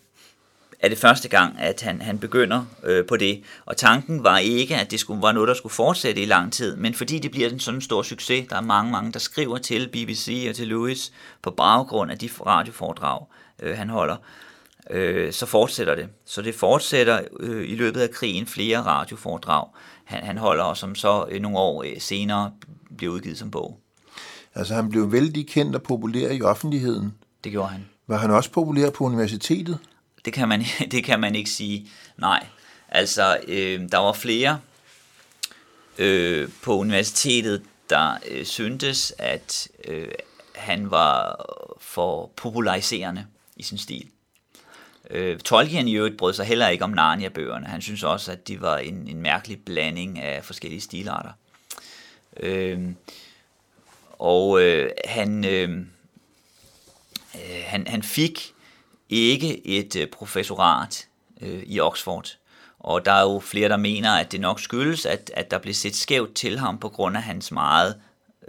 er 0.79 0.89
det 0.89 0.97
første 0.97 1.27
gang, 1.29 1.59
at 1.59 1.81
han, 1.81 2.01
han 2.01 2.19
begynder 2.19 2.65
øh, 2.83 3.05
på 3.05 3.17
det. 3.17 3.43
Og 3.65 3.77
tanken 3.77 4.23
var 4.23 4.37
ikke, 4.37 4.75
at 4.75 4.91
det 4.91 4.99
skulle, 4.99 5.21
var 5.21 5.31
noget, 5.31 5.47
der 5.47 5.53
skulle 5.53 5.73
fortsætte 5.73 6.21
i 6.21 6.25
lang 6.25 6.53
tid, 6.53 6.75
men 6.75 6.93
fordi 6.93 7.19
det 7.19 7.31
bliver 7.31 7.49
en 7.49 7.59
sådan 7.59 7.81
stor 7.81 8.01
succes, 8.01 8.47
der 8.49 8.55
er 8.55 8.61
mange, 8.61 8.91
mange, 8.91 9.11
der 9.11 9.19
skriver 9.19 9.57
til 9.57 9.87
BBC 9.87 10.45
og 10.49 10.55
til 10.55 10.67
Lewis 10.67 11.11
på 11.41 11.51
baggrund 11.51 12.11
af 12.11 12.17
de 12.17 12.29
radioforedrag, 12.45 13.25
øh, 13.61 13.77
han 13.77 13.89
holder, 13.89 14.15
øh, 14.89 15.33
så 15.33 15.45
fortsætter 15.45 15.95
det. 15.95 16.07
Så 16.25 16.41
det 16.41 16.55
fortsætter 16.55 17.21
øh, 17.39 17.69
i 17.69 17.75
løbet 17.75 18.01
af 18.01 18.11
krigen 18.11 18.47
flere 18.47 18.81
radioforedrag, 18.81 19.67
han, 20.05 20.23
han 20.23 20.37
holder, 20.37 20.63
og 20.63 20.77
som 20.77 20.95
så 20.95 21.25
øh, 21.29 21.41
nogle 21.41 21.57
år 21.57 21.83
øh, 21.83 21.99
senere 21.99 22.51
bliver 22.97 23.13
udgivet 23.13 23.37
som 23.37 23.51
bog. 23.51 23.79
Altså 24.55 24.73
han 24.73 24.89
blev 24.89 25.11
vældig 25.11 25.47
kendt 25.47 25.75
og 25.75 25.83
populær 25.83 26.31
i 26.31 26.41
offentligheden. 26.41 27.13
Det 27.43 27.51
gjorde 27.51 27.69
han. 27.69 27.85
Var 28.07 28.17
han 28.17 28.31
også 28.31 28.51
populær 28.51 28.89
på 28.89 29.03
universitetet? 29.03 29.77
Det 30.25 30.33
kan 30.33 30.47
man, 30.47 30.63
det 30.91 31.03
kan 31.03 31.19
man 31.19 31.35
ikke 31.35 31.49
sige. 31.49 31.89
Nej, 32.17 32.45
altså 32.89 33.37
øh, 33.47 33.81
der 33.91 33.97
var 33.97 34.13
flere 34.13 34.59
øh, 35.97 36.49
på 36.63 36.77
universitetet, 36.77 37.63
der 37.89 38.13
øh, 38.31 38.45
syntes, 38.45 39.13
at 39.17 39.67
øh, 39.87 40.07
han 40.55 40.91
var 40.91 41.45
for 41.79 42.31
populariserende 42.35 43.25
i 43.57 43.63
sin 43.63 43.77
stil. 43.77 44.07
Øh, 45.11 45.39
Tolkien 45.39 45.87
i 45.87 45.95
øvrigt 45.95 46.17
brød 46.17 46.33
sig 46.33 46.45
heller 46.45 46.67
ikke 46.67 46.83
om 46.83 46.89
Narnia-bøgerne. 46.89 47.67
Han 47.67 47.81
synes 47.81 48.03
også, 48.03 48.31
at 48.31 48.47
de 48.47 48.61
var 48.61 48.77
en, 48.77 49.07
en 49.07 49.21
mærkelig 49.21 49.65
blanding 49.65 50.19
af 50.19 50.43
forskellige 50.45 50.81
stilarter. 50.81 51.31
Øh, 52.39 52.79
og 54.19 54.61
øh, 54.61 54.91
han, 55.05 55.45
øhm, 55.45 55.89
øh, 57.35 57.63
han, 57.65 57.87
han 57.87 58.03
fik 58.03 58.53
ikke 59.09 59.67
et 59.67 59.95
øh, 59.95 60.07
professorat 60.07 61.07
øh, 61.41 61.63
i 61.65 61.79
Oxford. 61.79 62.37
Og 62.79 63.05
der 63.05 63.11
er 63.11 63.21
jo 63.21 63.39
flere, 63.39 63.69
der 63.69 63.77
mener, 63.77 64.11
at 64.11 64.31
det 64.31 64.41
nok 64.41 64.59
skyldes, 64.59 65.05
at, 65.05 65.31
at 65.33 65.51
der 65.51 65.57
blev 65.57 65.73
set 65.73 65.95
skævt 65.95 66.35
til 66.35 66.59
ham 66.59 66.79
på 66.79 66.89
grund 66.89 67.17
af 67.17 67.23
hans 67.23 67.51
meget 67.51 68.01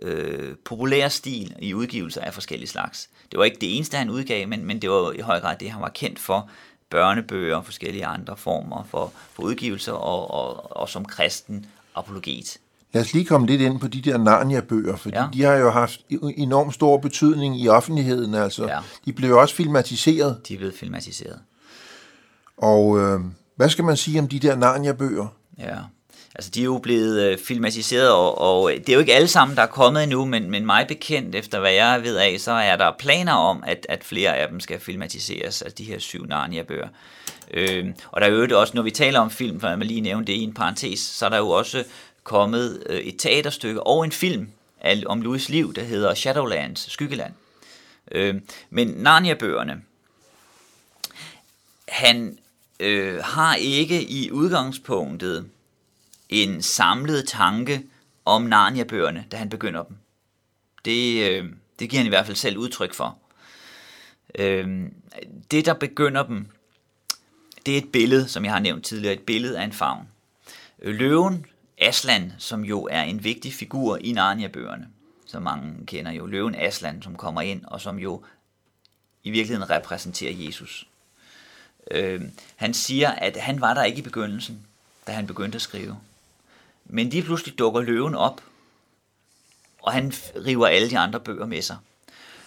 øh, 0.03 0.55
populære 0.65 1.11
stil 1.11 1.55
i 1.59 1.75
udgivelser 1.75 2.21
af 2.21 2.35
forskellige 2.35 2.69
slags. 2.69 3.09
Det 3.31 3.39
var 3.39 3.45
ikke 3.45 3.59
det 3.61 3.77
eneste, 3.77 3.97
han 3.97 4.11
udgav, 4.11 4.49
men, 4.49 4.65
men 4.65 4.83
det 4.83 4.91
var 4.91 5.13
i 5.13 5.21
høj 5.21 5.41
grad 5.41 5.57
det, 5.61 5.71
han 5.71 5.83
var 5.83 5.89
kendt 5.89 6.19
for. 6.19 6.49
Børnebøger 6.91 7.57
og 7.57 7.65
forskellige 7.65 8.07
andre 8.07 8.37
former 8.37 8.87
for, 8.91 9.13
for 9.33 9.43
udgivelser, 9.43 9.93
og, 9.93 10.31
og, 10.31 10.77
og 10.77 10.89
som 10.89 11.05
kristen 11.05 11.67
apologet. 11.95 12.59
Lad 12.93 13.03
os 13.03 13.13
lige 13.13 13.25
komme 13.25 13.47
lidt 13.47 13.61
ind 13.61 13.81
på 13.81 13.89
de 13.89 14.01
der 14.01 14.19
Narnia-bøger, 14.19 14.97
for 14.97 15.11
ja. 15.13 15.27
de 15.33 15.43
har 15.43 15.55
jo 15.55 15.71
haft 15.71 16.01
enorm 16.37 16.73
stor 16.73 16.99
betydning 16.99 17.61
i 17.61 17.69
offentligheden. 17.69 18.35
Altså. 18.35 18.67
Ja. 18.67 18.79
De 19.05 19.13
blev 19.13 19.29
jo 19.29 19.41
også 19.41 19.55
filmatiseret. 19.55 20.41
De 20.49 20.55
er 20.55 20.59
blevet 20.59 20.75
filmatiseret. 20.75 21.41
Og 22.57 22.99
øh, 22.99 23.21
hvad 23.57 23.69
skal 23.69 23.85
man 23.85 23.97
sige 23.97 24.19
om 24.21 24.29
de 24.29 24.39
der 24.39 24.57
Narnia-bøger? 24.57 25.27
Ja, 25.59 25.79
altså 26.35 26.51
de 26.51 26.61
er 26.61 26.65
jo 26.65 26.79
blevet 26.79 27.23
øh, 27.23 27.39
filmatiseret, 27.39 28.11
og, 28.11 28.39
og 28.39 28.73
øh, 28.73 28.81
det 28.81 28.89
er 28.89 28.93
jo 28.93 29.01
ikke 29.01 29.15
alle 29.15 29.29
sammen, 29.29 29.57
der 29.57 29.63
er 29.63 29.67
kommet 29.67 30.03
endnu, 30.03 30.25
men, 30.25 30.51
men 30.51 30.67
mig 30.67 30.87
bekendt, 30.89 31.35
efter 31.35 31.61
hvad 31.61 31.73
jeg 31.73 32.03
ved 32.03 32.17
af, 32.17 32.41
så 32.41 32.53
er 32.53 32.77
der 32.77 32.93
planer 32.99 33.33
om, 33.33 33.65
at, 33.67 33.87
at 33.89 34.05
flere 34.05 34.37
af 34.37 34.49
dem 34.49 34.61
skal 34.61 34.81
filmatiseres, 34.81 35.63
altså 35.63 35.77
de 35.79 35.85
her 35.85 35.99
syv 35.99 36.27
Narnia-bøger. 36.27 36.89
Øh, 37.51 37.87
og 38.11 38.21
der 38.21 38.27
er 38.27 38.31
jo 38.31 38.61
også, 38.61 38.73
når 38.75 38.83
vi 38.83 38.91
taler 38.91 39.21
om 39.21 39.31
film, 39.31 39.61
for 39.61 39.69
jeg 39.69 39.79
man 39.79 39.87
lige 39.87 40.01
nævne 40.01 40.27
det 40.27 40.33
i 40.33 40.43
en 40.43 40.55
parentes, 40.55 41.01
så 41.01 41.25
er 41.25 41.31
der 41.31 41.39
jo 41.39 41.49
også 41.49 41.85
kommet 42.25 42.83
øh, 42.87 43.01
et 43.01 43.15
teaterstykke 43.19 43.87
og 43.87 44.05
en 44.05 44.13
film 44.13 44.49
om 45.07 45.23
Louis 45.23 45.49
liv, 45.49 45.75
der 45.75 45.83
hedder 45.83 46.15
Shadowlands, 46.15 46.93
Skyggeland. 46.93 47.33
Øh, 48.11 48.35
men 48.71 48.89
Narnia-bøgerne, 48.89 49.83
han 51.89 52.39
øh, 52.81 53.19
har 53.25 53.55
ikke 53.55 54.03
i 54.03 54.31
udgangspunktet 54.31 55.47
en 56.33 56.63
samlet 56.63 57.29
tanke 57.29 57.83
om 58.25 58.43
Narnia-bøgerne, 58.43 59.25
da 59.33 59.37
han 59.37 59.49
begynder 59.49 59.83
dem. 59.83 59.97
Det, 60.85 61.31
øh, 61.31 61.53
det 61.79 61.91
giver 61.91 62.01
han 62.01 62.07
i 62.07 62.09
hvert 62.09 62.27
fald 62.27 62.37
selv 62.37 62.59
udtryk 62.59 62.95
for. 62.95 63.19
Øh, 64.35 64.89
det, 65.51 65.67
der 65.67 65.75
begynder 65.75 66.23
dem, 66.23 66.47
det 67.67 67.75
er 67.75 67.79
et 67.79 67.93
billede, 67.93 68.29
som 68.29 68.45
jeg 68.45 68.53
har 68.53 68.61
nævnt 68.61 68.85
tidligere, 68.85 69.15
et 69.15 69.23
billede 69.23 69.59
af 69.59 69.65
en 69.65 69.73
favn. 69.73 70.09
Løven 70.79 71.47
Aslan, 71.79 72.33
som 72.39 72.65
jo 72.65 72.89
er 72.91 73.03
en 73.03 73.25
vigtig 73.25 73.53
figur 73.53 73.97
i 73.97 74.13
Narnia-bøgerne, 74.13 74.89
som 75.27 75.43
mange 75.43 75.87
kender 75.87 76.13
jo, 76.13 76.27
løven 76.27 76.55
Aslan, 76.55 77.03
som 77.03 77.17
kommer 77.17 77.41
ind, 77.41 77.65
og 77.65 77.81
som 77.81 77.99
jo 77.99 78.25
i 79.25 79.31
virkeligheden 79.31 79.71
repræsenterer 79.71 80.33
Jesus. 80.37 80.87
Øh, 81.91 82.21
han 82.57 82.75
siger, 82.75 83.11
at 83.11 83.37
han 83.37 83.61
var 83.61 83.75
der 83.75 83.85
ikke 83.85 83.99
i 83.99 84.03
begyndelsen, 84.03 84.67
da 85.07 85.13
han 85.13 85.27
begyndte 85.27 85.57
at 85.57 85.63
skrive. 85.63 85.97
Men 86.85 87.09
lige 87.09 87.23
pludselig 87.23 87.59
dukker 87.59 87.81
løven 87.81 88.15
op, 88.15 88.43
og 89.83 89.93
han 89.93 90.13
river 90.47 90.67
alle 90.67 90.91
de 90.91 90.99
andre 90.99 91.21
bøger 91.21 91.47
med 91.47 91.63
sig. 91.63 91.77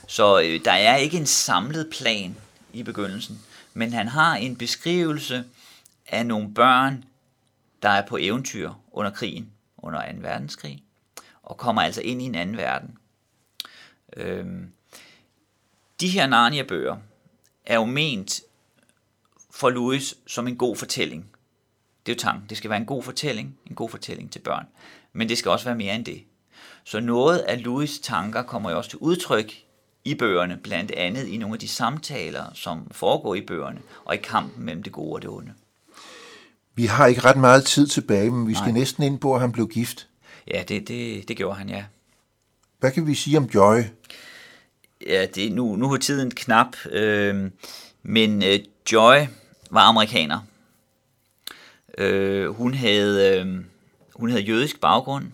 Så 0.08 0.42
øh, 0.42 0.66
der 0.66 0.72
er 0.72 0.96
ikke 0.96 1.18
en 1.18 1.26
samlet 1.26 1.90
plan 1.92 2.36
i 2.74 2.84
begyndelsen, 2.84 3.42
men 3.74 3.94
han 3.94 4.08
har 4.08 4.36
en 4.36 4.56
beskrivelse 4.56 5.44
af 6.08 6.26
nogle 6.26 6.54
børn 6.54 7.06
der 7.82 7.90
er 7.90 8.08
på 8.08 8.18
eventyr 8.22 8.72
under 8.92 9.12
krigen, 9.12 9.52
under 9.78 10.12
2. 10.12 10.18
verdenskrig, 10.22 10.84
og 11.44 11.58
kommer 11.58 11.82
altså 11.82 12.02
ind 12.02 12.22
i 12.22 12.26
en 12.26 12.36
anden 12.36 12.58
verden. 12.58 12.98
Øhm, 14.18 14.72
de 16.00 16.10
her 16.10 16.28
Narnia-bøger 16.28 16.98
er 17.66 17.76
jo 17.76 17.86
ment 17.86 18.42
for 19.52 19.70
Louis 19.70 20.16
som 20.28 20.48
en 20.48 20.58
god 20.58 20.76
fortælling. 20.76 21.35
Det 22.06 22.12
er 22.12 22.16
jo 22.16 22.20
tanken. 22.20 22.50
Det 22.50 22.58
skal 22.58 22.70
være 22.70 22.80
en 22.80 22.86
god 22.86 23.04
fortælling, 23.04 23.58
en 23.70 23.76
god 23.76 23.90
fortælling 23.90 24.32
til 24.32 24.40
børn. 24.40 24.66
Men 25.14 25.30
det 25.30 25.38
skal 25.38 25.52
også 25.52 25.66
være 25.66 25.76
mere 25.76 25.96
end 25.96 26.06
det. 26.06 26.24
Så 26.84 27.00
noget 27.00 27.38
af 27.38 27.58
Louis' 27.58 28.02
tanker 28.04 28.42
kommer 28.42 28.72
jo 28.72 28.78
også 28.78 28.90
til 28.90 29.00
udtryk 29.00 29.54
i 30.06 30.16
bøgerne, 30.16 30.58
blandt 30.64 30.92
andet 30.92 31.28
i 31.28 31.38
nogle 31.38 31.56
af 31.56 31.60
de 31.60 31.68
samtaler, 31.68 32.44
som 32.54 32.88
foregår 32.92 33.36
i 33.36 33.42
bøgerne, 33.42 33.80
og 34.06 34.16
i 34.16 34.18
kampen 34.18 34.66
mellem 34.66 34.84
det 34.84 34.94
gode 34.94 35.14
og 35.14 35.22
det 35.22 35.30
onde. 35.30 35.54
Vi 36.76 36.86
har 36.86 37.08
ikke 37.08 37.22
ret 37.22 37.38
meget 37.38 37.66
tid 37.66 37.88
tilbage, 37.88 38.32
men 38.32 38.48
vi 38.48 38.54
skal 38.54 38.72
Nej. 38.72 38.80
næsten 38.80 39.04
ind 39.04 39.20
på, 39.20 39.36
at 39.36 39.42
han 39.42 39.52
blev 39.52 39.68
gift. 39.68 40.08
Ja, 40.54 40.64
det, 40.68 40.88
det, 40.88 41.28
det 41.28 41.38
gjorde 41.38 41.58
han, 41.58 41.70
ja. 41.70 41.84
Hvad 42.80 42.92
kan 42.92 43.08
vi 43.08 43.16
sige 43.16 43.38
om 43.38 43.50
Joy? 43.56 43.82
Ja, 45.08 45.26
det, 45.26 45.52
nu, 45.52 45.76
nu 45.76 45.94
er 45.94 45.98
tiden 45.98 46.32
knap, 46.32 46.86
øh, 46.92 47.52
men 48.04 48.44
øh, 48.44 48.60
Joy 48.92 49.16
var 49.72 49.82
amerikaner. 49.82 50.40
Øh, 51.98 52.50
hun, 52.50 52.74
havde, 52.74 53.40
øh, 53.40 53.64
hun 54.16 54.30
havde 54.30 54.44
jødisk 54.44 54.82
baggrund, 54.82 55.32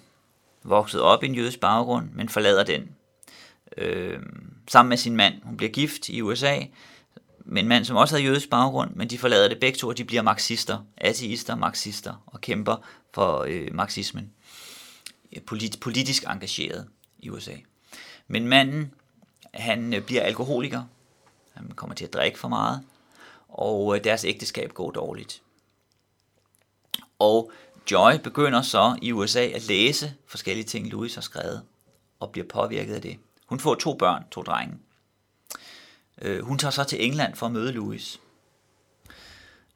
vokset 0.64 1.02
op 1.02 1.24
i 1.24 1.26
en 1.26 1.36
jødisk 1.36 1.60
baggrund, 1.60 2.10
men 2.14 2.30
forlader 2.30 2.64
den. 2.64 2.90
Øh, 3.78 4.20
sammen 4.68 4.90
med 4.90 4.98
sin 4.98 5.16
mand. 5.16 5.34
Hun 5.44 5.58
bliver 5.58 5.72
gift 5.72 6.10
i 6.10 6.22
USA 6.22 6.60
med 7.46 7.62
en 7.62 7.68
mand, 7.68 7.86
som 7.86 7.98
også 7.98 8.16
havde 8.16 8.28
jødisk 8.28 8.50
baggrund, 8.50 8.96
men 8.96 9.10
de 9.10 9.18
forlader 9.18 9.50
det 9.50 9.60
begge 9.60 9.78
to, 9.78 9.88
og 9.88 9.98
de 9.98 10.06
bliver 10.06 10.22
marxister, 10.22 10.86
ateister, 10.98 11.56
marxister, 11.56 12.24
og 12.26 12.42
kæmper 12.42 12.76
for 13.14 13.46
øh, 13.48 13.68
marxismen. 13.74 14.32
Polit, 15.46 15.78
politisk 15.82 16.24
engageret 16.24 16.88
i 17.20 17.30
USA. 17.30 17.56
Men 18.28 18.48
manden, 18.48 18.94
han 19.54 19.94
øh, 19.94 20.02
bliver 20.02 20.22
alkoholiker, 20.22 20.84
han 21.54 21.72
kommer 21.76 21.96
til 21.96 22.06
at 22.06 22.14
drikke 22.14 22.40
for 22.40 22.48
meget, 22.48 22.82
og 23.50 23.96
øh, 23.96 24.04
deres 24.04 24.26
ægteskab 24.26 24.74
går 24.74 24.92
dårligt. 24.92 25.42
Og 27.22 27.52
Joy 27.92 28.12
begynder 28.24 28.62
så 28.62 28.96
i 29.02 29.12
USA 29.12 29.46
at 29.46 29.68
læse 29.68 30.14
forskellige 30.28 30.66
ting, 30.66 30.88
Louis 30.88 31.16
har 31.16 31.22
skrevet, 31.22 31.62
og 32.20 32.32
bliver 32.32 32.48
påvirket 32.48 32.94
af 32.94 33.02
det. 33.02 33.18
Hun 33.46 33.60
får 33.60 33.76
to 33.76 33.94
børn, 33.94 34.24
to 34.32 34.42
drenge. 34.42 34.76
Øh, 36.22 36.44
hun 36.44 36.58
tager 36.58 36.72
så 36.72 36.84
til 36.84 37.06
England 37.06 37.36
for 37.36 37.46
at 37.46 37.52
møde 37.52 37.72
Louis. 37.72 38.20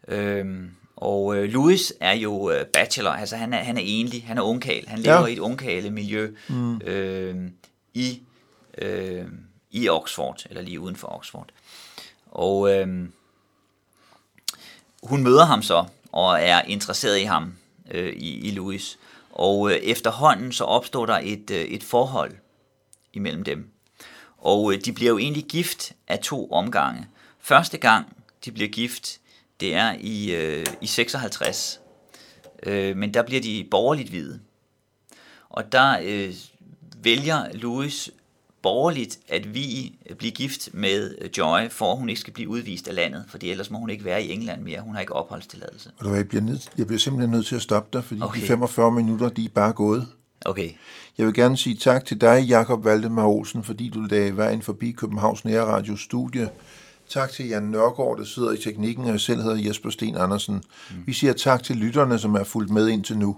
Øh, 0.07 0.69
og 0.95 1.37
øh, 1.37 1.49
Louis 1.49 1.93
er 1.99 2.13
jo 2.13 2.51
øh, 2.51 2.65
bachelor, 2.65 3.11
altså 3.11 3.35
han 3.35 3.53
er, 3.53 3.63
han 3.63 3.77
er 3.77 3.81
enlig, 3.85 4.23
han 4.27 4.37
er 4.37 4.41
ungkal, 4.41 4.87
han 4.87 4.99
lever 4.99 5.19
ja. 5.19 5.25
i 5.25 5.33
et 5.33 5.39
ungkale 5.39 5.89
miljø 5.89 6.35
mm. 6.49 6.81
øh, 6.81 7.51
i, 7.93 8.21
øh, 8.77 9.25
i 9.71 9.89
Oxford, 9.89 10.45
eller 10.49 10.61
lige 10.61 10.79
uden 10.79 10.95
for 10.95 11.07
Oxford. 11.07 11.49
Og 12.31 12.73
øh, 12.73 13.09
hun 15.03 15.23
møder 15.23 15.45
ham 15.45 15.61
så, 15.61 15.85
og 16.15 16.41
er 16.41 16.61
interesseret 16.61 17.19
i 17.19 17.23
ham, 17.23 17.53
øh, 17.91 18.13
i, 18.13 18.47
i 18.47 18.51
Louis. 18.51 18.99
Og 19.31 19.71
øh, 19.71 19.77
efterhånden 19.77 20.51
så 20.51 20.63
opstår 20.63 21.05
der 21.05 21.19
et, 21.23 21.51
øh, 21.51 21.61
et 21.61 21.83
forhold 21.83 22.31
imellem 23.13 23.43
dem. 23.43 23.69
Og 24.37 24.73
øh, 24.73 24.79
de 24.85 24.93
bliver 24.93 25.11
jo 25.11 25.17
egentlig 25.17 25.43
gift 25.43 25.93
af 26.07 26.19
to 26.19 26.51
omgange. 26.51 27.07
Første 27.39 27.77
gang, 27.77 28.15
de 28.45 28.51
bliver 28.51 28.69
gift, 28.69 29.19
det 29.59 29.73
er 29.73 29.95
i, 29.99 30.35
øh, 30.35 30.65
i 30.81 30.87
56. 30.87 31.81
Øh, 32.63 32.97
men 32.97 33.13
der 33.13 33.23
bliver 33.23 33.41
de 33.41 33.67
borgerligt 33.71 34.09
hvide. 34.09 34.39
Og 35.49 35.71
der 35.71 35.99
øh, 36.03 36.33
vælger 36.97 37.45
Louis 37.53 38.09
borgerligt, 38.65 39.19
at 39.29 39.53
vi 39.53 39.95
bliver 40.17 40.31
gift 40.31 40.69
med 40.73 41.15
Joy, 41.37 41.69
for 41.69 41.91
at 41.91 41.97
hun 41.97 42.09
ikke 42.09 42.21
skal 42.21 42.33
blive 42.33 42.49
udvist 42.49 42.87
af 42.87 42.95
landet, 42.95 43.25
fordi 43.29 43.51
ellers 43.51 43.71
må 43.71 43.77
hun 43.77 43.89
ikke 43.89 44.05
være 44.05 44.23
i 44.23 44.31
England 44.31 44.61
mere. 44.61 44.81
Hun 44.81 44.93
har 44.93 45.01
ikke 45.01 45.13
opholdstilladelse. 45.13 45.89
Jeg 46.05 46.27
bliver, 46.27 46.41
nødt, 46.41 46.69
jeg 46.77 46.87
bliver 46.87 46.99
simpelthen 46.99 47.31
nødt 47.31 47.45
til 47.45 47.55
at 47.55 47.61
stoppe 47.61 47.89
dig, 47.97 48.03
fordi 48.03 48.21
okay. 48.21 48.41
de 48.41 48.47
45 48.47 48.91
minutter, 48.91 49.29
de 49.29 49.45
er 49.45 49.49
bare 49.49 49.73
gået. 49.73 50.07
Okay. 50.45 50.69
Jeg 51.17 51.25
vil 51.25 51.33
gerne 51.33 51.57
sige 51.57 51.75
tak 51.75 52.05
til 52.05 52.21
dig, 52.21 52.43
Jakob 52.43 52.85
Valdemar 52.85 53.27
Olsen, 53.27 53.63
fordi 53.63 53.89
du 53.89 53.99
lagde 53.99 54.37
vejen 54.37 54.61
forbi 54.61 54.91
Københavns 54.91 55.45
Nærradio 55.45 55.97
Studie. 55.97 56.49
Tak 57.09 57.31
til 57.31 57.47
Jan 57.47 57.63
Nørgaard, 57.63 58.17
der 58.17 58.23
sidder 58.23 58.51
i 58.51 58.57
teknikken, 58.57 59.05
og 59.05 59.11
jeg 59.11 59.19
selv 59.19 59.41
hedder 59.41 59.67
Jesper 59.67 59.89
Sten 59.89 60.17
Andersen. 60.17 60.55
Mm. 60.55 60.95
Vi 61.05 61.13
siger 61.13 61.33
tak 61.33 61.63
til 61.63 61.75
lytterne, 61.75 62.19
som 62.19 62.35
er 62.35 62.43
fulgt 62.43 62.71
med 62.71 62.87
indtil 62.87 63.17
nu. 63.17 63.37